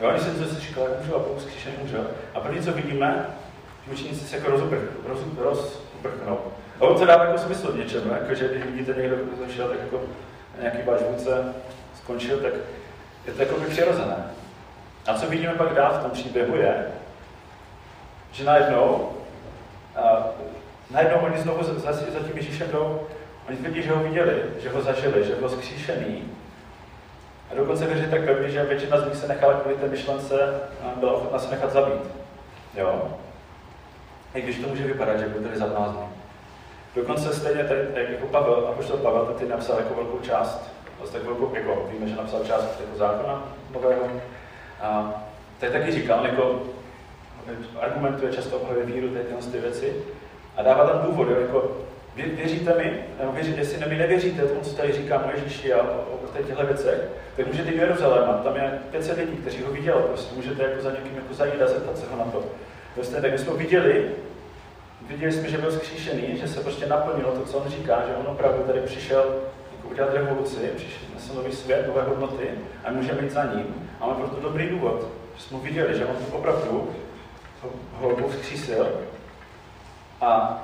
Jo, 0.00 0.10
když 0.10 0.22
jsem 0.22 0.34
to 0.34 0.60
říkal, 0.60 0.84
jak 0.84 1.00
umřel 1.00 1.16
a 1.16 1.20
potom 1.20 1.40
skříšen 1.40 1.72
umřel. 1.82 2.06
A 2.34 2.40
první, 2.40 2.62
co 2.62 2.72
vidíme, 2.72 3.26
že 3.86 3.92
učeníci 3.92 4.24
se 4.24 4.36
jako 4.36 4.50
rozuprchnou. 4.50 4.88
Roz, 5.06 5.20
roz, 5.38 5.80
a 6.80 6.84
on 6.84 6.98
to 6.98 7.06
dává 7.06 7.24
jako 7.24 7.38
smysl 7.38 7.72
v 7.72 7.78
něčem, 7.78 8.10
jako, 8.10 8.34
že 8.34 8.48
když 8.48 8.64
vidíte 8.64 8.94
někdo, 9.00 9.16
kdo 9.16 9.46
zašel, 9.46 9.68
tak 9.68 9.78
jako 9.80 10.00
nějaký 10.60 10.78
váš 10.86 11.00
vůdce 11.00 11.54
skončil, 11.94 12.38
tak 12.38 12.52
je 13.26 13.32
to 13.32 13.42
jako 13.42 13.60
by 13.60 13.66
přirozené. 13.66 14.24
A 15.06 15.14
co 15.14 15.26
vidíme 15.26 15.54
pak 15.54 15.74
dál 15.74 15.94
v 15.98 16.02
tom 16.02 16.10
příběhu 16.10 16.56
je, 16.56 16.86
že 18.32 18.44
najednou, 18.44 19.12
a, 19.98 20.28
najednou 20.90 21.18
oni 21.18 21.38
znovu 21.38 21.64
za, 21.64 21.74
za, 21.74 21.92
za 21.92 22.18
tím 22.18 22.36
Ježíšem 22.36 22.70
jdou, 22.70 23.00
oni 23.48 23.56
tvrdí, 23.56 23.82
že 23.82 23.92
ho 23.92 24.02
viděli, 24.02 24.42
že 24.58 24.70
ho 24.70 24.82
zažili, 24.82 25.24
že 25.24 25.34
byl 25.34 25.48
zkříšený. 25.48 26.22
A 27.52 27.54
dokonce 27.54 27.86
věří 27.86 28.10
tak 28.10 28.24
pevně, 28.24 28.48
že 28.48 28.64
většina 28.64 29.00
z 29.00 29.04
nich 29.04 29.16
se 29.16 29.28
nechala 29.28 29.54
kvůli 29.54 29.76
té 29.76 29.86
myšlence 29.86 30.60
a 30.82 30.92
byla 30.96 31.12
ochotná 31.12 31.38
se 31.38 31.50
nechat 31.50 31.72
zabít. 31.72 32.02
Jo? 32.74 33.18
I 34.34 34.42
když 34.42 34.58
to 34.58 34.68
může 34.68 34.84
vypadat, 34.84 35.18
že 35.18 35.26
byl 35.26 35.42
tady 35.42 35.58
zablázný. 35.58 36.02
Dokonce 36.96 37.34
stejně 37.34 37.64
tady, 37.64 37.80
jako 37.94 38.26
Pavel, 38.26 38.74
a 38.78 38.82
to 38.82 38.96
Pavel, 38.96 39.26
tady 39.26 39.48
napsal 39.48 39.78
jako 39.78 39.94
velkou 39.94 40.18
část 40.18 40.70
vlastně 40.98 41.20
velkou, 41.20 41.54
jako 41.54 41.88
víme, 41.92 42.08
že 42.08 42.16
napsal 42.16 42.44
část 42.44 42.80
jako 42.80 42.98
zákona 42.98 43.42
nového. 43.74 44.02
A 44.80 45.14
tady 45.60 45.72
taky 45.72 45.92
říkal, 45.92 46.26
jako 46.26 46.60
argumentuje 47.80 48.32
často 48.32 48.56
obhajuje 48.56 48.86
víru, 48.86 49.08
tyhle 49.08 49.52
ty 49.52 49.58
věci 49.58 49.92
a 50.56 50.62
dává 50.62 50.86
tam 50.86 51.06
důvod, 51.06 51.28
jako 51.40 51.76
vě, 52.16 52.26
věříte 52.26 52.74
mi, 52.74 53.00
nebo 53.20 53.32
věříte, 53.32 53.60
jestli 53.60 53.88
mi 53.88 53.96
nevěříte 53.96 54.42
tomu, 54.42 54.60
co 54.60 54.76
tady 54.76 54.92
říká 54.92 55.24
o 55.24 55.30
Ježíši 55.36 55.72
a 55.72 55.82
o, 55.82 56.18
o 56.38 56.42
těchto 56.46 56.66
věcech, 56.66 57.00
tak 57.36 57.46
můžete 57.46 57.70
do 57.70 57.76
Jeruzaléma, 57.76 58.32
tam 58.32 58.56
je 58.56 58.78
500 58.90 59.18
lidí, 59.18 59.36
kteří 59.36 59.62
ho 59.62 59.72
viděli, 59.72 60.02
prostě 60.02 60.34
můžete 60.36 60.62
jako 60.62 60.82
za 60.82 60.90
někým 60.90 61.16
jako 61.16 61.34
zajít 61.34 61.62
a 61.62 61.66
zeptat 61.66 61.98
se 61.98 62.06
ho 62.10 62.18
na 62.18 62.24
to. 62.24 62.44
Prostě, 62.94 63.20
tak 63.20 63.32
my 63.32 63.38
jsme 63.38 63.52
viděli, 63.52 64.10
viděli 65.08 65.32
jsme, 65.32 65.48
že 65.48 65.58
byl 65.58 65.72
zkříšený, 65.72 66.38
že 66.40 66.48
se 66.48 66.60
prostě 66.60 66.86
naplnilo 66.86 67.32
to, 67.32 67.44
co 67.44 67.58
on 67.58 67.70
říká, 67.70 68.02
že 68.06 68.14
on 68.14 68.26
opravdu 68.26 68.62
tady 68.62 68.80
přišel 68.80 69.24
udělat 69.90 70.14
revoluci, 70.14 70.70
přišel 70.76 71.34
nový 71.34 71.52
svět, 71.52 71.86
nové 71.86 72.02
hodnoty 72.02 72.50
a 72.84 72.90
můžeme 72.90 73.22
jít 73.22 73.32
za 73.32 73.44
ním. 73.44 73.88
A 74.00 74.06
máme 74.06 74.18
proto 74.18 74.40
dobrý 74.40 74.68
důvod, 74.68 75.06
že 75.36 75.42
jsme 75.42 75.58
viděli, 75.58 75.98
že 75.98 76.06
on 76.06 76.16
opravdu 76.32 76.90
ho 77.92 78.16
Bůh 78.16 78.34
vzkřísil 78.34 78.86
a, 80.20 80.58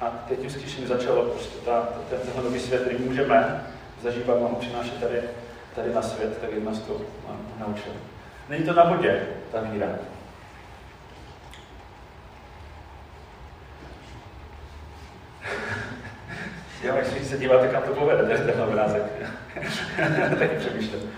a 0.00 0.10
teď 0.28 0.40
tím 0.40 0.50
vzkříšením 0.50 0.88
začalo 0.88 1.22
prostě 1.22 1.58
ta, 1.64 1.80
ta, 1.80 1.98
ten, 2.10 2.18
tenhle 2.18 2.42
nový 2.42 2.60
svět, 2.60 2.82
který 2.82 2.98
můžeme 2.98 3.66
zažívat 4.02 4.36
a 4.42 4.54
přinášet 4.54 5.00
tady, 5.00 5.20
tady 5.74 5.94
na 5.94 6.02
svět, 6.02 6.40
tak 6.40 6.64
nás 6.64 6.78
to 6.78 7.00
naučil. 7.58 7.92
Není 8.48 8.64
to 8.64 8.72
na 8.72 8.84
vodě, 8.84 9.26
ta 9.52 9.60
víra. 9.60 9.86
Jo, 16.82 16.94
když 17.12 17.26
se 17.26 17.38
díváte, 17.38 17.68
kam 17.68 17.82
to 17.82 17.94
povede, 17.94 18.22
to 18.22 18.30
je 18.30 18.38
ten 18.38 18.60
obrázek. 18.62 19.02
Taky 20.38 20.56
přemýšlím. 20.58 21.12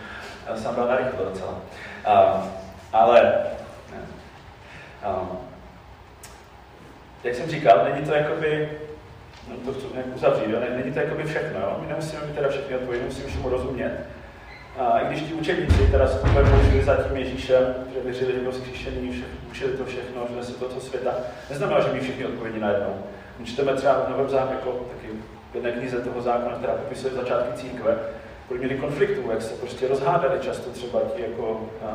Já 0.48 0.56
jsem 0.56 0.74
byl 0.74 0.86
narychlo 0.86 1.24
docela. 1.24 1.50
Um, 1.52 2.50
ale 2.92 3.42
um, 5.08 5.38
jak 7.24 7.34
jsem 7.34 7.50
říkal, 7.50 7.88
není 7.92 8.06
to 8.06 8.12
jakoby, 8.14 8.68
no 9.48 9.56
to 9.56 9.78
chci 9.78 9.86
nějak 9.92 10.16
uzavřít, 10.16 10.50
jo? 10.50 10.58
není 10.76 10.92
to 10.92 10.98
jakoby 10.98 11.24
všechno, 11.24 11.60
jo? 11.60 11.76
my 11.80 11.86
nemusíme 11.86 12.26
mít 12.26 12.34
teda 12.34 12.48
všechny 12.48 12.76
odpovědi, 12.76 13.04
musíme 13.04 13.28
všemu 13.28 13.48
rozumět. 13.48 14.06
A 14.78 14.98
i 14.98 15.06
když 15.06 15.22
ti 15.22 15.34
učeníci 15.34 15.86
teda 15.90 16.06
šli 16.70 16.84
za 16.84 16.96
tím 16.96 17.16
Ježíšem, 17.16 17.74
že 17.94 18.00
věřili, 18.00 18.32
že 18.32 18.40
byl 18.40 18.52
zkříšený, 18.52 19.24
učili 19.50 19.72
to 19.72 19.84
všechno, 19.84 20.26
že 20.36 20.44
se 20.44 20.52
to 20.52 20.80
světa, 20.80 21.14
neznamená, 21.50 21.80
že 21.80 21.92
mít 21.92 22.02
všechny 22.02 22.26
odpovědi 22.26 22.60
najednou. 22.60 22.94
My 23.38 23.46
čteme 23.46 23.74
třeba 23.74 24.04
v 24.06 24.10
Novém 24.10 24.28
zákoně, 24.28 24.54
jako 24.54 24.70
taky 24.70 25.12
v 25.52 25.54
jedné 25.54 25.72
knize 25.72 26.00
toho 26.00 26.22
zákona, 26.22 26.56
která 26.56 26.72
popisuje 26.72 27.14
začátky 27.14 27.60
církve, 27.60 27.98
kolik 28.48 28.62
měli 28.62 28.80
konfliktů, 28.80 29.30
jak 29.30 29.42
se 29.42 29.54
prostě 29.54 29.88
rozhádali 29.88 30.40
často 30.40 30.70
třeba 30.70 31.00
ti, 31.16 31.22
jako, 31.22 31.70
a, 31.82 31.86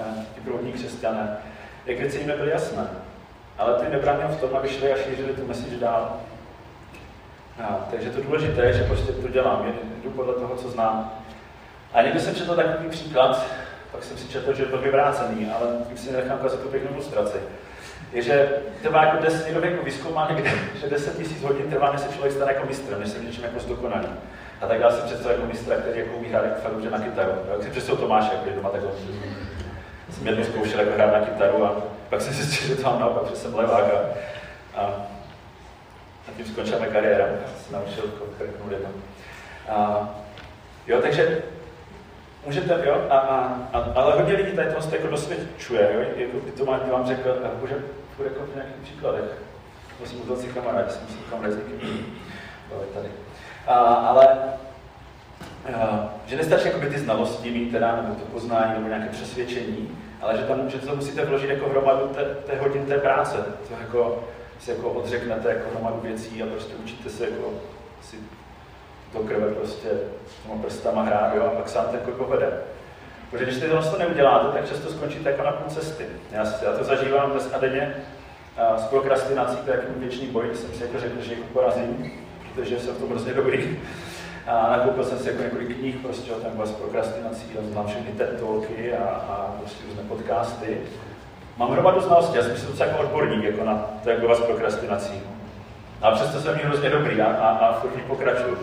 a, 0.00 0.02
ti 0.34 0.40
první 0.40 0.72
křesťané, 0.72 1.36
jak 1.88 1.98
věci 1.98 2.18
jim 2.18 2.28
nebyly 2.28 2.50
jasné. 2.50 2.86
Ale 3.58 3.74
ty 3.74 3.90
nebránil 3.90 4.28
v 4.28 4.40
tom, 4.40 4.56
aby 4.56 4.68
šli 4.68 4.92
a 4.92 4.96
šířili 4.96 5.32
tu 5.32 5.46
message 5.46 5.76
dál. 5.76 6.16
A, 7.64 7.86
takže 7.90 8.10
to 8.10 8.22
důležité 8.22 8.66
je, 8.66 8.72
že 8.72 8.84
prostě 8.84 9.12
to 9.12 9.28
dělám, 9.28 9.74
jdu 10.04 10.10
podle 10.10 10.34
toho, 10.34 10.56
co 10.56 10.70
znám. 10.70 11.12
A 11.92 12.02
někdy 12.02 12.20
jsem 12.20 12.34
četl 12.34 12.56
takový 12.56 12.88
příklad, 12.88 13.46
pak 13.92 14.04
jsem 14.04 14.18
si 14.18 14.28
četl, 14.28 14.54
že 14.54 14.64
byl 14.64 14.78
vyvrácený, 14.78 15.50
ale 15.50 15.66
tím 15.88 15.96
si 15.96 16.12
nechám 16.12 16.38
ukázat 16.38 16.60
tu 16.60 16.68
pěknou 16.68 16.90
ilustraci. 16.92 17.38
je, 18.12 18.22
že 18.22 18.48
trvá 18.82 19.04
jako 19.04 19.22
10 19.22 19.46
někdo 19.46 19.66
jako 19.66 19.84
vyskoumá 19.84 20.30
někde, 20.30 20.50
že 20.80 20.90
10 20.90 21.16
tisíc 21.16 21.42
hodin 21.42 21.70
trvá, 21.70 21.92
než 21.92 22.00
se 22.00 22.12
člověk 22.12 22.32
stane 22.32 22.52
jako 22.52 22.66
mistrem, 22.66 23.00
než 23.00 23.08
se 23.08 23.18
v 23.18 23.24
něčem 23.24 23.44
jako 23.44 23.60
zdokonalí. 23.60 24.08
A 24.60 24.66
tak 24.66 24.78
dá 24.78 24.90
si 24.90 25.02
představit 25.02 25.34
jako 25.34 25.46
mistra, 25.46 25.76
který 25.76 26.00
jako 26.00 26.16
umí 26.16 26.28
hrát 26.28 26.44
jako 26.44 26.60
fakt 26.60 26.90
na 26.90 26.98
kytaru. 26.98 27.32
Jak 27.50 27.62
si 27.62 27.70
představu 27.70 27.98
Tomáše, 27.98 28.30
je 28.46 28.52
doma 28.52 28.70
takhle. 28.70 28.90
Jsem 30.18 30.26
jednou 30.26 30.44
zkoušel 30.44 30.80
jako 30.80 30.92
hrát 30.94 31.12
na 31.12 31.20
kytaru 31.20 31.64
a 31.64 31.74
pak 32.08 32.20
jsem 32.20 32.32
zjistil, 32.32 32.68
že 32.68 32.76
to 32.76 32.82
mám 32.82 33.00
naopak, 33.00 33.30
že 33.30 33.36
jsem 33.36 33.54
levák 33.54 33.84
a, 33.84 33.98
a, 34.80 34.82
a 36.28 36.32
tím 36.36 36.46
skončila 36.46 36.78
moje 36.78 36.90
kariéra. 36.90 37.24
Jsem 37.56 37.72
naučil 37.72 38.04
krknout 38.38 38.72
jedno. 38.72 38.88
A, 39.68 40.08
jo, 40.86 41.02
takže 41.02 41.42
můžete, 42.46 42.82
jo, 42.84 43.06
a, 43.10 43.18
a, 43.18 43.58
a, 43.72 43.92
ale 43.94 44.14
hodně 44.14 44.34
lidí 44.34 44.56
tady 44.56 44.68
to 44.72 44.94
jako 44.94 45.06
dosvědčuje, 45.06 45.90
jo, 45.94 46.00
jako 46.16 46.38
by 46.44 46.50
to 46.50 46.64
mám, 46.64 46.90
vám 46.90 47.06
řekl, 47.06 47.36
a 47.44 47.60
může 47.60 47.74
půjde 48.16 48.30
jako 48.30 48.46
v 48.46 48.54
nějakých 48.54 48.82
příkladech. 48.82 49.24
To 50.00 50.06
jsem 50.06 50.20
udělal 50.20 50.40
si 50.40 50.46
kamarádi, 50.46 50.90
jsem 50.90 51.08
si 51.08 51.14
kamarádi 51.30 51.54
s 51.54 51.58
někým 51.58 52.20
tady. 52.94 53.08
A, 53.66 53.74
ale 53.78 54.28
že 56.26 56.36
nestačí 56.36 56.66
jako 56.66 56.80
ty 56.80 56.98
znalosti 56.98 57.50
mít 57.50 57.70
teda, 57.70 57.96
nebo 57.96 58.14
to 58.14 58.24
poznání, 58.24 58.72
nebo 58.74 58.88
nějaké 58.88 59.08
přesvědčení, 59.08 59.98
ale 60.20 60.36
že 60.36 60.42
tam 60.42 60.70
že 60.70 60.78
to 60.78 60.96
musíte 60.96 61.24
vložit 61.24 61.50
jako 61.50 61.68
hromadu 61.68 62.08
té, 62.08 62.24
té 62.24 62.58
hodin 62.60 62.86
té 62.86 62.98
práce. 62.98 63.36
To 63.68 63.74
jako 63.80 64.24
si 64.58 64.70
jako 64.70 64.90
odřeknete 64.90 65.48
jako 65.48 65.70
hromadu 65.70 66.00
věcí 66.02 66.42
a 66.42 66.46
prostě 66.46 66.74
učíte 66.74 67.10
se 67.10 67.24
jako 67.24 67.52
si 68.02 68.16
do 69.14 69.20
krve 69.20 69.54
prostě 69.54 69.88
těma 70.42 70.62
prstama 70.62 71.02
hrát, 71.02 71.34
jo, 71.34 71.42
a 71.42 71.56
pak 71.56 71.68
sám 71.68 71.84
ten 71.84 72.00
jako 72.00 72.10
povede. 72.10 72.52
Protože 73.30 73.44
když 73.44 73.58
ty 73.58 73.68
to 73.68 73.98
neuděláte, 73.98 74.58
tak 74.58 74.68
často 74.68 74.90
skončíte 74.90 75.30
jako 75.30 75.42
na 75.42 75.52
půl 75.52 75.70
cesty. 75.70 76.06
Já, 76.32 76.44
já 76.64 76.72
to 76.78 76.84
zažívám 76.84 77.30
dnes 77.30 77.54
a 77.54 77.58
denně 77.58 77.94
s 78.76 78.82
prokrastinací, 78.82 79.56
to 79.56 79.70
je 79.70 79.76
jako 79.76 79.92
věčný 79.96 80.26
boj, 80.26 80.50
jsem 80.54 80.72
si 80.72 80.82
jako 80.82 80.98
řekl, 80.98 81.22
že 81.22 81.34
jako 81.34 81.46
porazím, 81.52 82.12
protože 82.54 82.78
jsem 82.78 82.94
v 82.94 82.98
tom 82.98 83.10
hrozně 83.10 83.34
dobrý. 83.34 83.78
A 84.48 84.76
nakoupil 84.76 85.04
jsem 85.04 85.18
si 85.18 85.28
jako 85.28 85.42
několik 85.42 85.78
knih 85.78 85.96
prostě 85.96 86.32
o 86.32 86.40
tom 86.40 86.66
s 86.66 86.70
prokrastinací, 86.70 87.46
a 87.58 87.72
znám 87.72 87.86
všechny 87.86 88.12
TED 88.12 88.40
Talky 88.40 88.94
a, 88.94 89.04
a 89.04 89.54
prostě 89.58 89.84
různé 89.88 90.02
podcasty. 90.02 90.76
Mám 91.56 91.72
hromadu 91.72 92.00
znalostí, 92.00 92.36
já 92.36 92.42
jsem 92.42 92.56
si 92.56 92.66
docela 92.66 92.90
jako 92.90 93.02
odborník 93.02 93.44
jako 93.44 93.64
na 93.64 93.86
to, 94.02 94.10
jak 94.10 94.36
s 94.36 94.40
prokrastinací. 94.40 95.22
A 96.02 96.10
přesto 96.10 96.40
jsem 96.40 96.54
hrozně 96.54 96.90
dobrý 96.90 97.20
a, 97.20 97.26
a, 97.26 97.48
a 97.48 97.80
furt 97.80 98.02
pokračuju 98.06 98.58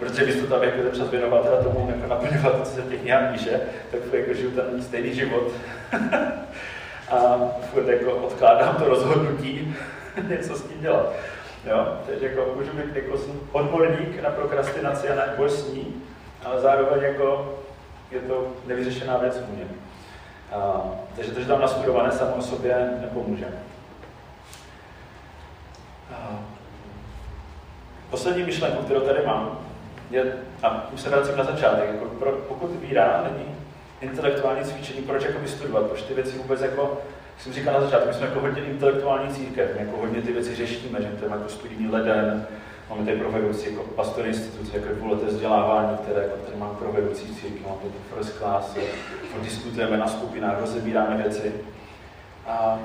protože 0.00 0.26
místo 0.26 0.46
toho, 0.46 0.56
abych 0.56 0.74
ten 0.74 1.00
čas 1.00 1.10
věnoval 1.10 1.42
teda 1.42 1.62
tomu 1.62 1.92
jako 1.96 2.08
naplňovat 2.08 2.56
to, 2.56 2.64
co 2.64 2.70
se 2.70 2.82
těch 2.82 3.04
nějak 3.04 3.32
píše, 3.32 3.60
tak 3.90 4.00
furt 4.00 4.18
jako 4.18 4.34
žiju 4.34 4.50
ten 4.50 4.82
stejný 4.82 5.14
život. 5.14 5.52
a 7.10 7.38
furt 7.72 7.88
jako 7.88 8.12
odkládám 8.12 8.74
to 8.74 8.84
rozhodnutí, 8.84 9.76
něco 10.28 10.54
s 10.54 10.62
tím 10.62 10.80
dělat. 10.80 11.12
Jo? 11.64 11.98
Takže 12.06 12.26
jako 12.26 12.52
můžu 12.56 12.72
být 12.72 12.96
jako 12.96 13.18
odborník 13.52 14.22
na 14.22 14.30
prokrastinaci 14.30 15.08
a 15.08 15.14
na 15.14 15.22
boj 15.36 15.50
s 15.50 15.72
ní, 15.72 16.02
ale 16.44 16.60
zároveň 16.60 17.02
jako 17.02 17.58
je 18.10 18.20
to 18.20 18.46
nevyřešená 18.66 19.16
věc 19.16 19.42
u 19.48 19.54
mě. 19.56 19.64
A, 20.52 20.82
takže 21.16 21.32
to, 21.32 21.40
že 21.40 21.46
tam 21.46 21.60
nastudované 21.60 22.12
samo 22.12 22.34
o 22.34 22.42
sobě 22.42 22.90
nepomůže. 23.00 23.46
A, 26.14 26.38
poslední 28.10 28.42
myšlenku, 28.42 28.82
kterou 28.82 29.00
tady 29.00 29.26
mám, 29.26 29.58
je, 30.10 30.32
a 30.62 30.88
už 30.92 31.00
se 31.00 31.10
vracím 31.10 31.36
na 31.36 31.44
začátek, 31.44 31.88
jako 31.88 32.04
pro, 32.04 32.32
pokud 32.32 32.70
víra 32.80 33.24
není 33.30 33.54
intelektuální 34.00 34.64
cvičení, 34.64 35.02
proč 35.02 35.24
jako 35.24 35.48
studovat, 35.48 35.86
proč 35.86 36.02
ty 36.02 36.14
věci 36.14 36.38
vůbec 36.38 36.60
jako, 36.60 36.82
jak 36.82 37.19
jsem 37.42 37.52
říkal 37.52 37.74
na 37.74 37.80
začátku, 37.80 38.08
my 38.08 38.14
jsme 38.14 38.26
jako 38.26 38.40
hodně 38.40 38.62
intelektuální 38.62 39.34
církev, 39.34 39.70
my 39.74 39.86
jako 39.86 39.96
hodně 39.96 40.22
ty 40.22 40.32
věci 40.32 40.54
řešíme, 40.54 41.02
že 41.02 41.08
to 41.08 41.24
jako 41.24 41.48
studijní 41.48 41.88
leden, 41.88 42.46
máme 42.90 43.04
tady 43.04 43.18
pro 43.18 43.30
vedoucí 43.30 43.70
jako 43.70 43.82
pastory 43.82 44.28
instituce, 44.28 44.76
jako 44.76 44.94
dvouleté 44.94 45.26
vzdělávání, 45.26 45.96
které 45.96 46.22
jako 46.22 46.36
tady 46.36 46.56
mám 46.56 46.76
pro 46.76 46.92
vedoucí 46.92 47.34
církev, 47.34 47.66
máme 47.66 47.76
tady 47.76 47.92
first 48.14 48.38
class, 48.38 48.76
diskutujeme 49.42 49.96
na 49.96 50.08
skupinách, 50.08 50.60
rozebíráme 50.60 51.16
věci. 51.16 51.52
A 52.46 52.78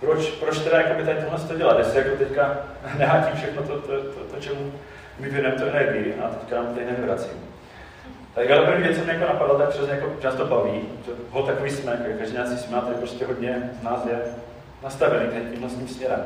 proč, 0.00 0.30
proč 0.30 0.58
teda 0.58 0.80
jako 0.80 0.94
by 0.94 1.04
tady 1.04 1.22
tohle 1.22 1.38
to 1.38 1.56
dělat, 1.56 1.78
jestli 1.78 1.98
jako 1.98 2.16
teďka 2.16 2.58
nehátím 2.98 3.36
všechno 3.36 3.62
to, 3.62 3.80
to, 3.80 4.02
to, 4.02 4.34
to 4.34 4.40
čemu 4.40 4.72
my 5.18 5.28
věnujeme 5.28 5.60
tu 5.60 5.68
energii 5.68 6.14
a 6.14 6.28
teďka 6.28 6.56
nám 6.56 6.74
tady 6.74 6.86
nevracím. 6.86 7.47
Tak 8.38 8.50
ale 8.50 8.66
první 8.66 8.82
věc, 8.82 8.98
co 8.98 9.04
mě 9.04 9.12
jako 9.12 9.32
napadlo, 9.32 9.58
tak 9.58 9.68
přesně 9.68 9.92
jako 9.92 10.10
často 10.20 10.46
baví, 10.46 10.80
že 11.06 11.12
ho 11.30 11.42
takový 11.42 11.70
jsme, 11.70 11.92
jako 11.92 12.18
každý 12.18 12.36
nás 12.36 12.64
jsme, 12.64 12.80
tady 12.80 12.94
prostě 12.94 13.26
hodně 13.26 13.70
z 13.80 13.82
nás 13.82 14.06
je 14.06 14.18
nastavený 14.82 15.26
tímhle 15.50 15.70
tím 15.70 15.88
směrem. 15.88 16.24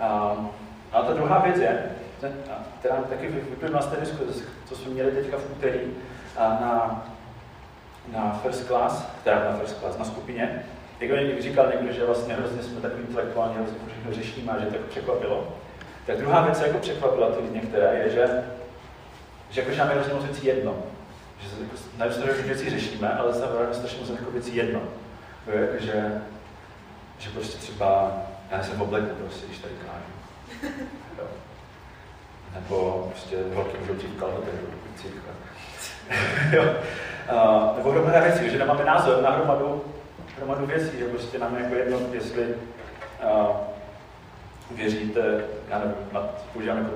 A, 0.00 0.36
a 0.92 1.02
ta 1.02 1.12
druhá 1.12 1.38
věc 1.38 1.56
je, 1.56 1.82
která 2.78 2.96
taky 2.96 3.28
vyplynula 3.28 3.82
z 3.82 3.86
té 3.86 4.00
diskuze, 4.00 4.44
co 4.68 4.76
jsme 4.76 4.90
měli 4.90 5.10
teďka 5.10 5.36
v 5.36 5.50
úterý 5.56 5.80
na, 6.38 7.04
na 8.12 8.40
first 8.42 8.66
class, 8.66 9.06
teda 9.24 9.50
na 9.50 9.56
first 9.56 9.80
class, 9.80 9.98
na 9.98 10.04
skupině, 10.04 10.64
jak 11.00 11.42
říkal 11.42 11.66
někdo, 11.70 11.92
že 11.92 12.04
vlastně 12.04 12.34
hrozně 12.34 12.62
jsme 12.62 12.80
takový 12.80 13.02
intelektuální, 13.02 13.54
hrozně 13.54 13.78
všechno 13.86 14.12
řešíme 14.12 14.52
a 14.52 14.58
že 14.60 14.66
to 14.66 14.74
jako 14.74 14.88
překvapilo. 14.88 15.48
Tak 16.06 16.16
druhá 16.16 16.42
věc, 16.42 16.58
co 16.58 16.64
jako 16.64 16.78
překvapila 16.78 17.30
ty 17.30 17.54
některé, 17.54 17.94
je, 17.94 18.10
že, 18.10 18.44
že 19.50 19.60
jako, 19.60 19.72
že 19.72 19.80
máme 19.80 19.94
hrozně 19.94 20.14
moc 20.14 20.24
věcí 20.24 20.46
jedno. 20.46 20.74
Že 21.42 21.48
se 21.48 21.56
jako, 21.62 21.76
na 21.98 22.10
strašně 22.10 22.42
věcí 22.42 22.70
řešíme, 22.70 23.14
ale 23.14 23.32
zároveň 23.32 23.74
strašně 23.74 24.00
moc 24.00 24.10
jako 24.10 24.30
věcí 24.30 24.56
jedno. 24.56 24.80
Jo, 25.46 25.60
jako, 25.60 25.84
že, 25.84 26.22
že 27.18 27.30
prostě 27.30 27.58
třeba, 27.58 28.12
já 28.50 28.62
jsem 28.62 28.78
v 28.78 28.82
obleku 28.82 29.14
prostě, 29.14 29.46
když 29.46 29.58
tady 29.58 29.74
kážu. 29.74 30.74
Nebo 32.54 33.06
prostě 33.10 33.36
holky 33.54 33.78
můžou 33.78 33.94
přijít 33.94 34.20
kalhoty, 34.20 34.50
jo. 36.52 36.62
Uh, 37.32 37.76
nebo 37.76 37.90
hromada 37.90 38.20
věcí, 38.20 38.50
že 38.50 38.58
nemáme 38.58 38.84
názor 38.84 39.22
na 39.22 39.30
hromadu 39.30 39.84
hromadu 40.36 40.66
věcí, 40.66 40.98
že 40.98 41.04
prostě 41.04 41.38
nám 41.38 41.56
jako 41.56 41.74
jedno, 41.74 41.98
jestli 42.12 42.54
uh, 43.24 43.56
věříte, 44.70 45.44
já 45.68 45.78
nevím, 45.78 45.94
na, 46.12 46.20
používám 46.52 46.78
jako 46.78 46.90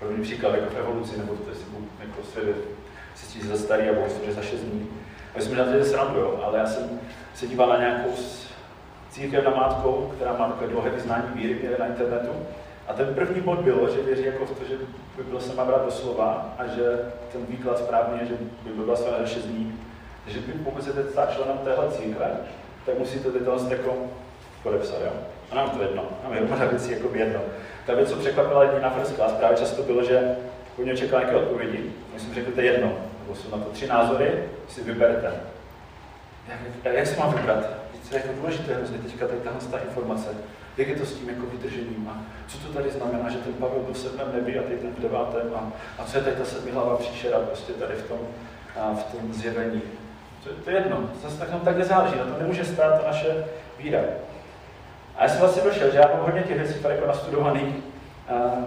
první 0.00 0.22
příklad 0.22 0.54
jako 0.54 0.74
v 0.74 0.78
evoluci, 0.78 1.18
nebo 1.18 1.34
to 1.34 1.50
jestli 1.50 1.64
jako 2.00 2.22
svět 2.32 2.56
se 3.14 3.26
cítí 3.26 3.46
za 3.46 3.56
starý 3.56 3.88
a 3.88 3.92
bohu 3.92 4.06
že 4.26 4.32
za 4.32 4.42
šest 4.42 4.60
dní. 4.60 4.88
A 5.34 5.38
my 5.38 5.42
jsme 5.42 5.56
na 5.56 5.64
to 5.64 5.84
srandu, 5.84 6.20
jo, 6.20 6.40
ale 6.44 6.58
já 6.58 6.66
jsem 6.66 7.00
se 7.34 7.46
díval 7.46 7.68
na 7.68 7.78
nějakou 7.78 8.10
církev 9.10 9.44
na 9.44 9.50
mátkou, 9.50 10.12
která 10.16 10.32
má 10.32 10.46
takové 10.48 10.70
dlouhé 10.70 10.90
vyznání 10.90 11.24
víry 11.34 11.68
na 11.78 11.86
internetu. 11.86 12.32
A 12.88 12.92
ten 12.92 13.14
první 13.14 13.40
bod 13.40 13.58
bylo, 13.58 13.88
že 13.88 14.02
věří 14.02 14.24
jako 14.24 14.46
v 14.46 14.50
to, 14.50 14.64
že 14.64 14.74
Bible 15.16 15.40
se 15.40 15.54
má 15.54 15.64
brát 15.64 15.84
do 15.84 15.90
slova 15.90 16.54
a 16.58 16.66
že 16.66 16.98
ten 17.32 17.46
výklad 17.48 17.78
správně 17.78 18.20
je, 18.22 18.26
že 18.26 18.34
by 18.64 18.70
byla 18.70 18.96
za 18.96 19.26
šest 19.26 19.44
dní. 19.44 19.78
Takže 20.24 20.40
pokud 20.64 20.84
se 20.84 20.92
teď 20.92 21.10
stát 21.10 21.32
členem 21.32 21.58
téhle 21.58 21.90
církve, 21.90 22.30
tak 22.86 22.98
musíte 22.98 23.30
ty 23.30 23.38
tohle 23.38 23.70
jako 23.70 23.96
podepsat, 24.62 24.96
jo? 25.04 25.12
A 25.50 25.54
nám 25.54 25.70
to 25.70 25.82
jedno, 25.82 26.04
nám 26.24 26.32
je 26.32 26.38
hromada 26.38 26.64
věcí 26.64 26.90
jako 26.90 27.08
jedno. 27.14 27.40
Ta 27.86 27.94
věc, 27.94 28.10
co 28.10 28.16
překvapila 28.16 28.60
lidi 28.60 28.82
na 28.82 28.90
first 28.90 29.14
class, 29.14 29.32
právě 29.32 29.56
často 29.56 29.82
bylo, 29.82 30.04
že 30.04 30.36
po 30.76 30.82
něm 30.82 30.96
čekal 30.96 31.20
nějaké 31.20 31.36
odpovědi. 31.36 31.92
My 32.14 32.20
jsme 32.20 32.34
řekli, 32.34 32.52
to 32.52 32.60
je 32.60 32.72
jedno, 32.72 32.92
nebo 33.22 33.34
jsou 33.34 33.56
na 33.56 33.64
to 33.64 33.70
tři 33.70 33.86
názory, 33.86 34.44
si 34.68 34.84
vyberte. 34.84 35.32
Jak, 36.48 36.94
jak 36.94 37.06
si 37.06 37.20
mám 37.20 37.34
vybrat? 37.34 37.64
To 38.08 38.16
je 38.16 38.22
jako 38.22 38.40
důležité 38.40 38.74
hrozně 38.74 38.98
teďka 38.98 39.26
tady 39.26 39.40
tahle 39.40 39.60
ta 39.70 39.78
informace. 39.78 40.28
Jak 40.76 40.88
je 40.88 40.96
to 40.96 41.06
s 41.06 41.14
tím 41.14 41.28
jako 41.28 41.46
vytržením 41.46 42.08
a 42.10 42.22
co 42.48 42.58
to 42.58 42.72
tady 42.72 42.90
znamená, 42.90 43.30
že 43.30 43.38
ten 43.38 43.52
Pavel 43.52 43.80
byl 43.80 43.94
v 43.94 43.98
sedmém 43.98 44.32
nebi 44.34 44.58
a 44.58 44.62
teď 44.62 44.80
ten 44.80 44.90
v 44.90 45.00
devátém 45.00 45.54
a, 45.54 45.72
a 45.98 46.04
co 46.04 46.18
je 46.18 46.24
tady 46.24 46.36
ta 46.36 46.44
sedmihlava 46.44 46.96
příšera 46.96 47.38
prostě 47.38 47.72
tady 47.72 47.94
v 47.94 48.08
tom, 48.08 48.18
a 48.76 48.94
v 48.94 49.04
tom 49.04 49.34
zjevení. 49.34 49.82
To, 50.44 50.50
to 50.64 50.70
je 50.70 50.76
jedno, 50.76 51.10
zase 51.22 51.38
tak 51.38 51.50
nám 51.50 51.60
tak 51.60 51.76
nezáleží, 51.76 52.18
na 52.18 52.24
to 52.24 52.38
nemůže 52.38 52.64
stát 52.64 53.00
ta 53.00 53.06
naše 53.06 53.44
víra. 53.78 54.00
A 55.16 55.22
já 55.22 55.28
jsem 55.28 55.40
vlastně 55.40 55.62
došel, 55.62 55.90
že 55.90 55.98
já 55.98 56.08
mám 56.08 56.26
hodně 56.26 56.42
těch 56.42 56.58
věcí 56.58 56.74
jako 56.88 57.06
nastudovaných, 57.06 57.74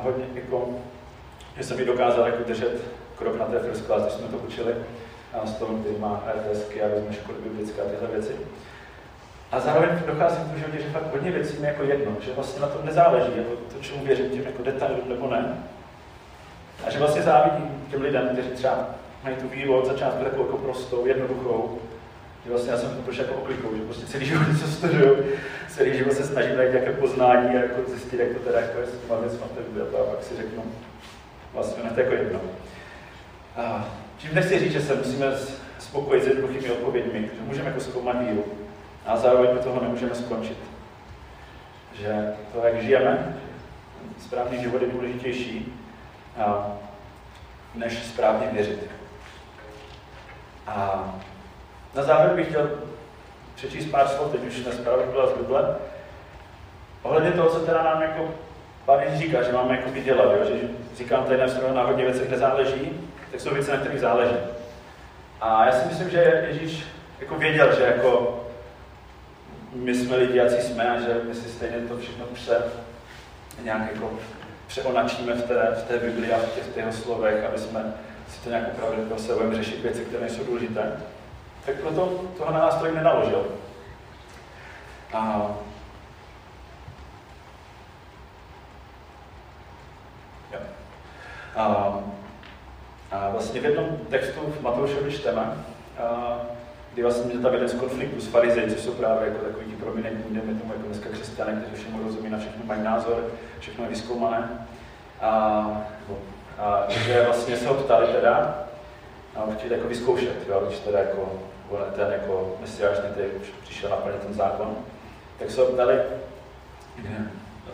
hodně 0.01 0.25
jako, 0.33 0.69
že 1.57 1.63
jsem 1.63 1.77
mi 1.77 1.85
dokázal 1.85 2.25
jako 2.25 2.43
držet 2.43 2.81
krok 3.17 3.39
na 3.39 3.45
té 3.45 3.59
first 3.59 3.85
class, 3.85 4.03
když 4.03 4.13
jsme 4.13 4.27
to 4.27 4.37
učili, 4.37 4.73
a 5.33 5.45
s 5.45 5.55
tom, 5.55 5.81
který 5.81 5.95
má 5.99 6.23
RTSky 6.35 6.81
a 6.81 6.87
vezme 6.87 7.13
školy 7.13 7.37
biblické 7.43 7.81
a 7.81 7.85
tyhle 7.85 8.07
věci. 8.07 8.33
A 9.51 9.59
zároveň 9.59 9.89
dochází 10.07 10.35
k 10.35 10.39
tomu, 10.39 10.77
že 10.77 10.89
fakt 10.89 11.11
hodně 11.11 11.31
věcí 11.31 11.57
mi 11.59 11.67
jako 11.67 11.83
jedno, 11.83 12.15
že 12.25 12.33
vlastně 12.33 12.61
na 12.61 12.67
tom 12.67 12.85
nezáleží, 12.85 13.31
jako 13.37 13.49
to, 13.55 13.79
čemu 13.81 14.05
věřím, 14.05 14.29
tím 14.29 14.43
jako 14.45 14.63
detailům 14.63 15.09
nebo 15.09 15.29
ne. 15.29 15.57
A 16.87 16.89
že 16.89 16.99
vlastně 16.99 17.21
závidím 17.21 17.85
těm 17.91 18.01
lidem, 18.01 18.29
kteří 18.29 18.49
třeba 18.49 18.89
mají 19.23 19.35
tu 19.35 19.47
víru 19.47 19.77
od 19.77 19.85
začátku 19.85 20.23
takovou 20.23 20.45
jako 20.45 20.57
prostou, 20.57 21.05
jednoduchou, 21.05 21.79
že 22.43 22.49
vlastně 22.49 22.71
já 22.71 22.77
jsem 22.77 22.89
to 22.89 23.01
prošel 23.01 23.25
jako 23.25 23.41
oklikou, 23.41 23.75
že 23.75 23.81
prostě 23.81 24.05
celý 24.05 24.25
život 24.25 24.47
něco 24.47 24.67
studuju, 24.67 25.17
celý 25.69 25.97
život 25.97 26.13
se 26.13 26.23
snažím 26.23 26.57
najít 26.57 26.71
nějaké 26.73 26.91
poznání 26.91 27.49
a 27.49 27.61
jako 27.61 27.81
zjistit, 27.89 28.19
jak 28.19 28.29
to 28.29 28.39
teda 28.39 28.59
jako 28.59 28.79
je 28.79 28.85
s 28.85 28.89
těma 28.89 29.19
věcma 29.19 29.47
to 29.91 29.97
a 29.97 30.03
pak 30.03 30.23
si 30.23 30.35
řeknu, 30.35 30.63
vlastně 31.55 31.83
ne 31.83 31.89
to 31.89 31.99
jako 31.99 32.13
jedno. 32.13 32.39
A 33.57 33.85
čím 34.17 34.35
nechci 34.35 34.59
říct, 34.59 34.71
že 34.71 34.81
se 34.81 34.95
musíme 34.95 35.25
spokojit 35.79 36.23
s 36.23 36.27
jednoduchými 36.27 36.71
odpověďmi, 36.71 37.21
že 37.21 37.41
můžeme 37.41 37.67
jako 37.67 37.79
zkoumat 37.79 38.19
víru, 38.19 38.45
A 39.05 39.17
zároveň 39.17 39.53
my 39.53 39.59
toho 39.59 39.81
nemůžeme 39.81 40.15
skončit. 40.15 40.57
Že 41.93 42.33
to, 42.53 42.67
jak 42.67 42.81
žijeme, 42.81 43.37
správný 44.19 44.61
život 44.61 44.81
je 44.81 44.87
důležitější, 44.87 45.73
než 47.75 48.03
správně 48.03 48.47
věřit. 48.51 48.89
A 50.67 51.05
na 51.95 52.03
závěr 52.03 52.35
bych 52.35 52.47
chtěl 52.47 52.69
přečíst 53.55 53.85
pár 53.85 54.07
slov, 54.07 54.31
teď 54.31 54.47
už 54.47 54.59
dneska 54.59 54.89
byla 55.11 55.27
z 55.27 55.37
Bible, 55.37 55.75
ohledně 57.03 57.31
toho, 57.31 57.49
co 57.49 57.59
teda 57.59 57.83
nám 57.83 58.01
jako 58.01 58.31
Pán 58.85 58.99
říká, 59.17 59.43
že 59.43 59.51
máme 59.51 59.77
jako 59.77 59.89
dělat, 59.99 60.33
jo? 60.33 60.45
že 60.45 60.67
říkám 60.97 61.23
tady 61.23 61.39
na 61.73 61.83
hodně 61.83 62.03
věcech 62.05 62.29
nezáleží, 62.29 62.91
tak 63.31 63.41
jsou 63.41 63.53
věci, 63.53 63.71
na 63.71 63.77
kterých 63.77 63.99
záleží. 63.99 64.35
A 65.41 65.65
já 65.65 65.71
si 65.71 65.87
myslím, 65.87 66.09
že 66.09 66.47
Ježíš 66.47 66.83
jako 67.19 67.35
věděl, 67.35 67.75
že 67.75 67.83
jako 67.83 68.41
my 69.73 69.95
jsme 69.95 70.17
lidi, 70.17 70.37
jaký 70.37 70.61
jsme 70.61 70.89
a 70.89 70.99
že 70.99 71.21
my 71.27 71.35
si 71.35 71.49
stejně 71.49 71.77
to 71.77 71.97
všechno 71.97 72.25
pře, 72.25 72.57
nějak 73.63 73.81
jako 73.93 74.11
přeonačíme 74.67 75.33
v 75.33 75.43
té, 75.43 75.75
v 75.75 75.83
té 75.83 75.97
Biblii 75.97 76.33
a 76.33 76.37
v 76.37 76.55
těch, 76.55 76.67
těch 76.67 76.93
slovech, 76.93 77.45
aby 77.45 77.57
jsme 77.57 77.93
si 78.29 78.43
to 78.43 78.49
nějak 78.49 78.67
opravdu 78.67 79.03
pro 79.03 79.19
sebe 79.19 79.33
budeme 79.33 79.55
řešit 79.55 79.81
věci, 79.81 80.05
které 80.05 80.21
nejsou 80.21 80.43
důležité. 80.43 80.91
Tak 81.65 81.75
proto 81.75 82.25
toho 82.37 82.51
na 82.51 82.59
nás 82.59 82.75
tolik 82.75 82.95
nenaložil. 82.95 83.45
A 85.13 85.51
A, 91.55 91.95
a 93.11 93.29
vlastně 93.29 93.61
v 93.61 93.65
jednom 93.65 93.97
textu 94.09 94.39
v 94.59 94.61
Matoušovi 94.61 95.11
čteme, 95.11 95.41
a, 96.03 96.37
kdy 96.93 97.03
vlastně 97.03 97.33
je 97.33 97.39
tam 97.39 97.53
jeden 97.53 97.69
z 97.69 97.73
konfliktů 97.73 98.21
s 98.21 98.27
farizej, 98.27 98.69
což 98.69 98.79
jsou 98.79 98.91
právě 98.91 99.27
jako 99.27 99.45
takový 99.45 99.65
ti 99.65 99.75
prominentní, 99.75 100.35
jdeme 100.35 100.59
tomu 100.59 100.73
jako 100.73 100.87
dneska 100.87 101.09
křesťané, 101.09 101.61
kteří 101.61 101.81
všemu 101.81 102.03
rozumí, 102.03 102.29
na 102.29 102.37
všechno 102.37 102.65
mají 102.65 102.83
názor, 102.83 103.31
všechno 103.59 103.83
je 103.83 103.89
vyzkoumané. 103.89 104.67
A, 105.21 105.29
a 106.59 106.85
že 106.89 107.23
vlastně 107.25 107.57
se 107.57 107.67
ho 107.67 107.73
ptali 107.73 108.07
teda, 108.07 108.65
a 109.35 109.43
chtěli 109.53 109.75
jako 109.75 109.87
vyzkoušet, 109.87 110.47
jo, 110.49 110.63
když 110.67 110.79
teda 110.79 110.99
jako 110.99 111.31
ten 111.95 112.11
jako 112.11 112.57
mesiáš, 112.61 112.97
který 113.11 113.27
přišel 113.63 113.89
naplnit 113.89 114.21
ten 114.21 114.33
zákon, 114.33 114.75
tak 115.39 115.51
se 115.51 115.61
ho 115.61 115.67
ptali, 115.67 115.99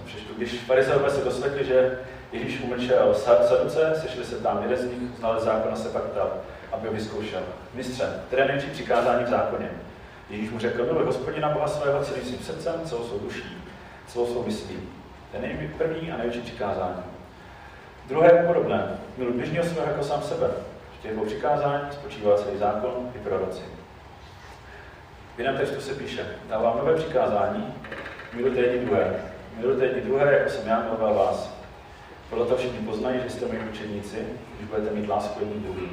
přečtu, 0.05 0.33
když 0.37 0.59
farizeové 0.59 1.09
se 1.09 1.23
doslechli, 1.23 1.65
že 1.65 1.99
Ježíš 2.31 2.61
umlčel 2.61 3.15
saduce, 3.15 3.93
sešli 3.95 4.25
se 4.25 4.35
tam 4.35 4.63
jeden 4.63 4.77
z 4.77 4.83
nich, 4.83 5.17
znalec 5.17 5.43
zákona 5.43 5.75
se 5.75 5.89
pak 5.89 6.03
ptal, 6.03 6.31
aby 6.71 6.87
ho 6.87 6.93
vyzkoušel. 6.93 7.41
Mistře, 7.73 8.09
které 8.27 8.45
největší 8.45 8.69
přikázání 8.69 9.23
v 9.23 9.29
zákoně? 9.29 9.71
Ježíš 10.29 10.49
mu 10.49 10.59
řekl, 10.59 10.85
miluj 10.85 11.05
hospodina 11.05 11.49
Boha 11.49 11.67
svého 11.67 12.03
celým 12.03 12.23
svým 12.23 12.39
srdcem, 12.39 12.81
celou 12.85 13.03
svou 13.03 13.19
duší, 13.19 13.57
celou 14.07 14.27
svou 14.27 14.45
myslí. 14.45 14.79
To 15.31 15.37
je 15.37 15.69
první 15.77 16.11
a 16.11 16.17
největší 16.17 16.41
přikázání. 16.41 17.03
Druhé 18.07 18.33
je 18.33 18.43
podobné. 18.47 18.87
Miluj 19.17 19.33
bližního 19.33 19.63
svého 19.63 19.87
jako 19.87 20.03
sám 20.03 20.21
sebe. 20.21 20.47
V 20.99 21.01
těch 21.01 21.13
dvou 21.13 21.25
přikázání 21.25 21.83
spočívá 21.91 22.37
celý 22.37 22.57
zákon 22.57 23.11
i 23.15 23.19
proroci. 23.19 23.61
V 25.35 25.39
jiném 25.39 25.57
textu 25.57 25.81
se 25.81 25.93
píše, 25.93 26.25
dávám 26.49 26.77
nové 26.77 26.95
přikázání, 26.95 27.73
milujte 28.33 28.59
jedni 28.59 28.85
druhé. 28.85 29.13
Milujte 29.57 29.85
jedni 29.85 30.01
druhé, 30.01 30.33
jako 30.33 30.49
jsem 30.49 30.67
já 30.67 30.83
miloval 30.83 31.13
vás. 31.13 31.50
Podle 32.31 32.45
toho 32.45 32.57
všichni 32.57 32.79
poznají, 32.79 33.19
že 33.23 33.29
jste 33.29 33.45
moji 33.45 33.59
učeníci, 33.71 34.17
když 34.57 34.69
budete 34.69 34.95
mít 34.95 35.09
lásku 35.09 35.39
jedný 35.39 35.63
druhý. 35.63 35.89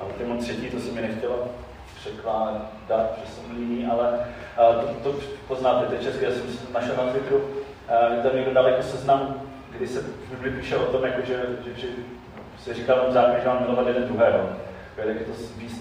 A 0.00 0.04
Timon 0.18 0.38
třetí, 0.38 0.70
to 0.70 0.80
se 0.80 0.92
mi 0.92 1.00
nechtělo 1.00 1.48
překládat, 1.96 3.18
že 3.24 3.32
jsem 3.32 3.56
líný, 3.56 3.86
ale 3.86 4.26
to, 5.02 5.10
to 5.10 5.18
poznáte, 5.48 5.86
teď 5.86 6.02
česky, 6.02 6.24
já 6.24 6.30
jsem 6.30 6.42
našel 6.72 6.96
na 6.96 7.12
Twitteru, 7.12 7.44
tam 8.22 8.36
někdo 8.36 8.54
dal 8.54 8.68
jako 8.68 8.82
seznam, 8.82 9.42
kdy 9.70 9.88
se 9.88 10.00
v 10.00 10.30
Bibli 10.30 10.50
píše 10.50 10.76
o 10.76 10.92
tom, 10.92 11.04
jako, 11.04 11.26
že, 11.26 11.46
že, 11.64 11.80
že 11.80 11.88
se 12.58 12.74
říká 12.74 12.94
vám 12.94 13.12
zákon, 13.12 13.40
že 13.42 13.48
mám 13.48 13.60
milovat 13.60 13.86
jeden 13.86 14.08
druhého. 14.08 14.48
Tak 14.96 15.06
je 15.06 15.14
to 15.14 15.32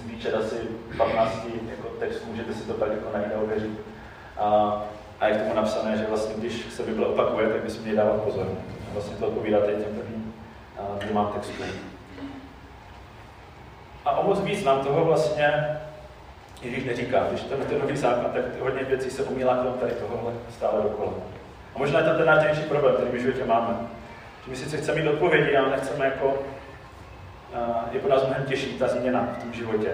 výčet 0.05 0.35
asi 0.35 0.55
15 0.97 1.47
jako 1.69 1.87
textů, 1.87 2.25
můžete 2.29 2.53
si 2.53 2.67
to 2.67 2.73
tak 2.73 2.89
jako 2.91 3.09
najít 3.13 3.33
a 3.35 3.41
ověřit. 3.41 3.79
A, 4.37 4.81
a 5.21 5.27
je 5.27 5.33
k 5.33 5.41
tomu 5.41 5.53
napsané, 5.53 5.97
že 5.97 6.05
vlastně, 6.09 6.35
když 6.37 6.65
se 6.69 6.83
Bible 6.83 7.07
opakuje, 7.07 7.47
tak 7.47 7.63
bychom 7.63 7.81
měli 7.81 7.97
dávat 7.97 8.21
pozor. 8.21 8.47
Vlastně 8.93 9.15
to 9.15 9.27
odpovídá 9.27 9.59
teď 9.59 9.75
těm 9.77 9.95
prvním 9.95 10.33
dvěma 10.97 11.31
textům. 11.35 11.65
A 14.05 14.11
o 14.11 14.27
moc 14.27 14.39
víc 14.39 14.63
nám 14.63 14.79
toho 14.79 15.05
vlastně 15.05 15.77
Ježíš 16.61 16.83
neříká. 16.83 17.25
Když 17.29 17.41
to 17.41 17.57
ten 17.57 17.79
nový 17.79 17.97
zákon, 17.97 18.31
tak 18.33 18.59
hodně 18.59 18.83
věcí 18.83 19.09
se 19.09 19.23
umílá 19.23 19.55
kolem 19.55 19.73
tady 19.73 19.91
tohohle 19.91 20.33
stále 20.49 20.83
dokola. 20.83 21.11
A 21.75 21.79
možná 21.79 21.99
je 21.99 22.05
to 22.05 22.17
ten 22.17 22.25
náš 22.25 22.43
největší 22.43 22.69
problém, 22.69 22.95
který 22.95 23.11
my 23.11 23.17
v 23.17 23.21
životě 23.21 23.45
máme. 23.45 23.75
Že 24.45 24.51
my 24.51 24.55
sice 24.55 24.77
chceme 24.77 25.01
mít 25.01 25.09
odpovědi, 25.09 25.57
ale 25.57 25.69
nechceme 25.69 26.05
jako, 26.05 26.33
je 27.91 27.99
pro 27.99 28.09
nás 28.09 28.25
mnohem 28.25 28.45
těžší 28.45 28.73
ta 28.79 28.87
změna 28.87 29.27
v 29.37 29.43
tom 29.43 29.53
životě. 29.53 29.93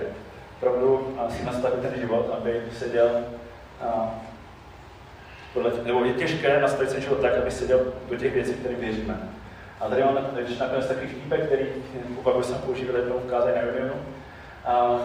Opravdu 0.57 1.17
si 1.29 1.45
nastavit 1.45 1.81
ten 1.81 1.99
život, 1.99 2.35
aby 2.37 2.61
seděl 2.77 3.09
podle, 5.57 5.71
nebo 5.85 6.05
je 6.05 6.13
těžké 6.13 6.61
nastavit 6.61 6.91
život 6.91 7.21
tak, 7.21 7.37
aby 7.37 7.51
seděl 7.51 7.79
do 8.09 8.15
těch 8.15 8.33
věcí, 8.33 8.53
které 8.53 8.75
věříme. 8.75 9.17
A 9.81 9.89
tady 9.89 10.03
mám 10.03 10.17
když 10.45 10.59
nakonec 10.59 10.87
takový 10.87 11.07
vtípek, 11.07 11.45
který 11.45 11.65
opravdu 12.19 12.43
jsem 12.43 12.57
použil 12.57 12.95
jednou 12.95 13.19
v 13.19 13.29
kázání 13.29 13.55
na 13.55 13.71
Unionu, 13.71 13.93
a, 14.65 14.71
a, 14.71 14.97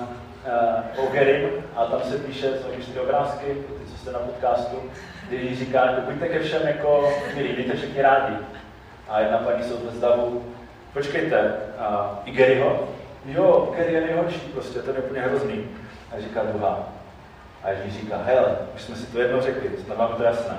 o 0.97 1.07
Gerim, 1.13 1.49
a 1.77 1.85
tam 1.85 2.01
se 2.03 2.19
píše, 2.19 2.47
jsou 2.47 2.83
čtyři 2.83 3.01
obrázky, 3.01 3.47
ty, 3.47 3.93
co 3.93 3.99
jste 3.99 4.13
na 4.13 4.19
podcastu, 4.19 4.77
kdy 5.29 5.55
říká, 5.55 5.87
jako 5.87 6.01
buďte 6.01 6.29
ke 6.29 6.39
všem 6.39 6.63
jako 6.67 7.13
milí, 7.35 7.53
mějte 7.53 7.77
všichni 7.77 8.03
rádi. 8.03 8.35
A 9.09 9.21
jedna 9.21 9.39
paní 9.39 9.63
se 9.63 9.75
z 9.91 10.01
davu, 10.01 10.45
počkejte, 10.93 11.57
a, 11.79 12.21
i 12.25 12.31
Garyho? 12.31 12.89
Jo, 13.27 13.75
Gary 13.77 13.93
je 13.93 14.01
nejhorší, 14.01 14.41
prostě, 14.41 14.79
to 14.79 14.91
je 14.91 14.97
úplně 14.97 15.21
hrozný. 15.21 15.65
A 16.17 16.21
říká 16.21 16.43
druhá, 16.43 16.89
a 17.65 17.71
Ježíš 17.71 18.01
říká, 18.01 18.17
hele, 18.25 18.57
už 18.75 18.83
jsme 18.83 18.97
si 18.97 19.07
to 19.07 19.21
jednou 19.21 19.41
řekli, 19.41 19.71
snad 19.85 19.99
vám 19.99 20.15
to 20.17 20.23
jasné. 20.23 20.57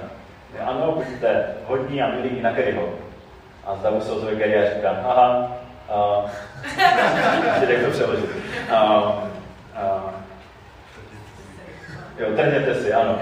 Ano, 0.66 0.92
buďte 0.92 1.46
hodní 1.66 2.02
a 2.02 2.08
milí 2.08 2.30
i 2.30 2.42
na 2.42 2.52
Garyho. 2.52 2.94
A 3.66 3.76
zdavu 3.76 4.02
se 4.02 4.12
ozve 4.12 4.36
Gary 4.36 4.58
a 4.58 4.76
říká, 4.76 4.90
aha, 4.90 5.58
uh, 5.90 6.30
jak 7.70 7.86
to 7.86 7.92
přeložit. 7.92 8.30
Uh, 8.72 9.24
uh, 9.84 10.12
jo, 12.18 12.28
trhněte 12.36 12.76
si, 12.76 12.94
ano. 12.94 13.20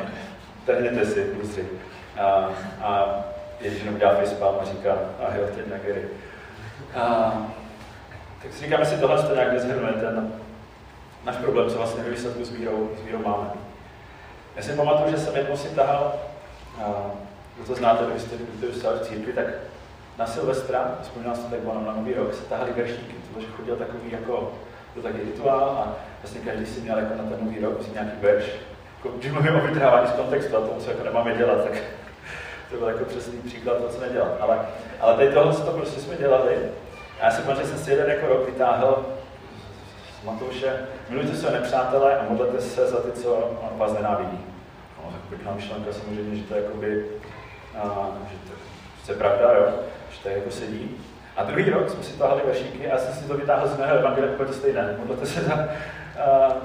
Trhněte 0.66 1.06
si, 1.06 1.24
kusy. 1.24 1.66
A, 2.20 2.50
a 2.82 3.20
Ježíš 3.62 3.80
jenom 3.80 4.00
dělá 4.00 4.16
facepalm 4.16 4.56
a 4.62 4.66
říká, 4.66 4.92
a 5.20 5.36
jo, 5.36 5.48
teď 5.56 5.68
na 5.68 5.78
Gary. 5.78 6.08
A, 6.96 7.38
tak 8.44 8.54
si 8.54 8.66
říkáme 8.66 8.86
si 8.86 8.98
tohle, 8.98 9.24
to 9.24 9.36
nějak 9.36 9.52
nezhrnuje 9.52 9.94
ten 9.94 10.34
náš 11.26 11.36
problém, 11.36 11.70
co 11.70 11.78
vlastně 11.78 12.04
ve 12.04 12.10
výsledku 12.10 12.46
s 12.46 12.52
vírou, 12.52 12.90
s 13.02 13.06
vírou 13.06 13.20
máme. 13.20 13.61
Já 14.56 14.64
si 14.64 14.74
pamatuju, 14.74 15.12
že 15.12 15.18
jsem 15.18 15.36
jednou 15.36 15.58
si 15.58 15.68
tahal, 15.68 16.14
kdo 17.56 17.66
to 17.68 17.76
znáte, 17.76 18.06
kdo 18.06 18.20
jste, 18.20 18.36
jste 18.74 18.90
v 18.90 19.08
církvi, 19.08 19.34
tak 19.34 19.46
na 20.18 20.28
Silvestra, 20.28 20.98
vzpomínal 21.02 21.36
jsem 21.36 21.52
tak 21.52 21.60
bylo 21.60 21.82
na 21.86 21.94
Nový 21.94 22.14
rok, 22.14 22.34
se 22.34 22.42
tahali 22.42 22.72
veršníky, 22.72 23.16
protože 23.34 23.48
chodil 23.48 23.76
takový 23.76 24.12
jako, 24.12 24.52
byl 24.94 25.04
takový 25.04 25.24
rituál 25.24 25.70
a 25.70 25.96
vlastně 26.22 26.42
každý 26.42 26.66
si 26.66 26.82
měl 26.82 26.98
jako 26.98 27.14
na 27.16 27.24
ten 27.24 27.46
Nový 27.46 27.60
rok 27.60 27.80
vzít 27.80 27.94
nějaký 27.94 28.22
verš. 28.22 28.46
Jako, 28.98 29.18
když 29.18 29.32
mluvím 29.32 29.56
o 29.56 29.62
vytrhávání 29.62 30.08
z 30.08 30.12
kontextu 30.12 30.58
a 30.58 30.60
tomu, 30.60 30.80
co 30.80 30.92
jako 30.92 31.04
nemáme 31.04 31.36
dělat, 31.36 31.64
tak 31.64 31.74
to 32.72 32.78
byl 32.78 32.88
jako 32.88 33.06
přesný 33.06 33.42
příklad 33.42 33.78
toho, 33.78 33.90
co 33.90 34.02
nedělat. 34.02 34.38
Ale, 34.40 34.60
ale 35.00 35.16
tady 35.16 35.34
tohle 35.34 35.54
to 35.54 35.72
prostě 35.72 36.02
jsme 36.02 36.16
dělali. 36.16 36.58
Já 37.22 37.32
si 37.32 37.42
pamatuju, 37.42 37.68
že 37.68 37.74
jsem 37.74 37.84
si 37.84 37.92
jeden 37.92 38.10
jako 38.10 38.28
rok 38.28 38.46
vytáhl 38.46 39.06
Matouše, 40.24 40.74
milujte 41.10 41.36
své 41.36 41.52
nepřátelé 41.52 42.18
a 42.18 42.30
modlete 42.30 42.62
se 42.62 42.88
za 42.88 42.98
ty, 43.00 43.12
co 43.12 43.52
vás 43.78 43.94
nenávidí. 43.94 44.40
No, 44.98 45.12
tak 45.12 45.22
pěkná 45.30 45.54
myšlenka 45.56 45.94
samozřejmě, 45.94 46.36
že 46.36 46.44
to 46.44 46.56
je 46.56 46.64
jakoby, 46.64 47.06
a, 47.78 48.10
že 48.32 48.38
to, 48.38 48.54
to 49.06 49.12
je 49.12 49.18
pravda, 49.18 49.54
jo? 49.54 49.74
že 50.12 50.20
to 50.24 50.30
je 50.30 50.38
jako 50.38 50.52
sedí. 50.52 50.98
A 51.38 51.44
druhý 51.44 51.70
rok 51.70 51.90
jsme 51.90 52.04
si 52.04 52.18
tahali 52.18 52.42
vešíky 52.46 52.88
a 52.88 52.94
já 52.94 52.98
jsem 52.98 53.14
si 53.14 53.28
to 53.28 53.38
vytáhl 53.38 53.68
z 53.68 53.78
mého 53.78 53.98
evangelia 53.98 54.34
úplně 54.34 54.54
stejné. 54.54 54.96
Modlete 55.00 55.26
se 55.26 55.42
za, 55.42 55.54
a, 55.54 56.56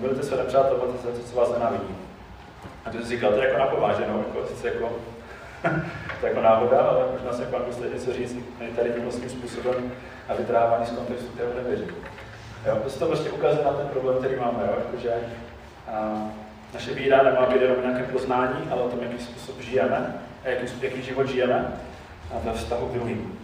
milujte 0.00 0.22
své 0.22 0.36
nepřátelé, 0.36 0.78
modlete 0.78 1.02
se 1.02 1.12
za 1.12 1.18
to, 1.18 1.24
co 1.24 1.36
vás 1.36 1.52
nenávidí. 1.52 1.94
A 2.84 2.90
to 2.90 2.98
jsem 2.98 3.06
říkal, 3.06 3.30
to 3.30 3.36
je 3.36 3.48
jako 3.48 3.58
napováženou, 3.58 4.18
jako, 4.18 4.46
sice 4.48 4.68
jako, 4.68 4.92
to 6.20 6.26
jako 6.26 6.40
náhoda, 6.40 6.80
ale 6.80 7.04
možná 7.12 7.32
se 7.32 7.44
pan 7.44 7.62
musí 7.66 7.82
něco 7.94 8.12
říct 8.12 8.36
tady 8.76 8.90
tím 8.90 9.02
vlastním 9.02 9.30
způsobem 9.30 9.92
a 10.28 10.34
vytrhávání 10.34 10.86
z 10.86 10.90
kontextu, 10.90 11.28
kterého 11.28 11.54
nevěřím. 11.54 11.94
Jo, 12.66 12.76
to 12.84 12.90
to 12.90 13.06
prostě 13.06 13.30
ukazuje 13.30 13.64
na 13.64 13.72
ten 13.72 13.86
problém, 13.86 14.18
který 14.18 14.36
máme, 14.36 14.62
jo? 14.66 14.74
Jakože, 14.78 15.14
a, 15.92 16.28
naše 16.74 16.94
víra 16.94 17.22
nemá 17.22 17.46
být 17.46 17.62
jenom 17.62 17.76
nějaké 17.82 18.02
poznání, 18.02 18.68
ale 18.70 18.82
o 18.82 18.88
tom, 18.88 19.02
jaký 19.02 19.24
způsob 19.24 19.60
žijeme 19.60 20.14
a 20.44 20.48
jaký, 20.48 20.66
jaký 20.80 21.02
život 21.02 21.28
žijeme 21.28 21.72
a 22.34 22.38
ve 22.38 22.52
vztahu 22.52 22.86
k 22.86 22.92
druhým. 22.92 23.38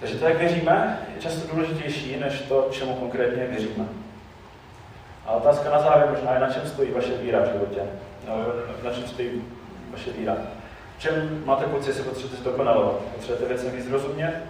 Takže 0.00 0.18
to, 0.18 0.28
jak 0.28 0.38
věříme, 0.38 0.98
je 1.14 1.22
často 1.22 1.54
důležitější, 1.54 2.16
než 2.16 2.40
to, 2.40 2.68
čemu 2.70 2.94
konkrétně 2.94 3.46
věříme. 3.46 3.84
A 5.26 5.32
otázka 5.32 5.70
na 5.70 5.78
závěr 5.78 6.10
možná 6.10 6.34
je, 6.34 6.40
na 6.40 6.50
čem 6.50 6.62
stojí 6.66 6.90
vaše 6.90 7.18
víra 7.18 7.40
v 7.40 7.52
životě. 7.52 7.80
No, 8.28 8.34
na 8.84 8.90
čem 8.90 9.06
stojí 9.06 9.44
vaše 9.90 10.10
víra. 10.10 10.36
V 10.98 11.00
čem 11.00 11.42
máte 11.44 11.64
pocit, 11.64 11.86
že 11.86 11.94
se 11.94 12.02
potřebujete 12.02 12.42
zdokonalovat? 12.42 12.94
Potřebujete 12.94 13.48
věcem 13.48 13.70
víc 13.70 13.90
rozumět? 13.90 14.42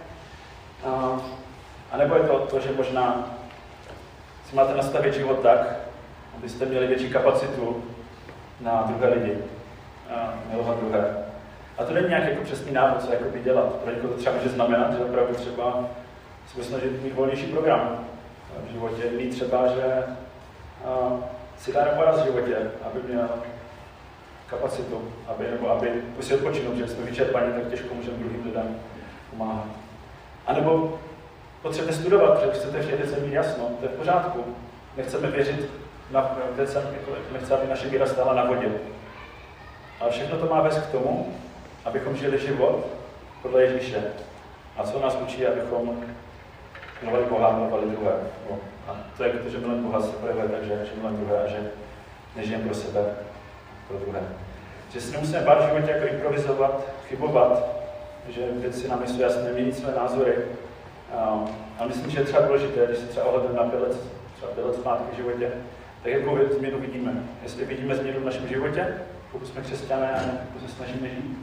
A 1.91 1.97
nebo 1.97 2.15
je 2.15 2.23
to 2.23 2.39
to, 2.39 2.59
že 2.59 2.69
možná 2.77 3.25
si 4.49 4.55
máte 4.55 4.75
nastavit 4.75 5.13
život 5.13 5.39
tak, 5.39 5.75
abyste 6.37 6.65
měli 6.65 6.87
větší 6.87 7.09
kapacitu 7.09 7.83
na 8.61 8.83
druhé 8.87 9.13
lidi, 9.13 9.37
a 10.15 10.33
milovat 10.51 10.79
druhé. 10.79 11.17
A 11.77 11.83
to 11.83 11.93
není 11.93 12.09
nějaký 12.09 12.29
jako 12.29 12.43
přesný 12.43 12.71
návod, 12.73 13.03
co 13.03 13.13
jako 13.13 13.37
dělat. 13.43 13.73
Pro 13.73 13.93
někoho 13.93 14.13
to 14.13 14.19
třeba 14.19 14.35
může 14.35 14.49
znamenat, 14.49 14.93
že 14.93 15.05
opravdu 15.05 15.35
třeba 15.35 15.85
se 16.55 16.63
snažit 16.63 17.03
mít 17.03 17.13
volnější 17.13 17.45
program 17.45 18.05
v 18.67 18.71
životě. 18.71 19.03
Mít 19.17 19.29
třeba, 19.29 19.67
že 19.67 20.03
a, 20.85 21.11
si 21.57 21.73
dá 21.73 21.85
poraz 21.85 22.21
v 22.21 22.25
životě, 22.25 22.57
aby 22.81 22.99
měl 23.07 23.29
kapacitu, 24.49 25.01
aby, 25.27 25.47
nebo 25.51 25.69
aby 25.69 26.01
si 26.21 26.35
odpočinout, 26.35 26.77
že 26.77 26.87
jsme 26.87 27.05
vyčerpaní, 27.05 27.53
tak 27.53 27.67
těžko 27.67 27.93
můžeme 27.93 28.17
druhým 28.17 28.45
lidem 28.45 28.79
pomáhat. 29.29 29.67
A 30.47 30.53
nebo 30.53 30.99
potřebujete 31.65 32.01
studovat, 32.01 32.39
protože 32.39 32.51
chcete 32.51 32.79
v 32.79 32.85
těch 32.85 32.97
věcech 32.97 33.23
mít 33.23 33.33
jasno, 33.33 33.69
to 33.79 33.85
je 33.85 33.89
v 33.89 33.97
pořádku. 33.97 34.43
Nechceme 34.97 35.31
věřit 35.31 35.69
na 36.11 36.37
jako 36.93 37.11
nechce, 37.31 37.57
aby 37.57 37.67
naše 37.67 37.87
víra 37.87 38.05
stála 38.05 38.33
na 38.33 38.43
vodě. 38.43 38.67
Ale 39.99 40.11
všechno 40.11 40.37
to 40.37 40.45
má 40.45 40.61
vést 40.61 40.77
k 40.77 40.91
tomu, 40.91 41.33
abychom 41.85 42.15
žili 42.15 42.39
život 42.39 42.85
podle 43.41 43.63
Ježíše. 43.63 44.03
A 44.77 44.83
co 44.83 44.99
nás 44.99 45.17
učí, 45.23 45.47
abychom 45.47 46.03
milovali 47.01 47.25
Boha 47.29 47.51
milovali 47.51 47.85
druhé. 47.85 48.13
A 48.87 48.97
to 49.17 49.23
je, 49.23 49.29
protože 49.29 49.57
milujeme 49.57 49.83
Boha 49.83 50.01
se 50.01 50.11
projevuje 50.11 50.47
tak, 50.47 50.63
že, 50.63 50.85
že 50.85 50.91
milujeme 50.95 51.17
druhé 51.17 51.43
a 51.43 51.47
že 51.47 51.71
nežijeme 52.35 52.63
pro 52.63 52.75
sebe, 52.75 53.05
pro 53.87 53.97
druhé. 53.97 54.19
Že 54.93 55.01
si 55.01 55.11
nemusíme 55.11 55.41
bát 55.41 55.65
v 55.65 55.67
životě 55.67 55.91
jako 55.91 56.05
improvizovat, 56.05 56.81
chybovat, 57.07 57.67
že 58.29 58.41
věci 58.51 58.87
nám 58.87 59.07
jsou 59.07 59.21
jasné, 59.21 59.51
měnit 59.53 59.77
své 59.77 59.95
názory. 59.95 60.35
A, 61.13 61.45
a 61.79 61.85
myslím, 61.87 62.11
že 62.11 62.19
je 62.19 62.25
třeba 62.25 62.45
důležité, 62.45 62.85
když 62.85 62.97
se 62.97 63.07
třeba 63.07 63.25
ohledem 63.25 63.55
na 63.55 63.63
pět 63.63 63.97
třeba 64.35 64.51
pět 64.51 64.75
zpátky 64.75 65.05
v 65.13 65.15
životě, 65.15 65.51
tak 66.03 66.11
jakou 66.11 66.37
změnu 66.57 66.79
vidíme. 66.79 67.13
Jestli 67.43 67.65
vidíme 67.65 67.95
změnu 67.95 68.19
v 68.19 68.25
našem 68.25 68.47
životě, 68.47 68.87
pokud 69.31 69.47
jsme 69.47 69.61
křesťané 69.61 70.11
a 70.11 70.19
pokud 70.53 70.69
se 70.69 70.75
snažíme 70.75 71.09
žít, 71.09 71.37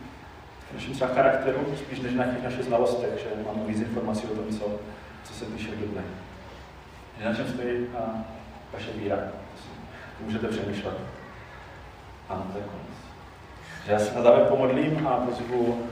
v 0.70 0.74
našem 0.74 0.94
třeba 0.94 1.14
charakteru, 1.14 1.76
spíš 1.76 2.00
než 2.00 2.14
na 2.14 2.24
těch 2.24 2.42
našich 2.42 2.64
znalostech, 2.64 3.10
že 3.18 3.44
máme 3.46 3.64
víc 3.66 3.80
informací 3.80 4.26
o 4.26 4.34
tom, 4.34 4.58
co, 4.58 4.64
co 5.24 5.34
se 5.34 5.44
píše 5.44 5.70
v 5.70 5.78
Bibli. 5.78 6.02
Že 7.18 7.24
na 7.24 7.34
čem 7.34 7.48
stojí 7.48 7.86
a, 7.98 8.24
vaše 8.72 8.92
víra. 8.92 9.18
Můžete 10.20 10.48
přemýšlet. 10.48 10.94
Ano, 12.28 12.46
to 12.52 12.58
je 12.58 12.64
konec. 12.64 13.02
Že 13.86 13.92
já 13.92 13.98
se 13.98 14.14
na 14.14 14.22
závěr 14.22 14.46
pomodlím 14.46 15.06
a 15.06 15.10
pozvu 15.10 15.82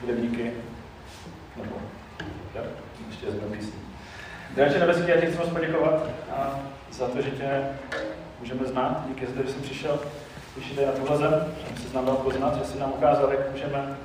hudebníky, 0.00 0.52
nebo 1.56 1.76
ja, 2.54 2.62
ještě 3.08 3.26
jednou 3.26 3.48
písní. 3.48 3.80
Drače 4.54 4.78
nebeský, 4.78 5.08
já 5.08 5.20
ti 5.20 5.26
chci 5.26 5.38
moc 5.38 5.48
poděkovat 5.48 6.08
a 6.36 6.60
za 6.92 7.08
to, 7.08 7.22
že 7.22 7.30
tě 7.30 7.64
můžeme 8.40 8.66
znát. 8.66 9.04
Díky 9.08 9.26
za 9.26 9.32
to, 9.32 9.46
že 9.46 9.52
jsi 9.52 9.60
přišel, 9.60 9.98
když 10.56 10.76
na 10.86 10.92
tuhle 10.92 11.18
zem, 11.18 11.54
že 11.74 11.82
jsi 11.82 11.94
nám 11.94 12.06
dal 12.06 12.16
poznat, 12.16 12.58
že 12.58 12.64
jsi 12.64 12.78
nám 12.78 12.92
ukázal, 12.92 13.32
jak 13.32 13.50
můžeme 13.50 13.96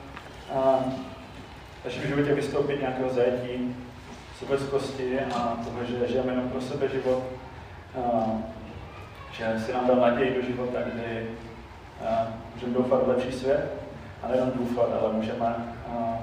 v 1.82 1.86
našem 1.86 2.08
životě 2.08 2.34
vystoupit 2.34 2.82
nějakého 2.82 3.10
zajetí, 3.10 3.76
sobeckosti 4.39 5.20
a 5.20 5.58
toho, 5.64 5.86
že 5.86 6.08
žijeme 6.08 6.32
jenom 6.32 6.50
pro 6.50 6.62
sebe 6.62 6.88
život, 6.88 7.24
a, 7.97 8.26
že 9.32 9.60
si 9.66 9.74
nám 9.74 9.88
dal 9.88 9.95
naději 9.95 10.36
do 10.36 10.47
života, 10.47 10.80
kdy 10.82 11.30
a, 12.08 12.28
můžeme 12.56 12.74
doufat 12.74 13.04
v 13.06 13.10
lepší 13.10 13.32
svět, 13.32 13.72
a 14.24 14.28
nejenom 14.28 14.52
doufat, 14.56 14.89
ale 15.02 15.14
můžeme 15.14 15.45
a, 15.45 16.18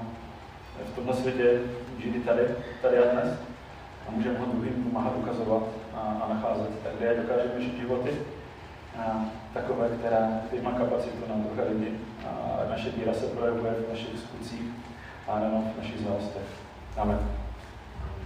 v 0.91 0.95
tomto 0.95 1.13
světě 1.13 1.59
i 2.03 2.19
tady, 2.19 2.41
tady 2.81 2.97
a 2.97 3.11
dnes 3.11 3.39
a 4.07 4.11
můžeme 4.11 4.39
ho 4.39 4.45
druhým 4.45 4.83
pomáhat 4.83 5.13
ukazovat 5.17 5.63
a, 5.93 5.99
a 5.99 6.33
nacházet. 6.33 6.69
Tak 6.83 6.93
kde 6.97 7.15
dokážeme 7.15 7.61
žít 7.61 7.79
životy 7.79 8.11
a, 8.99 9.25
takové, 9.53 9.89
které, 9.89 10.41
které 10.47 10.61
má 10.61 10.71
kapacitu 10.71 11.17
na 11.29 11.35
druhé 11.35 11.69
lidi. 11.73 11.91
A 12.27 12.69
naše 12.69 12.89
víra 12.89 13.13
se 13.13 13.25
projevuje 13.25 13.71
v 13.71 13.89
našich 13.89 14.11
diskucích 14.11 14.61
a 15.27 15.39
nejenom 15.39 15.71
v 15.73 15.77
našich 15.77 15.99
znalostech. 15.99 16.43
Amen. 16.97 17.46